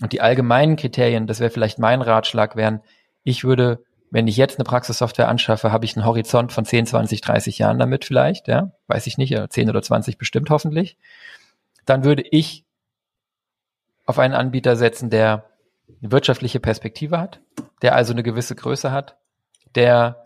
Und 0.00 0.12
die 0.12 0.20
allgemeinen 0.20 0.76
Kriterien, 0.76 1.26
das 1.26 1.40
wäre 1.40 1.50
vielleicht 1.50 1.78
mein 1.78 2.00
Ratschlag, 2.00 2.56
wären, 2.56 2.82
ich 3.22 3.44
würde, 3.44 3.82
wenn 4.10 4.28
ich 4.28 4.36
jetzt 4.36 4.58
eine 4.58 4.64
Praxissoftware 4.64 5.28
anschaffe, 5.28 5.72
habe 5.72 5.84
ich 5.84 5.96
einen 5.96 6.06
Horizont 6.06 6.52
von 6.52 6.64
10, 6.64 6.86
20, 6.86 7.20
30 7.20 7.58
Jahren 7.58 7.78
damit 7.78 8.04
vielleicht, 8.04 8.48
ja, 8.48 8.72
weiß 8.86 9.06
ich 9.06 9.18
nicht, 9.18 9.36
10 9.50 9.68
oder 9.68 9.82
20 9.82 10.16
bestimmt 10.16 10.50
hoffentlich. 10.50 10.96
Dann 11.86 12.04
würde 12.04 12.24
ich 12.30 12.64
auf 14.06 14.18
einen 14.18 14.34
Anbieter 14.34 14.76
setzen, 14.76 15.10
der 15.10 15.50
eine 16.02 16.12
wirtschaftliche 16.12 16.60
Perspektive 16.60 17.18
hat, 17.18 17.40
der 17.82 17.94
also 17.94 18.12
eine 18.12 18.22
gewisse 18.22 18.54
Größe 18.54 18.92
hat, 18.92 19.16
der 19.74 20.19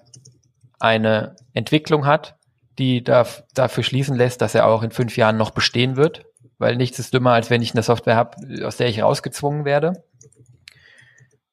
eine 0.85 1.35
Entwicklung 1.55 2.07
hat, 2.07 2.37
die 2.78 3.03
darf, 3.03 3.45
dafür 3.55 3.82
schließen 3.82 4.16
lässt, 4.16 4.41
dass 4.41 4.55
er 4.55 4.66
auch 4.66 4.82
in 4.82 4.91
fünf 4.91 5.16
Jahren 5.16 5.37
noch 5.37 5.51
bestehen 5.51 5.97
wird, 5.97 6.26
weil 6.59 6.76
nichts 6.76 6.99
ist 6.99 7.14
dümmer, 7.14 7.32
als 7.32 7.51
wenn 7.51 7.62
ich 7.62 7.72
eine 7.72 7.82
Software 7.82 8.16
habe, 8.16 8.66
aus 8.66 8.76
der 8.76 8.89
ich 8.89 9.03
rausgezwungen 9.03 9.64
werde. 9.64 10.05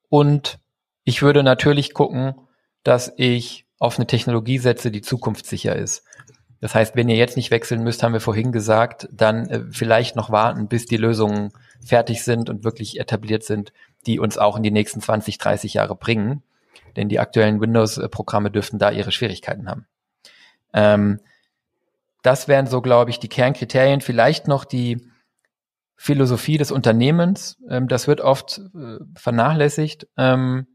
Und 0.10 0.60
ich 1.04 1.22
würde 1.22 1.44
natürlich 1.44 1.94
gucken, 1.94 2.36
dass 2.84 3.14
ich 3.16 3.66
auf 3.80 3.98
eine 3.98 4.08
Technologie 4.08 4.58
setze, 4.58 4.92
die 4.92 5.02
zukunftssicher 5.02 5.76
ist. 5.76 6.04
Das 6.60 6.76
heißt, 6.76 6.96
wenn 6.96 7.10
ihr 7.10 7.16
jetzt 7.16 7.38
nicht 7.38 7.50
wechseln 7.50 7.84
müsst, 7.84 8.04
haben 8.04 8.14
wir 8.14 8.20
vorhin 8.20 8.52
gesagt, 8.52 9.08
dann 9.12 9.50
äh, 9.50 9.64
vielleicht 9.72 10.16
noch 10.16 10.30
warten, 10.30 10.68
bis 10.68 10.86
die 10.86 10.98
Lösungen 10.98 11.52
fertig 11.84 12.24
sind 12.24 12.50
und 12.50 12.64
wirklich 12.64 13.00
etabliert 13.00 13.44
sind, 13.44 13.74
die 14.06 14.20
uns 14.20 14.38
auch 14.38 14.58
in 14.58 14.64
die 14.64 14.72
nächsten 14.72 15.02
20, 15.02 15.40
30 15.40 15.74
Jahre 15.74 15.96
bringen. 15.96 16.44
Denn 16.96 17.10
die 17.10 17.20
aktuellen 17.20 17.62
Windows-Programme 17.62 18.52
dürften 18.52 18.80
da 18.80 18.92
ihre 18.92 19.12
Schwierigkeiten 19.12 19.70
haben. 19.70 19.88
Ähm, 20.74 21.20
das 22.22 22.48
wären 22.48 22.68
so, 22.68 22.82
glaube 22.82 23.10
ich, 23.10 23.20
die 23.20 23.30
Kernkriterien. 23.30 24.02
Vielleicht 24.02 24.48
noch 24.48 24.66
die 24.66 25.08
Philosophie 25.96 26.58
des 26.58 26.72
Unternehmens. 26.72 27.58
Ähm, 27.70 27.88
das 27.88 28.08
wird 28.08 28.22
oft 28.22 28.60
äh, 28.76 28.98
vernachlässigt. 29.16 30.08
Ähm, 30.18 30.68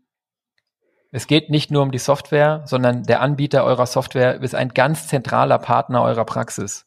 es 1.12 1.26
geht 1.26 1.50
nicht 1.50 1.70
nur 1.70 1.82
um 1.82 1.92
die 1.92 1.98
Software, 1.98 2.62
sondern 2.66 3.04
der 3.04 3.20
Anbieter 3.20 3.64
eurer 3.64 3.86
Software 3.86 4.40
ist 4.42 4.54
ein 4.54 4.70
ganz 4.70 5.08
zentraler 5.08 5.58
Partner 5.58 6.02
eurer 6.02 6.24
Praxis. 6.24 6.86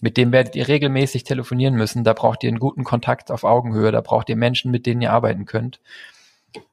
Mit 0.00 0.16
dem 0.16 0.32
werdet 0.32 0.56
ihr 0.56 0.68
regelmäßig 0.68 1.24
telefonieren 1.24 1.74
müssen. 1.74 2.04
Da 2.04 2.12
braucht 2.12 2.42
ihr 2.42 2.48
einen 2.48 2.58
guten 2.58 2.84
Kontakt 2.84 3.30
auf 3.30 3.44
Augenhöhe. 3.44 3.92
Da 3.92 4.00
braucht 4.00 4.28
ihr 4.28 4.36
Menschen, 4.36 4.70
mit 4.70 4.86
denen 4.86 5.02
ihr 5.02 5.12
arbeiten 5.12 5.44
könnt. 5.44 5.80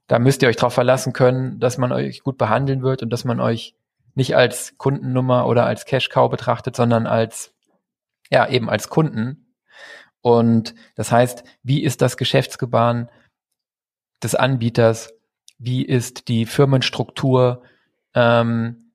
Da 0.07 0.19
müsst 0.19 0.41
ihr 0.41 0.49
euch 0.49 0.55
darauf 0.55 0.73
verlassen 0.73 1.13
können, 1.13 1.59
dass 1.59 1.77
man 1.77 1.91
euch 1.91 2.23
gut 2.23 2.37
behandeln 2.37 2.81
wird 2.81 3.03
und 3.03 3.09
dass 3.11 3.25
man 3.25 3.39
euch 3.39 3.75
nicht 4.15 4.35
als 4.35 4.77
Kundennummer 4.77 5.47
oder 5.47 5.65
als 5.65 5.85
Cash 5.85 6.09
Cow 6.09 6.29
betrachtet, 6.29 6.75
sondern 6.75 7.05
als, 7.05 7.53
ja, 8.31 8.47
eben 8.47 8.69
als 8.69 8.89
Kunden. 8.89 9.53
Und 10.21 10.73
das 10.95 11.11
heißt, 11.11 11.43
wie 11.63 11.83
ist 11.83 12.01
das 12.01 12.17
Geschäftsgebaren 12.17 13.09
des 14.23 14.33
Anbieters? 14.33 15.13
Wie 15.59 15.83
ist 15.83 16.27
die 16.27 16.45
Firmenstruktur? 16.45 17.61
Ähm, 18.13 18.93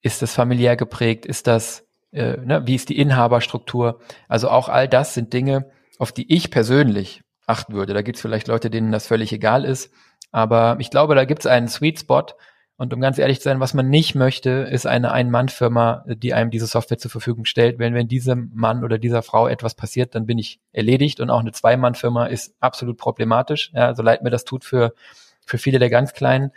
ist 0.00 0.22
das 0.22 0.34
familiär 0.34 0.76
geprägt? 0.76 1.26
Ist 1.26 1.46
das 1.46 1.86
äh, 2.12 2.36
ne, 2.36 2.66
wie 2.66 2.74
ist 2.74 2.88
die 2.88 2.98
Inhaberstruktur? 2.98 4.00
Also 4.28 4.48
auch 4.48 4.68
all 4.68 4.88
das 4.88 5.14
sind 5.14 5.32
Dinge, 5.32 5.70
auf 5.98 6.12
die 6.12 6.32
ich 6.32 6.50
persönlich 6.50 7.21
achten 7.46 7.74
würde. 7.74 7.94
Da 7.94 8.02
gibt 8.02 8.16
es 8.16 8.22
vielleicht 8.22 8.48
Leute, 8.48 8.70
denen 8.70 8.92
das 8.92 9.06
völlig 9.06 9.32
egal 9.32 9.64
ist. 9.64 9.92
Aber 10.30 10.76
ich 10.78 10.90
glaube, 10.90 11.14
da 11.14 11.24
gibt 11.24 11.40
es 11.40 11.46
einen 11.46 11.68
Sweet 11.68 12.00
Spot. 12.00 12.26
Und 12.76 12.92
um 12.92 13.00
ganz 13.00 13.18
ehrlich 13.18 13.38
zu 13.38 13.44
sein, 13.44 13.60
was 13.60 13.74
man 13.74 13.90
nicht 13.90 14.14
möchte, 14.14 14.50
ist 14.50 14.86
eine 14.86 15.12
Ein-Mann-Firma, 15.12 16.04
die 16.08 16.34
einem 16.34 16.50
diese 16.50 16.66
Software 16.66 16.98
zur 16.98 17.10
Verfügung 17.10 17.44
stellt. 17.44 17.78
Wenn, 17.78 17.94
wenn 17.94 18.08
diesem 18.08 18.50
Mann 18.54 18.82
oder 18.82 18.98
dieser 18.98 19.22
Frau 19.22 19.46
etwas 19.46 19.74
passiert, 19.74 20.14
dann 20.14 20.26
bin 20.26 20.38
ich 20.38 20.60
erledigt. 20.72 21.20
Und 21.20 21.30
auch 21.30 21.40
eine 21.40 21.52
Zwei-Mann-Firma 21.52 22.26
ist 22.26 22.54
absolut 22.60 22.96
problematisch. 22.96 23.70
Ja, 23.74 23.94
so 23.94 24.02
leid 24.02 24.22
mir 24.22 24.30
das 24.30 24.44
tut 24.44 24.64
für, 24.64 24.94
für 25.46 25.58
viele 25.58 25.78
der 25.78 25.90
ganz 25.90 26.12
Kleinen. 26.12 26.50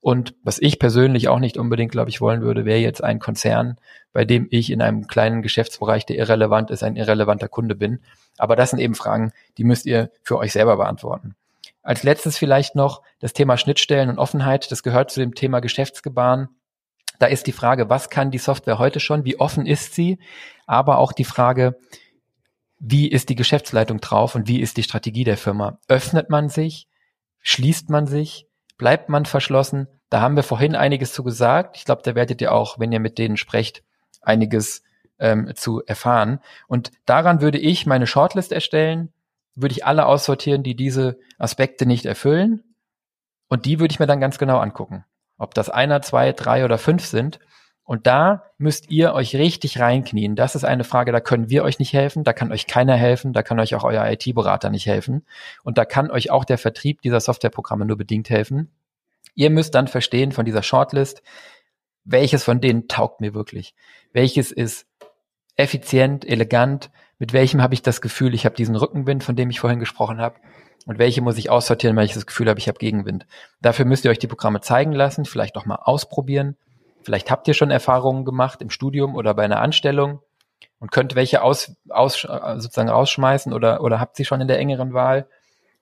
Und 0.00 0.34
was 0.42 0.60
ich 0.60 0.78
persönlich 0.78 1.28
auch 1.28 1.38
nicht 1.38 1.56
unbedingt, 1.56 1.90
glaube 1.90 2.10
ich, 2.10 2.20
wollen 2.20 2.42
würde, 2.42 2.64
wäre 2.64 2.78
jetzt 2.78 3.02
ein 3.02 3.18
Konzern, 3.18 3.76
bei 4.12 4.24
dem 4.24 4.46
ich 4.50 4.70
in 4.70 4.80
einem 4.80 5.08
kleinen 5.08 5.42
Geschäftsbereich, 5.42 6.06
der 6.06 6.16
irrelevant 6.16 6.70
ist, 6.70 6.82
ein 6.82 6.96
irrelevanter 6.96 7.48
Kunde 7.48 7.74
bin. 7.74 8.00
Aber 8.38 8.56
das 8.56 8.70
sind 8.70 8.78
eben 8.78 8.94
Fragen, 8.94 9.32
die 9.58 9.64
müsst 9.64 9.86
ihr 9.86 10.10
für 10.22 10.38
euch 10.38 10.52
selber 10.52 10.76
beantworten. 10.76 11.34
Als 11.82 12.02
letztes 12.02 12.36
vielleicht 12.36 12.74
noch 12.74 13.02
das 13.20 13.32
Thema 13.32 13.56
Schnittstellen 13.56 14.10
und 14.10 14.18
Offenheit. 14.18 14.70
Das 14.72 14.82
gehört 14.82 15.10
zu 15.10 15.20
dem 15.20 15.34
Thema 15.34 15.60
Geschäftsgebaren. 15.60 16.48
Da 17.18 17.26
ist 17.26 17.46
die 17.46 17.52
Frage, 17.52 17.88
was 17.88 18.10
kann 18.10 18.30
die 18.30 18.38
Software 18.38 18.78
heute 18.78 19.00
schon? 19.00 19.24
Wie 19.24 19.38
offen 19.38 19.66
ist 19.66 19.94
sie? 19.94 20.18
Aber 20.66 20.98
auch 20.98 21.12
die 21.12 21.24
Frage, 21.24 21.78
wie 22.78 23.08
ist 23.08 23.28
die 23.28 23.36
Geschäftsleitung 23.36 24.00
drauf 24.00 24.34
und 24.34 24.48
wie 24.48 24.60
ist 24.60 24.76
die 24.76 24.82
Strategie 24.82 25.24
der 25.24 25.36
Firma? 25.36 25.78
Öffnet 25.88 26.28
man 26.28 26.48
sich? 26.48 26.88
Schließt 27.40 27.88
man 27.88 28.06
sich? 28.06 28.46
Bleibt 28.78 29.08
man 29.08 29.24
verschlossen? 29.24 29.88
Da 30.10 30.20
haben 30.20 30.36
wir 30.36 30.42
vorhin 30.42 30.76
einiges 30.76 31.12
zu 31.12 31.24
gesagt. 31.24 31.76
Ich 31.76 31.84
glaube, 31.84 32.02
da 32.04 32.14
werdet 32.14 32.40
ihr 32.40 32.52
auch, 32.52 32.78
wenn 32.78 32.92
ihr 32.92 33.00
mit 33.00 33.18
denen 33.18 33.36
sprecht, 33.36 33.82
einiges 34.20 34.82
ähm, 35.18 35.54
zu 35.54 35.82
erfahren. 35.84 36.40
Und 36.68 36.92
daran 37.06 37.40
würde 37.40 37.58
ich 37.58 37.86
meine 37.86 38.06
Shortlist 38.06 38.52
erstellen, 38.52 39.12
würde 39.54 39.72
ich 39.72 39.86
alle 39.86 40.06
aussortieren, 40.06 40.62
die 40.62 40.76
diese 40.76 41.18
Aspekte 41.38 41.86
nicht 41.86 42.04
erfüllen. 42.04 42.62
Und 43.48 43.64
die 43.64 43.80
würde 43.80 43.92
ich 43.92 43.98
mir 43.98 44.06
dann 44.06 44.20
ganz 44.20 44.38
genau 44.38 44.58
angucken. 44.58 45.04
Ob 45.38 45.54
das 45.54 45.70
einer, 45.70 46.02
zwei, 46.02 46.32
drei 46.32 46.64
oder 46.64 46.78
fünf 46.78 47.06
sind. 47.06 47.40
Und 47.86 48.08
da 48.08 48.42
müsst 48.58 48.90
ihr 48.90 49.14
euch 49.14 49.36
richtig 49.36 49.78
reinknien. 49.78 50.34
Das 50.34 50.56
ist 50.56 50.64
eine 50.64 50.82
Frage, 50.82 51.12
da 51.12 51.20
können 51.20 51.48
wir 51.48 51.62
euch 51.62 51.78
nicht 51.78 51.92
helfen, 51.92 52.24
da 52.24 52.32
kann 52.32 52.50
euch 52.50 52.66
keiner 52.66 52.96
helfen, 52.96 53.32
da 53.32 53.44
kann 53.44 53.60
euch 53.60 53.76
auch 53.76 53.84
euer 53.84 54.04
IT-Berater 54.10 54.70
nicht 54.70 54.86
helfen. 54.86 55.24
Und 55.62 55.78
da 55.78 55.84
kann 55.84 56.10
euch 56.10 56.32
auch 56.32 56.44
der 56.44 56.58
Vertrieb 56.58 57.00
dieser 57.00 57.20
Softwareprogramme 57.20 57.86
nur 57.86 57.96
bedingt 57.96 58.28
helfen. 58.28 58.72
Ihr 59.36 59.50
müsst 59.50 59.76
dann 59.76 59.86
verstehen 59.86 60.32
von 60.32 60.44
dieser 60.44 60.64
Shortlist, 60.64 61.22
welches 62.04 62.42
von 62.42 62.60
denen 62.60 62.88
taugt 62.88 63.20
mir 63.20 63.34
wirklich? 63.34 63.74
Welches 64.12 64.50
ist 64.50 64.86
effizient, 65.54 66.28
elegant? 66.28 66.90
Mit 67.20 67.32
welchem 67.32 67.62
habe 67.62 67.74
ich 67.74 67.82
das 67.82 68.00
Gefühl, 68.00 68.34
ich 68.34 68.44
habe 68.44 68.56
diesen 68.56 68.74
Rückenwind, 68.74 69.22
von 69.22 69.36
dem 69.36 69.48
ich 69.48 69.60
vorhin 69.60 69.78
gesprochen 69.78 70.20
habe? 70.20 70.36
Und 70.86 70.98
welche 70.98 71.22
muss 71.22 71.38
ich 71.38 71.50
aussortieren, 71.50 71.96
weil 71.96 72.06
ich 72.06 72.14
das 72.14 72.26
Gefühl 72.26 72.48
habe, 72.48 72.58
ich 72.58 72.66
habe 72.66 72.78
Gegenwind? 72.78 73.26
Dafür 73.60 73.84
müsst 73.84 74.04
ihr 74.04 74.10
euch 74.10 74.18
die 74.18 74.26
Programme 74.26 74.60
zeigen 74.60 74.92
lassen, 74.92 75.24
vielleicht 75.24 75.56
auch 75.56 75.66
mal 75.66 75.76
ausprobieren. 75.76 76.56
Vielleicht 77.06 77.30
habt 77.30 77.46
ihr 77.46 77.54
schon 77.54 77.70
Erfahrungen 77.70 78.24
gemacht 78.24 78.60
im 78.60 78.68
Studium 78.68 79.14
oder 79.14 79.32
bei 79.32 79.44
einer 79.44 79.60
Anstellung 79.60 80.22
und 80.80 80.90
könnt 80.90 81.14
welche 81.14 81.40
aus, 81.40 81.76
aus, 81.88 82.22
sozusagen 82.22 82.88
rausschmeißen 82.88 83.52
oder, 83.52 83.80
oder 83.80 84.00
habt 84.00 84.16
sie 84.16 84.24
schon 84.24 84.40
in 84.40 84.48
der 84.48 84.58
engeren 84.58 84.92
Wahl. 84.92 85.28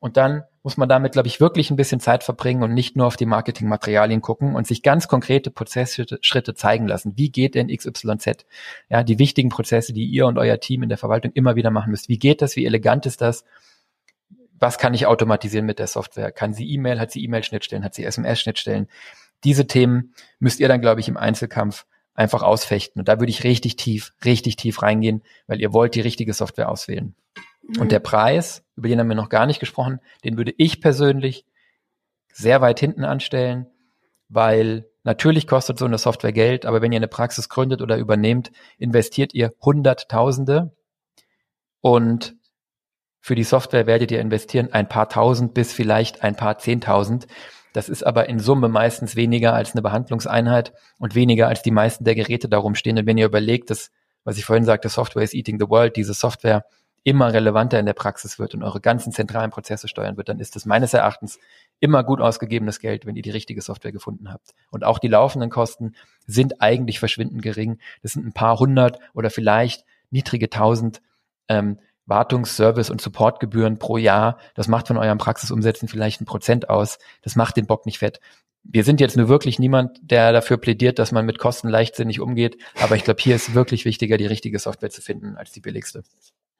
Und 0.00 0.18
dann 0.18 0.42
muss 0.62 0.76
man 0.76 0.86
damit, 0.86 1.12
glaube 1.12 1.28
ich, 1.28 1.40
wirklich 1.40 1.70
ein 1.70 1.76
bisschen 1.76 1.98
Zeit 1.98 2.24
verbringen 2.24 2.62
und 2.62 2.74
nicht 2.74 2.94
nur 2.94 3.06
auf 3.06 3.16
die 3.16 3.24
Marketingmaterialien 3.24 4.20
gucken 4.20 4.54
und 4.54 4.66
sich 4.66 4.82
ganz 4.82 5.08
konkrete 5.08 5.50
Prozessschritte 5.50 6.54
zeigen 6.54 6.86
lassen. 6.86 7.14
Wie 7.16 7.30
geht 7.30 7.54
denn 7.54 7.74
XYZ? 7.74 8.44
Ja, 8.90 9.02
die 9.02 9.18
wichtigen 9.18 9.48
Prozesse, 9.48 9.94
die 9.94 10.04
ihr 10.04 10.26
und 10.26 10.36
euer 10.36 10.60
Team 10.60 10.82
in 10.82 10.90
der 10.90 10.98
Verwaltung 10.98 11.32
immer 11.32 11.56
wieder 11.56 11.70
machen 11.70 11.90
müsst. 11.90 12.10
Wie 12.10 12.18
geht 12.18 12.42
das? 12.42 12.54
Wie 12.54 12.66
elegant 12.66 13.06
ist 13.06 13.22
das? 13.22 13.46
Was 14.58 14.76
kann 14.76 14.92
ich 14.92 15.06
automatisieren 15.06 15.64
mit 15.64 15.78
der 15.78 15.86
Software? 15.86 16.32
Kann 16.32 16.52
sie 16.52 16.70
E-Mail? 16.70 17.00
Hat 17.00 17.12
sie 17.12 17.24
E-Mail-Schnittstellen? 17.24 17.82
Hat 17.82 17.94
sie 17.94 18.04
SMS-Schnittstellen? 18.04 18.88
Diese 19.44 19.66
Themen 19.66 20.14
müsst 20.38 20.60
ihr 20.60 20.68
dann, 20.68 20.80
glaube 20.80 21.00
ich, 21.00 21.08
im 21.08 21.16
Einzelkampf 21.16 21.86
einfach 22.14 22.42
ausfechten. 22.42 23.00
Und 23.00 23.08
da 23.08 23.18
würde 23.20 23.30
ich 23.30 23.44
richtig 23.44 23.76
tief, 23.76 24.12
richtig 24.24 24.56
tief 24.56 24.82
reingehen, 24.82 25.22
weil 25.46 25.60
ihr 25.60 25.72
wollt 25.72 25.94
die 25.94 26.00
richtige 26.00 26.32
Software 26.32 26.68
auswählen. 26.68 27.14
Mhm. 27.62 27.80
Und 27.80 27.92
der 27.92 28.00
Preis, 28.00 28.64
über 28.76 28.88
den 28.88 29.00
haben 29.00 29.08
wir 29.08 29.16
noch 29.16 29.28
gar 29.28 29.46
nicht 29.46 29.60
gesprochen, 29.60 30.00
den 30.24 30.36
würde 30.36 30.54
ich 30.56 30.80
persönlich 30.80 31.44
sehr 32.32 32.60
weit 32.60 32.80
hinten 32.80 33.04
anstellen, 33.04 33.66
weil 34.28 34.86
natürlich 35.04 35.46
kostet 35.46 35.78
so 35.78 35.84
eine 35.84 35.98
Software 35.98 36.32
Geld, 36.32 36.66
aber 36.66 36.82
wenn 36.82 36.92
ihr 36.92 36.96
eine 36.96 37.08
Praxis 37.08 37.48
gründet 37.48 37.82
oder 37.82 37.96
übernehmt, 37.96 38.50
investiert 38.78 39.34
ihr 39.34 39.52
Hunderttausende 39.60 40.72
und 41.80 42.34
für 43.20 43.34
die 43.34 43.44
Software 43.44 43.86
werdet 43.86 44.10
ihr 44.10 44.20
investieren 44.20 44.72
ein 44.72 44.88
paar 44.88 45.08
Tausend 45.08 45.54
bis 45.54 45.72
vielleicht 45.72 46.22
ein 46.22 46.36
paar 46.36 46.58
Zehntausend. 46.58 47.26
Das 47.74 47.88
ist 47.88 48.06
aber 48.06 48.28
in 48.28 48.38
Summe 48.38 48.68
meistens 48.68 49.16
weniger 49.16 49.52
als 49.52 49.72
eine 49.72 49.82
Behandlungseinheit 49.82 50.72
und 51.00 51.16
weniger 51.16 51.48
als 51.48 51.60
die 51.60 51.72
meisten 51.72 52.04
der 52.04 52.14
Geräte 52.14 52.48
darum 52.48 52.76
stehen. 52.76 52.96
Und 52.96 53.06
wenn 53.06 53.18
ihr 53.18 53.26
überlegt, 53.26 53.68
dass, 53.68 53.90
was 54.22 54.38
ich 54.38 54.44
vorhin 54.44 54.64
sagte, 54.64 54.88
Software 54.88 55.24
is 55.24 55.34
eating 55.34 55.58
the 55.58 55.68
world, 55.68 55.96
diese 55.96 56.14
Software 56.14 56.64
immer 57.02 57.32
relevanter 57.32 57.80
in 57.80 57.84
der 57.84 57.92
Praxis 57.92 58.38
wird 58.38 58.54
und 58.54 58.62
eure 58.62 58.80
ganzen 58.80 59.12
zentralen 59.12 59.50
Prozesse 59.50 59.88
steuern 59.88 60.16
wird, 60.16 60.28
dann 60.28 60.38
ist 60.38 60.54
es 60.54 60.66
meines 60.66 60.94
Erachtens 60.94 61.40
immer 61.80 62.04
gut 62.04 62.20
ausgegebenes 62.20 62.78
Geld, 62.78 63.06
wenn 63.06 63.16
ihr 63.16 63.22
die 63.22 63.30
richtige 63.30 63.60
Software 63.60 63.92
gefunden 63.92 64.32
habt. 64.32 64.54
Und 64.70 64.84
auch 64.84 65.00
die 65.00 65.08
laufenden 65.08 65.50
Kosten 65.50 65.96
sind 66.28 66.62
eigentlich 66.62 67.00
verschwindend 67.00 67.42
gering. 67.42 67.78
Das 68.02 68.12
sind 68.12 68.24
ein 68.24 68.32
paar 68.32 68.56
hundert 68.60 69.00
oder 69.14 69.30
vielleicht 69.30 69.84
niedrige 70.10 70.48
tausend. 70.48 71.02
Ähm, 71.48 71.80
Wartungs-, 72.06 72.56
Service- 72.56 72.90
und 72.90 73.00
Supportgebühren 73.00 73.78
pro 73.78 73.96
Jahr, 73.96 74.38
das 74.54 74.68
macht 74.68 74.88
von 74.88 74.96
eurem 74.96 75.18
Praxisumsätzen 75.18 75.88
vielleicht 75.88 76.20
ein 76.20 76.26
Prozent 76.26 76.68
aus. 76.68 76.98
Das 77.22 77.36
macht 77.36 77.56
den 77.56 77.66
Bock 77.66 77.86
nicht 77.86 77.98
fett. 77.98 78.20
Wir 78.62 78.84
sind 78.84 79.00
jetzt 79.00 79.16
nur 79.16 79.28
wirklich 79.28 79.58
niemand, 79.58 79.98
der 80.02 80.32
dafür 80.32 80.56
plädiert, 80.56 80.98
dass 80.98 81.12
man 81.12 81.26
mit 81.26 81.38
Kosten 81.38 81.68
leichtsinnig 81.68 82.20
umgeht. 82.20 82.56
Aber 82.80 82.96
ich 82.96 83.04
glaube, 83.04 83.20
hier 83.22 83.36
ist 83.36 83.54
wirklich 83.54 83.84
wichtiger, 83.84 84.16
die 84.16 84.26
richtige 84.26 84.58
Software 84.58 84.90
zu 84.90 85.02
finden 85.02 85.36
als 85.36 85.52
die 85.52 85.60
billigste. 85.60 86.02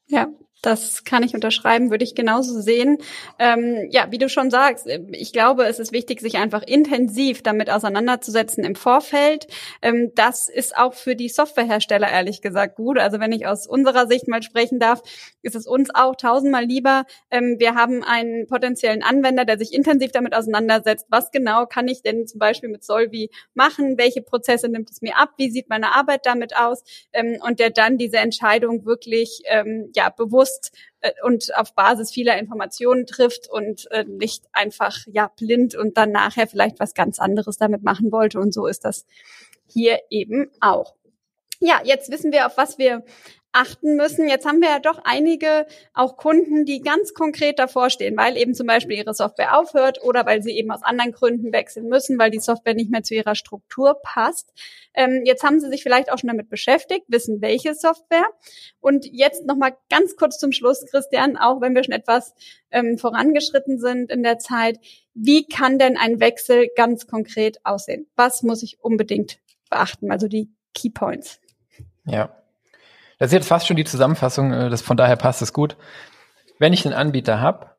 Ja, 0.06 0.28
das 0.64 1.04
kann 1.04 1.22
ich 1.22 1.34
unterschreiben, 1.34 1.90
würde 1.90 2.04
ich 2.04 2.14
genauso 2.14 2.60
sehen. 2.60 2.98
Ähm, 3.38 3.88
ja, 3.90 4.06
wie 4.10 4.18
du 4.18 4.28
schon 4.28 4.50
sagst, 4.50 4.86
ich 5.12 5.32
glaube, 5.32 5.64
es 5.66 5.78
ist 5.78 5.92
wichtig, 5.92 6.20
sich 6.20 6.36
einfach 6.36 6.62
intensiv 6.62 7.42
damit 7.42 7.70
auseinanderzusetzen 7.70 8.64
im 8.64 8.74
Vorfeld. 8.74 9.46
Ähm, 9.82 10.12
das 10.14 10.48
ist 10.48 10.76
auch 10.76 10.94
für 10.94 11.16
die 11.16 11.28
Softwarehersteller 11.28 12.08
ehrlich 12.10 12.40
gesagt 12.40 12.76
gut. 12.76 12.98
Also 12.98 13.20
wenn 13.20 13.32
ich 13.32 13.46
aus 13.46 13.66
unserer 13.66 14.06
Sicht 14.06 14.26
mal 14.28 14.42
sprechen 14.42 14.78
darf, 14.78 15.02
ist 15.42 15.54
es 15.54 15.66
uns 15.66 15.90
auch 15.94 16.16
tausendmal 16.16 16.64
lieber. 16.64 17.04
Ähm, 17.30 17.56
wir 17.58 17.74
haben 17.74 18.02
einen 18.02 18.46
potenziellen 18.46 19.02
Anwender, 19.02 19.44
der 19.44 19.58
sich 19.58 19.74
intensiv 19.74 20.12
damit 20.12 20.34
auseinandersetzt. 20.34 21.06
Was 21.10 21.30
genau 21.30 21.66
kann 21.66 21.88
ich 21.88 22.02
denn 22.02 22.26
zum 22.26 22.38
Beispiel 22.38 22.70
mit 22.70 22.84
Solvi 22.84 23.30
machen? 23.54 23.98
Welche 23.98 24.22
Prozesse 24.22 24.68
nimmt 24.68 24.90
es 24.90 25.02
mir 25.02 25.18
ab? 25.18 25.30
Wie 25.36 25.50
sieht 25.50 25.68
meine 25.68 25.94
Arbeit 25.94 26.24
damit 26.24 26.56
aus? 26.56 26.82
Ähm, 27.12 27.38
und 27.46 27.60
der 27.60 27.70
dann 27.70 27.98
diese 27.98 28.16
Entscheidung 28.16 28.86
wirklich 28.86 29.42
ähm, 29.46 29.90
ja 29.94 30.08
bewusst 30.08 30.53
bewusst 30.54 30.72
äh, 31.00 31.12
und 31.22 31.56
auf 31.56 31.74
Basis 31.74 32.10
vieler 32.10 32.38
Informationen 32.38 33.06
trifft 33.06 33.48
und 33.50 33.90
äh, 33.90 34.04
nicht 34.04 34.44
einfach 34.52 34.98
ja 35.06 35.30
blind 35.36 35.74
und 35.74 35.96
dann 35.96 36.12
nachher 36.12 36.46
vielleicht 36.46 36.80
was 36.80 36.94
ganz 36.94 37.18
anderes 37.18 37.56
damit 37.56 37.82
machen 37.82 38.12
wollte. 38.12 38.38
Und 38.40 38.52
so 38.52 38.66
ist 38.66 38.84
das 38.84 39.06
hier 39.66 40.00
eben 40.10 40.50
auch. 40.60 40.94
Ja, 41.60 41.80
jetzt 41.84 42.10
wissen 42.10 42.32
wir, 42.32 42.46
auf 42.46 42.56
was 42.56 42.78
wir 42.78 43.04
achten 43.54 43.94
müssen. 43.96 44.28
Jetzt 44.28 44.46
haben 44.46 44.60
wir 44.60 44.68
ja 44.68 44.78
doch 44.80 45.00
einige 45.04 45.66
auch 45.94 46.16
Kunden, 46.16 46.64
die 46.64 46.80
ganz 46.80 47.14
konkret 47.14 47.58
davor 47.58 47.88
stehen, 47.88 48.16
weil 48.16 48.36
eben 48.36 48.54
zum 48.54 48.66
Beispiel 48.66 48.96
ihre 48.96 49.14
Software 49.14 49.56
aufhört 49.56 50.02
oder 50.02 50.26
weil 50.26 50.42
sie 50.42 50.50
eben 50.50 50.70
aus 50.72 50.82
anderen 50.82 51.12
Gründen 51.12 51.52
wechseln 51.52 51.88
müssen, 51.88 52.18
weil 52.18 52.30
die 52.30 52.40
Software 52.40 52.74
nicht 52.74 52.90
mehr 52.90 53.04
zu 53.04 53.14
ihrer 53.14 53.36
Struktur 53.36 54.00
passt. 54.02 54.52
Ähm, 54.92 55.22
jetzt 55.24 55.44
haben 55.44 55.60
sie 55.60 55.68
sich 55.68 55.82
vielleicht 55.82 56.10
auch 56.10 56.18
schon 56.18 56.28
damit 56.28 56.50
beschäftigt, 56.50 57.04
wissen 57.08 57.40
welche 57.40 57.74
Software. 57.74 58.26
Und 58.80 59.06
jetzt 59.06 59.46
nochmal 59.46 59.76
ganz 59.88 60.16
kurz 60.16 60.38
zum 60.38 60.50
Schluss, 60.50 60.84
Christian, 60.90 61.36
auch 61.36 61.60
wenn 61.60 61.74
wir 61.74 61.84
schon 61.84 61.94
etwas 61.94 62.34
ähm, 62.72 62.98
vorangeschritten 62.98 63.78
sind 63.78 64.10
in 64.10 64.24
der 64.24 64.38
Zeit, 64.38 64.80
wie 65.14 65.46
kann 65.46 65.78
denn 65.78 65.96
ein 65.96 66.18
Wechsel 66.18 66.68
ganz 66.74 67.06
konkret 67.06 67.58
aussehen? 67.64 68.08
Was 68.16 68.42
muss 68.42 68.64
ich 68.64 68.80
unbedingt 68.80 69.38
beachten? 69.70 70.10
Also 70.10 70.26
die 70.26 70.50
Key 70.74 70.90
Points. 70.90 71.40
Ja, 72.04 72.43
das 73.18 73.28
ist 73.28 73.34
jetzt 73.34 73.48
fast 73.48 73.66
schon 73.66 73.76
die 73.76 73.84
Zusammenfassung, 73.84 74.52
äh, 74.52 74.70
das 74.70 74.82
von 74.82 74.96
daher 74.96 75.16
passt 75.16 75.42
es 75.42 75.52
gut. 75.52 75.76
Wenn 76.58 76.72
ich 76.72 76.84
einen 76.84 76.94
Anbieter 76.94 77.40
habe, 77.40 77.70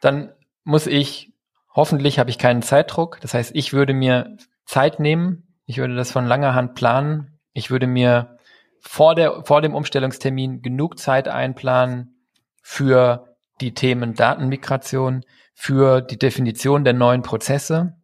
dann 0.00 0.32
muss 0.64 0.86
ich, 0.86 1.32
hoffentlich 1.74 2.18
habe 2.18 2.30
ich 2.30 2.38
keinen 2.38 2.62
Zeitdruck. 2.62 3.18
Das 3.20 3.34
heißt, 3.34 3.52
ich 3.54 3.72
würde 3.72 3.94
mir 3.94 4.36
Zeit 4.64 5.00
nehmen, 5.00 5.56
ich 5.66 5.78
würde 5.78 5.94
das 5.94 6.12
von 6.12 6.26
langer 6.26 6.54
Hand 6.54 6.74
planen, 6.74 7.38
ich 7.52 7.70
würde 7.70 7.86
mir 7.86 8.38
vor, 8.80 9.14
der, 9.14 9.44
vor 9.44 9.62
dem 9.62 9.74
Umstellungstermin 9.74 10.62
genug 10.62 10.98
Zeit 10.98 11.28
einplanen 11.28 12.16
für 12.62 13.36
die 13.60 13.74
Themen 13.74 14.14
Datenmigration, 14.14 15.24
für 15.54 16.00
die 16.00 16.18
Definition 16.18 16.84
der 16.84 16.94
neuen 16.94 17.22
Prozesse, 17.22 17.96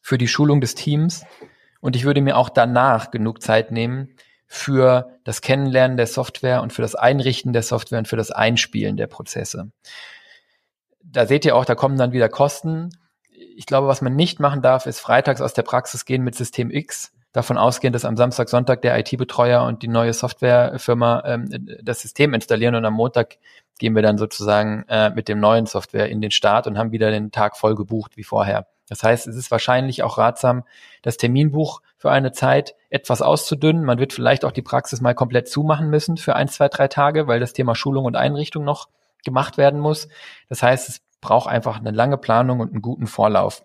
für 0.00 0.18
die 0.18 0.28
Schulung 0.28 0.60
des 0.60 0.74
Teams. 0.74 1.24
Und 1.80 1.96
ich 1.96 2.04
würde 2.04 2.20
mir 2.20 2.36
auch 2.36 2.48
danach 2.48 3.10
genug 3.10 3.42
Zeit 3.42 3.72
nehmen, 3.72 4.16
für 4.46 5.10
das 5.24 5.40
Kennenlernen 5.40 5.96
der 5.96 6.06
Software 6.06 6.62
und 6.62 6.72
für 6.72 6.82
das 6.82 6.94
Einrichten 6.94 7.52
der 7.52 7.62
Software 7.62 7.98
und 7.98 8.08
für 8.08 8.16
das 8.16 8.30
Einspielen 8.30 8.96
der 8.96 9.08
Prozesse. 9.08 9.70
Da 11.02 11.26
seht 11.26 11.44
ihr 11.44 11.56
auch, 11.56 11.64
da 11.64 11.74
kommen 11.74 11.98
dann 11.98 12.12
wieder 12.12 12.28
Kosten. 12.28 12.90
Ich 13.56 13.66
glaube, 13.66 13.88
was 13.88 14.02
man 14.02 14.14
nicht 14.14 14.40
machen 14.40 14.62
darf, 14.62 14.86
ist 14.86 15.00
freitags 15.00 15.40
aus 15.40 15.54
der 15.54 15.62
Praxis 15.62 16.04
gehen 16.04 16.22
mit 16.22 16.34
System 16.34 16.70
X, 16.70 17.12
davon 17.32 17.58
ausgehen, 17.58 17.92
dass 17.92 18.04
am 18.04 18.16
Samstag, 18.16 18.48
Sonntag 18.48 18.82
der 18.82 18.98
IT-Betreuer 18.98 19.62
und 19.64 19.82
die 19.82 19.88
neue 19.88 20.12
Softwarefirma 20.12 21.22
ähm, 21.26 21.68
das 21.82 22.00
System 22.00 22.32
installieren 22.32 22.74
und 22.74 22.84
am 22.84 22.94
Montag 22.94 23.36
gehen 23.78 23.94
wir 23.94 24.02
dann 24.02 24.16
sozusagen 24.16 24.84
äh, 24.88 25.10
mit 25.10 25.28
dem 25.28 25.38
neuen 25.38 25.66
Software 25.66 26.08
in 26.08 26.20
den 26.20 26.30
Start 26.30 26.66
und 26.66 26.78
haben 26.78 26.92
wieder 26.92 27.10
den 27.10 27.30
Tag 27.32 27.56
voll 27.56 27.74
gebucht 27.74 28.16
wie 28.16 28.24
vorher. 28.24 28.66
Das 28.88 29.02
heißt, 29.02 29.26
es 29.26 29.36
ist 29.36 29.50
wahrscheinlich 29.50 30.02
auch 30.02 30.16
ratsam, 30.16 30.64
das 31.02 31.16
Terminbuch 31.16 31.82
für 32.06 32.12
eine 32.12 32.30
Zeit 32.30 32.76
etwas 32.88 33.20
auszudünnen. 33.20 33.84
Man 33.84 33.98
wird 33.98 34.12
vielleicht 34.12 34.44
auch 34.44 34.52
die 34.52 34.62
Praxis 34.62 35.00
mal 35.00 35.16
komplett 35.16 35.48
zumachen 35.48 35.90
müssen 35.90 36.18
für 36.18 36.36
ein, 36.36 36.46
zwei, 36.46 36.68
drei 36.68 36.86
Tage, 36.86 37.26
weil 37.26 37.40
das 37.40 37.52
Thema 37.52 37.74
Schulung 37.74 38.04
und 38.04 38.14
Einrichtung 38.14 38.62
noch 38.62 38.88
gemacht 39.24 39.58
werden 39.58 39.80
muss. 39.80 40.06
Das 40.48 40.62
heißt, 40.62 40.88
es 40.88 41.00
braucht 41.20 41.50
einfach 41.50 41.80
eine 41.80 41.90
lange 41.90 42.16
Planung 42.16 42.60
und 42.60 42.70
einen 42.70 42.80
guten 42.80 43.08
Vorlauf. 43.08 43.64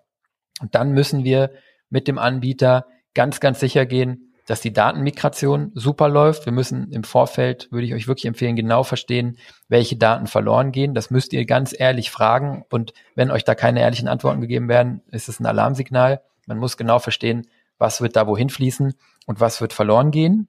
Und 0.60 0.74
dann 0.74 0.90
müssen 0.90 1.22
wir 1.22 1.52
mit 1.88 2.08
dem 2.08 2.18
Anbieter 2.18 2.86
ganz, 3.14 3.38
ganz 3.38 3.60
sicher 3.60 3.86
gehen, 3.86 4.32
dass 4.46 4.60
die 4.60 4.72
Datenmigration 4.72 5.70
super 5.76 6.08
läuft. 6.08 6.44
Wir 6.44 6.52
müssen 6.52 6.90
im 6.90 7.04
Vorfeld, 7.04 7.70
würde 7.70 7.86
ich 7.86 7.94
euch 7.94 8.08
wirklich 8.08 8.26
empfehlen, 8.26 8.56
genau 8.56 8.82
verstehen, 8.82 9.38
welche 9.68 9.94
Daten 9.94 10.26
verloren 10.26 10.72
gehen. 10.72 10.94
Das 10.94 11.12
müsst 11.12 11.32
ihr 11.32 11.44
ganz 11.44 11.72
ehrlich 11.78 12.10
fragen. 12.10 12.64
Und 12.70 12.92
wenn 13.14 13.30
euch 13.30 13.44
da 13.44 13.54
keine 13.54 13.82
ehrlichen 13.82 14.08
Antworten 14.08 14.40
gegeben 14.40 14.68
werden, 14.68 15.00
ist 15.12 15.28
es 15.28 15.38
ein 15.38 15.46
Alarmsignal. 15.46 16.22
Man 16.48 16.58
muss 16.58 16.76
genau 16.76 16.98
verstehen, 16.98 17.46
was 17.82 18.00
wird 18.00 18.14
da 18.14 18.28
wohin 18.28 18.48
fließen 18.48 18.94
und 19.26 19.40
was 19.40 19.60
wird 19.60 19.72
verloren 19.72 20.12
gehen. 20.12 20.46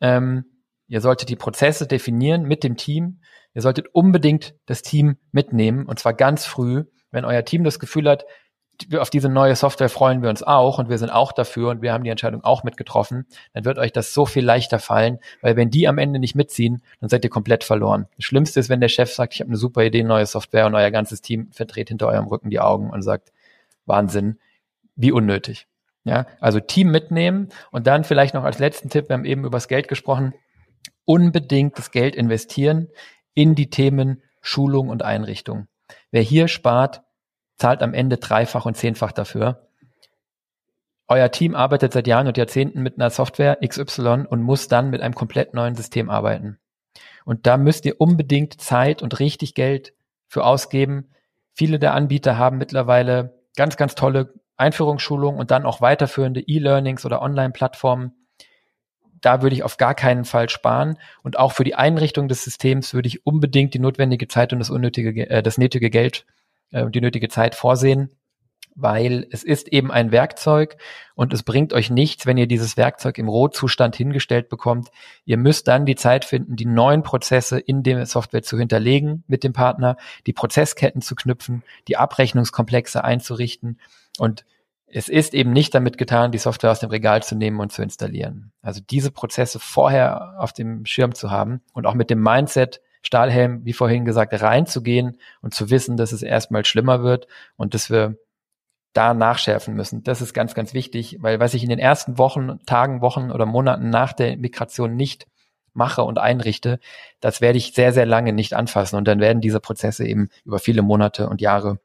Ähm, 0.00 0.44
ihr 0.86 1.00
solltet 1.00 1.28
die 1.28 1.36
Prozesse 1.36 1.88
definieren 1.88 2.44
mit 2.44 2.62
dem 2.62 2.76
Team. 2.76 3.20
Ihr 3.54 3.62
solltet 3.62 3.88
unbedingt 3.92 4.54
das 4.64 4.82
Team 4.82 5.16
mitnehmen 5.32 5.84
und 5.84 5.98
zwar 5.98 6.14
ganz 6.14 6.46
früh, 6.46 6.84
wenn 7.10 7.24
euer 7.24 7.44
Team 7.44 7.64
das 7.64 7.80
Gefühl 7.80 8.08
hat, 8.08 8.24
auf 8.96 9.10
diese 9.10 9.28
neue 9.28 9.56
Software 9.56 9.88
freuen 9.88 10.22
wir 10.22 10.30
uns 10.30 10.44
auch 10.44 10.78
und 10.78 10.88
wir 10.88 10.98
sind 10.98 11.10
auch 11.10 11.32
dafür 11.32 11.70
und 11.70 11.82
wir 11.82 11.92
haben 11.92 12.04
die 12.04 12.10
Entscheidung 12.10 12.44
auch 12.44 12.62
mitgetroffen, 12.62 13.26
dann 13.52 13.64
wird 13.64 13.76
euch 13.76 13.90
das 13.90 14.14
so 14.14 14.24
viel 14.24 14.44
leichter 14.44 14.78
fallen, 14.78 15.18
weil 15.40 15.56
wenn 15.56 15.70
die 15.70 15.88
am 15.88 15.98
Ende 15.98 16.20
nicht 16.20 16.36
mitziehen, 16.36 16.82
dann 17.00 17.08
seid 17.08 17.24
ihr 17.24 17.30
komplett 17.30 17.64
verloren. 17.64 18.06
Das 18.14 18.24
Schlimmste 18.24 18.60
ist, 18.60 18.68
wenn 18.68 18.80
der 18.80 18.88
Chef 18.88 19.12
sagt, 19.12 19.34
ich 19.34 19.40
habe 19.40 19.48
eine 19.48 19.56
super 19.56 19.82
Idee, 19.82 20.04
neue 20.04 20.26
Software 20.26 20.66
und 20.66 20.76
euer 20.76 20.92
ganzes 20.92 21.20
Team 21.20 21.50
verdreht 21.50 21.88
hinter 21.88 22.06
eurem 22.06 22.28
Rücken 22.28 22.50
die 22.50 22.60
Augen 22.60 22.90
und 22.90 23.02
sagt, 23.02 23.32
Wahnsinn, 23.86 24.38
wie 24.94 25.10
unnötig. 25.10 25.66
Ja, 26.08 26.26
also 26.40 26.58
Team 26.58 26.90
mitnehmen 26.90 27.50
und 27.70 27.86
dann 27.86 28.02
vielleicht 28.02 28.32
noch 28.32 28.44
als 28.44 28.58
letzten 28.58 28.88
Tipp, 28.88 29.10
wir 29.10 29.14
haben 29.14 29.26
eben 29.26 29.44
über 29.44 29.56
das 29.56 29.68
Geld 29.68 29.88
gesprochen, 29.88 30.32
unbedingt 31.04 31.76
das 31.76 31.90
Geld 31.90 32.16
investieren 32.16 32.88
in 33.34 33.54
die 33.54 33.68
Themen 33.68 34.22
Schulung 34.40 34.88
und 34.88 35.02
Einrichtung. 35.02 35.68
Wer 36.10 36.22
hier 36.22 36.48
spart, 36.48 37.02
zahlt 37.56 37.82
am 37.82 37.92
Ende 37.92 38.16
dreifach 38.16 38.64
und 38.64 38.76
zehnfach 38.76 39.12
dafür. 39.12 39.68
Euer 41.08 41.30
Team 41.30 41.54
arbeitet 41.54 41.92
seit 41.92 42.06
Jahren 42.06 42.26
und 42.26 42.38
Jahrzehnten 42.38 42.82
mit 42.82 42.96
einer 42.96 43.10
Software 43.10 43.58
XY 43.66 44.24
und 44.30 44.40
muss 44.40 44.68
dann 44.68 44.88
mit 44.88 45.02
einem 45.02 45.14
komplett 45.14 45.52
neuen 45.52 45.74
System 45.74 46.08
arbeiten. 46.08 46.58
Und 47.26 47.46
da 47.46 47.58
müsst 47.58 47.84
ihr 47.84 48.00
unbedingt 48.00 48.60
Zeit 48.60 49.02
und 49.02 49.20
richtig 49.20 49.54
Geld 49.54 49.92
für 50.26 50.44
ausgeben. 50.44 51.10
Viele 51.52 51.78
der 51.78 51.92
Anbieter 51.92 52.38
haben 52.38 52.56
mittlerweile 52.56 53.42
ganz, 53.56 53.76
ganz 53.76 53.94
tolle 53.94 54.32
Einführungsschulungen 54.58 55.40
und 55.40 55.50
dann 55.50 55.64
auch 55.64 55.80
weiterführende 55.80 56.40
E-Learnings 56.40 57.06
oder 57.06 57.22
Online-Plattformen. 57.22 58.12
Da 59.20 59.42
würde 59.42 59.54
ich 59.54 59.62
auf 59.62 59.78
gar 59.78 59.94
keinen 59.94 60.24
Fall 60.24 60.48
sparen. 60.48 60.98
Und 61.22 61.38
auch 61.38 61.52
für 61.52 61.64
die 61.64 61.74
Einrichtung 61.74 62.28
des 62.28 62.44
Systems 62.44 62.94
würde 62.94 63.08
ich 63.08 63.26
unbedingt 63.26 63.74
die 63.74 63.80
notwendige 63.80 64.28
Zeit 64.28 64.52
und 64.52 64.58
das 64.58 64.70
unnötige, 64.70 65.28
äh, 65.28 65.42
das 65.42 65.58
nötige 65.58 65.90
Geld 65.90 66.24
äh, 66.70 66.88
die 66.90 67.00
nötige 67.00 67.28
Zeit 67.28 67.54
vorsehen, 67.54 68.10
weil 68.74 69.26
es 69.30 69.42
ist 69.42 69.68
eben 69.68 69.90
ein 69.90 70.12
Werkzeug 70.12 70.76
und 71.14 71.32
es 71.32 71.42
bringt 71.42 71.72
euch 71.72 71.90
nichts, 71.90 72.26
wenn 72.26 72.36
ihr 72.36 72.46
dieses 72.46 72.76
Werkzeug 72.76 73.18
im 73.18 73.28
Rohzustand 73.28 73.96
hingestellt 73.96 74.48
bekommt. 74.48 74.90
Ihr 75.24 75.36
müsst 75.36 75.66
dann 75.66 75.86
die 75.86 75.96
Zeit 75.96 76.24
finden, 76.24 76.56
die 76.56 76.66
neuen 76.66 77.02
Prozesse 77.02 77.58
in 77.58 77.82
der 77.82 78.06
Software 78.06 78.42
zu 78.42 78.58
hinterlegen 78.58 79.24
mit 79.26 79.42
dem 79.42 79.52
Partner, 79.52 79.96
die 80.26 80.32
Prozessketten 80.32 81.02
zu 81.02 81.16
knüpfen, 81.16 81.64
die 81.88 81.96
Abrechnungskomplexe 81.96 83.02
einzurichten 83.02 83.78
und 84.18 84.44
es 84.90 85.08
ist 85.08 85.34
eben 85.34 85.52
nicht 85.52 85.74
damit 85.74 85.98
getan, 85.98 86.32
die 86.32 86.38
Software 86.38 86.70
aus 86.70 86.80
dem 86.80 86.90
Regal 86.90 87.22
zu 87.22 87.34
nehmen 87.34 87.60
und 87.60 87.72
zu 87.72 87.82
installieren. 87.82 88.52
Also 88.62 88.80
diese 88.80 89.10
Prozesse 89.10 89.58
vorher 89.58 90.36
auf 90.38 90.52
dem 90.52 90.86
Schirm 90.86 91.14
zu 91.14 91.30
haben 91.30 91.60
und 91.74 91.86
auch 91.86 91.94
mit 91.94 92.08
dem 92.10 92.22
Mindset, 92.22 92.80
Stahlhelm, 93.02 93.64
wie 93.64 93.74
vorhin 93.74 94.04
gesagt, 94.04 94.40
reinzugehen 94.40 95.18
und 95.40 95.54
zu 95.54 95.70
wissen, 95.70 95.96
dass 95.96 96.12
es 96.12 96.22
erstmal 96.22 96.64
schlimmer 96.64 97.02
wird 97.02 97.28
und 97.56 97.74
dass 97.74 97.90
wir 97.90 98.16
da 98.92 99.14
nachschärfen 99.14 99.74
müssen. 99.74 100.02
Das 100.02 100.20
ist 100.20 100.34
ganz, 100.34 100.54
ganz 100.54 100.74
wichtig, 100.74 101.18
weil 101.20 101.38
was 101.38 101.54
ich 101.54 101.62
in 101.62 101.68
den 101.68 101.78
ersten 101.78 102.18
Wochen, 102.18 102.58
Tagen, 102.66 103.00
Wochen 103.00 103.30
oder 103.30 103.46
Monaten 103.46 103.90
nach 103.90 104.12
der 104.12 104.36
Migration 104.36 104.96
nicht 104.96 105.26
mache 105.74 106.02
und 106.02 106.18
einrichte, 106.18 106.80
das 107.20 107.40
werde 107.40 107.58
ich 107.58 107.74
sehr, 107.74 107.92
sehr 107.92 108.06
lange 108.06 108.32
nicht 108.32 108.54
anfassen 108.54 108.96
und 108.96 109.06
dann 109.06 109.20
werden 109.20 109.40
diese 109.40 109.60
Prozesse 109.60 110.06
eben 110.06 110.30
über 110.44 110.58
viele 110.58 110.82
Monate 110.82 111.28
und 111.28 111.40
Jahre 111.40 111.78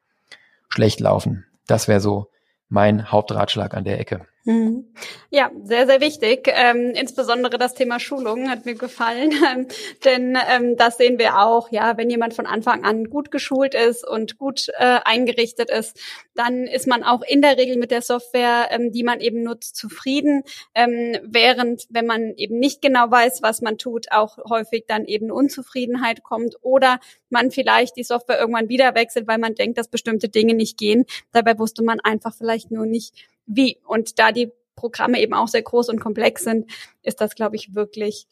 schlecht 0.69 0.99
laufen. 0.99 1.45
Das 1.67 1.87
wäre 1.87 1.99
so 1.99 2.29
mein 2.67 3.11
Hauptratschlag 3.11 3.73
an 3.73 3.83
der 3.83 3.99
Ecke. 3.99 4.27
Mhm. 4.45 4.93
Ja, 5.29 5.51
sehr, 5.63 5.87
sehr 5.87 6.01
wichtig. 6.01 6.49
Ähm, 6.51 6.91
insbesondere 6.95 7.57
das 7.57 7.75
Thema 7.75 8.01
Schulung 8.01 8.49
hat 8.49 8.65
mir 8.65 8.75
gefallen, 8.75 9.31
ähm, 9.55 9.67
denn 10.03 10.37
ähm, 10.49 10.75
das 10.75 10.97
sehen 10.97 11.17
wir 11.17 11.39
auch. 11.39 11.71
Ja, 11.71 11.95
wenn 11.97 12.09
jemand 12.09 12.33
von 12.33 12.45
Anfang 12.45 12.83
an 12.83 13.05
gut 13.05 13.31
geschult 13.31 13.73
ist 13.73 14.05
und 14.05 14.37
gut 14.37 14.67
äh, 14.77 14.99
eingerichtet 15.05 15.69
ist, 15.69 15.97
dann 16.35 16.67
ist 16.67 16.87
man 16.87 17.03
auch 17.03 17.21
in 17.21 17.41
der 17.41 17.57
Regel 17.57 17.77
mit 17.77 17.89
der 17.91 18.01
Software, 18.01 18.67
ähm, 18.71 18.91
die 18.91 19.03
man 19.03 19.21
eben 19.21 19.43
nutzt, 19.43 19.77
zufrieden. 19.77 20.43
Ähm, 20.75 21.17
während, 21.23 21.85
wenn 21.89 22.05
man 22.05 22.33
eben 22.35 22.59
nicht 22.59 22.81
genau 22.81 23.09
weiß, 23.09 23.43
was 23.43 23.61
man 23.61 23.77
tut, 23.77 24.11
auch 24.11 24.37
häufig 24.49 24.85
dann 24.87 25.05
eben 25.05 25.31
Unzufriedenheit 25.31 26.21
kommt 26.23 26.57
oder 26.61 26.99
man 27.29 27.49
vielleicht 27.49 27.95
die 27.95 28.03
Software 28.03 28.39
irgendwann 28.39 28.67
wieder 28.67 28.93
wechselt, 28.93 29.25
weil 29.27 29.37
man 29.37 29.55
denkt, 29.55 29.77
dass 29.77 29.87
bestimmte 29.87 30.27
Dinge 30.27 30.53
nicht 30.53 30.77
gehen. 30.77 31.05
Dabei 31.31 31.57
wusste 31.57 31.81
man 31.81 32.01
einfach 32.01 32.35
vielleicht 32.35 32.71
nur 32.71 32.85
nicht, 32.85 33.13
wie. 33.45 33.77
Und 33.85 34.19
da 34.19 34.31
die 34.31 34.51
Programme 34.75 35.19
eben 35.19 35.33
auch 35.33 35.47
sehr 35.47 35.61
groß 35.61 35.89
und 35.89 35.99
komplex 35.99 36.43
sind, 36.43 36.69
ist 37.03 37.21
das, 37.21 37.35
glaube 37.35 37.55
ich, 37.55 37.75
wirklich 37.75 38.27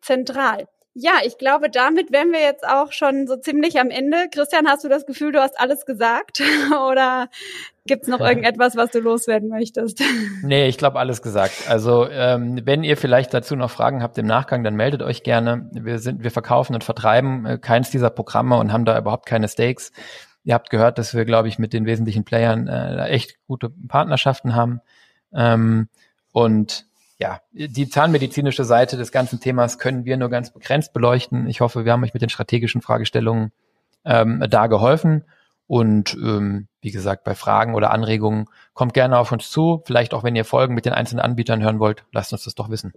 zentral. 0.00 0.68
Ja, 0.96 1.14
ich 1.24 1.38
glaube, 1.38 1.70
damit 1.70 2.12
wären 2.12 2.30
wir 2.30 2.40
jetzt 2.40 2.64
auch 2.64 2.92
schon 2.92 3.26
so 3.26 3.36
ziemlich 3.36 3.80
am 3.80 3.90
Ende. 3.90 4.28
Christian, 4.32 4.68
hast 4.68 4.84
du 4.84 4.88
das 4.88 5.06
Gefühl, 5.06 5.32
du 5.32 5.40
hast 5.40 5.58
alles 5.58 5.86
gesagt? 5.86 6.40
Oder 6.88 7.28
gibt's 7.84 8.06
noch 8.06 8.20
irgendetwas, 8.20 8.76
was 8.76 8.92
du 8.92 9.00
loswerden 9.00 9.48
möchtest? 9.48 10.00
Nee, 10.42 10.68
ich 10.68 10.78
glaube, 10.78 11.00
alles 11.00 11.22
gesagt. 11.22 11.68
Also 11.68 12.06
ähm, 12.08 12.60
wenn 12.64 12.84
ihr 12.84 12.96
vielleicht 12.96 13.34
dazu 13.34 13.56
noch 13.56 13.70
Fragen 13.70 14.02
habt 14.02 14.18
im 14.18 14.26
Nachgang, 14.26 14.62
dann 14.62 14.76
meldet 14.76 15.02
euch 15.02 15.22
gerne. 15.22 15.68
Wir 15.72 15.98
sind, 15.98 16.22
wir 16.22 16.30
verkaufen 16.30 16.74
und 16.74 16.84
vertreiben 16.84 17.44
äh, 17.46 17.58
keins 17.58 17.90
dieser 17.90 18.10
Programme 18.10 18.58
und 18.58 18.72
haben 18.72 18.84
da 18.84 18.96
überhaupt 18.96 19.26
keine 19.26 19.48
Stakes. 19.48 19.90
Ihr 20.44 20.54
habt 20.54 20.70
gehört, 20.70 20.98
dass 20.98 21.14
wir, 21.14 21.24
glaube 21.24 21.48
ich, 21.48 21.58
mit 21.58 21.72
den 21.72 21.86
wesentlichen 21.86 22.24
Playern 22.24 22.68
äh, 22.68 23.06
echt 23.06 23.38
gute 23.46 23.70
Partnerschaften 23.70 24.54
haben. 24.54 24.80
Ähm, 25.32 25.88
und 26.32 26.86
ja, 27.18 27.40
die 27.52 27.88
zahnmedizinische 27.88 28.64
Seite 28.64 28.96
des 28.96 29.12
ganzen 29.12 29.40
Themas 29.40 29.78
können 29.78 30.04
wir 30.04 30.16
nur 30.16 30.28
ganz 30.28 30.52
begrenzt 30.52 30.92
beleuchten. 30.92 31.46
Ich 31.48 31.60
hoffe, 31.60 31.84
wir 31.84 31.92
haben 31.92 32.02
euch 32.04 32.12
mit 32.12 32.22
den 32.22 32.28
strategischen 32.28 32.82
Fragestellungen 32.82 33.52
ähm, 34.04 34.44
da 34.50 34.66
geholfen. 34.66 35.24
Und 35.66 36.14
ähm, 36.14 36.68
wie 36.82 36.90
gesagt, 36.90 37.24
bei 37.24 37.34
Fragen 37.34 37.74
oder 37.74 37.90
Anregungen 37.90 38.46
kommt 38.74 38.92
gerne 38.92 39.18
auf 39.18 39.32
uns 39.32 39.48
zu. 39.48 39.82
Vielleicht 39.86 40.12
auch, 40.12 40.24
wenn 40.24 40.36
ihr 40.36 40.44
Folgen 40.44 40.74
mit 40.74 40.84
den 40.84 40.92
einzelnen 40.92 41.20
Anbietern 41.20 41.62
hören 41.62 41.78
wollt, 41.78 42.04
lasst 42.12 42.32
uns 42.32 42.44
das 42.44 42.54
doch 42.54 42.68
wissen. 42.68 42.92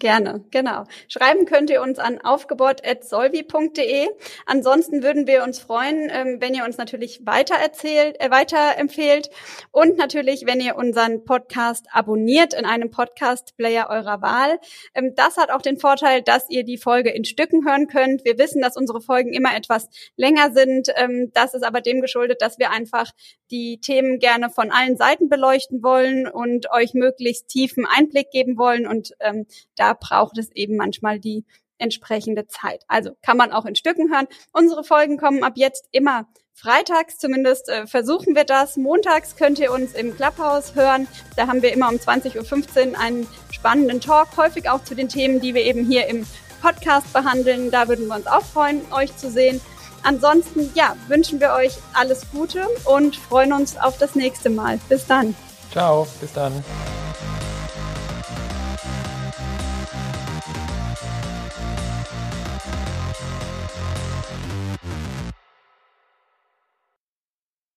Gerne, 0.00 0.44
genau. 0.52 0.84
Schreiben 1.08 1.44
könnt 1.44 1.70
ihr 1.70 1.82
uns 1.82 1.98
an 1.98 2.20
aufgebaut.solvi.de. 2.20 4.08
Ansonsten 4.46 5.02
würden 5.02 5.26
wir 5.26 5.42
uns 5.42 5.58
freuen, 5.58 6.08
ähm, 6.12 6.36
wenn 6.38 6.54
ihr 6.54 6.64
uns 6.64 6.76
natürlich 6.76 7.26
weiter 7.26 7.56
erzählt, 7.56 8.14
äh, 8.20 8.30
weiterempfehlt 8.30 9.28
und 9.72 9.96
natürlich, 9.96 10.46
wenn 10.46 10.60
ihr 10.60 10.76
unseren 10.76 11.24
Podcast 11.24 11.86
abonniert 11.90 12.54
in 12.54 12.64
einem 12.64 12.92
Podcast-Player 12.92 13.88
eurer 13.90 14.22
Wahl. 14.22 14.60
Ähm, 14.94 15.14
das 15.16 15.36
hat 15.36 15.50
auch 15.50 15.62
den 15.62 15.78
Vorteil, 15.78 16.22
dass 16.22 16.48
ihr 16.48 16.62
die 16.62 16.78
Folge 16.78 17.10
in 17.10 17.24
Stücken 17.24 17.66
hören 17.66 17.88
könnt. 17.88 18.24
Wir 18.24 18.38
wissen, 18.38 18.62
dass 18.62 18.76
unsere 18.76 19.00
Folgen 19.00 19.32
immer 19.32 19.56
etwas 19.56 19.88
länger 20.14 20.52
sind. 20.52 20.90
Ähm, 20.94 21.32
das 21.34 21.54
ist 21.54 21.64
aber 21.64 21.80
dem 21.80 22.00
geschuldet, 22.00 22.40
dass 22.40 22.60
wir 22.60 22.70
einfach 22.70 23.10
die 23.50 23.80
Themen 23.80 24.18
gerne 24.18 24.50
von 24.50 24.70
allen 24.70 24.96
Seiten 24.96 25.28
beleuchten 25.28 25.82
wollen 25.82 26.28
und 26.28 26.70
euch 26.70 26.94
möglichst 26.94 27.48
tiefen 27.48 27.86
Einblick 27.86 28.30
geben 28.30 28.58
wollen 28.58 28.86
und 28.86 29.14
da 29.76 29.94
braucht 29.94 30.38
es 30.38 30.50
eben 30.52 30.76
manchmal 30.76 31.18
die 31.18 31.44
entsprechende 31.78 32.46
Zeit. 32.46 32.84
Also 32.88 33.12
kann 33.22 33.36
man 33.36 33.52
auch 33.52 33.64
in 33.64 33.76
Stücken 33.76 34.12
hören. 34.12 34.26
Unsere 34.52 34.84
Folgen 34.84 35.16
kommen 35.16 35.42
ab 35.42 35.54
jetzt 35.56 35.88
immer 35.92 36.28
freitags, 36.52 37.18
zumindest 37.18 37.68
äh, 37.68 37.86
versuchen 37.86 38.34
wir 38.34 38.44
das. 38.44 38.76
Montags 38.76 39.36
könnt 39.36 39.60
ihr 39.60 39.72
uns 39.72 39.94
im 39.94 40.14
Clubhouse 40.16 40.74
hören. 40.74 41.06
Da 41.36 41.46
haben 41.46 41.62
wir 41.62 41.72
immer 41.72 41.88
um 41.88 41.96
20.15 41.96 42.90
Uhr 42.90 42.98
einen 42.98 43.28
spannenden 43.52 44.00
Talk, 44.00 44.36
häufig 44.36 44.68
auch 44.68 44.82
zu 44.82 44.96
den 44.96 45.08
Themen, 45.08 45.40
die 45.40 45.54
wir 45.54 45.62
eben 45.62 45.84
hier 45.84 46.08
im 46.08 46.26
Podcast 46.60 47.12
behandeln. 47.12 47.70
Da 47.70 47.86
würden 47.86 48.08
wir 48.08 48.16
uns 48.16 48.26
auch 48.26 48.42
freuen, 48.42 48.80
euch 48.92 49.16
zu 49.16 49.30
sehen. 49.30 49.60
Ansonsten, 50.02 50.70
ja, 50.74 50.96
wünschen 51.08 51.40
wir 51.40 51.52
euch 51.52 51.72
alles 51.94 52.22
Gute 52.32 52.66
und 52.84 53.16
freuen 53.16 53.52
uns 53.52 53.76
auf 53.76 53.98
das 53.98 54.14
nächste 54.14 54.50
Mal. 54.50 54.78
Bis 54.88 55.06
dann. 55.06 55.34
Ciao, 55.72 56.06
bis 56.20 56.32
dann. 56.32 56.64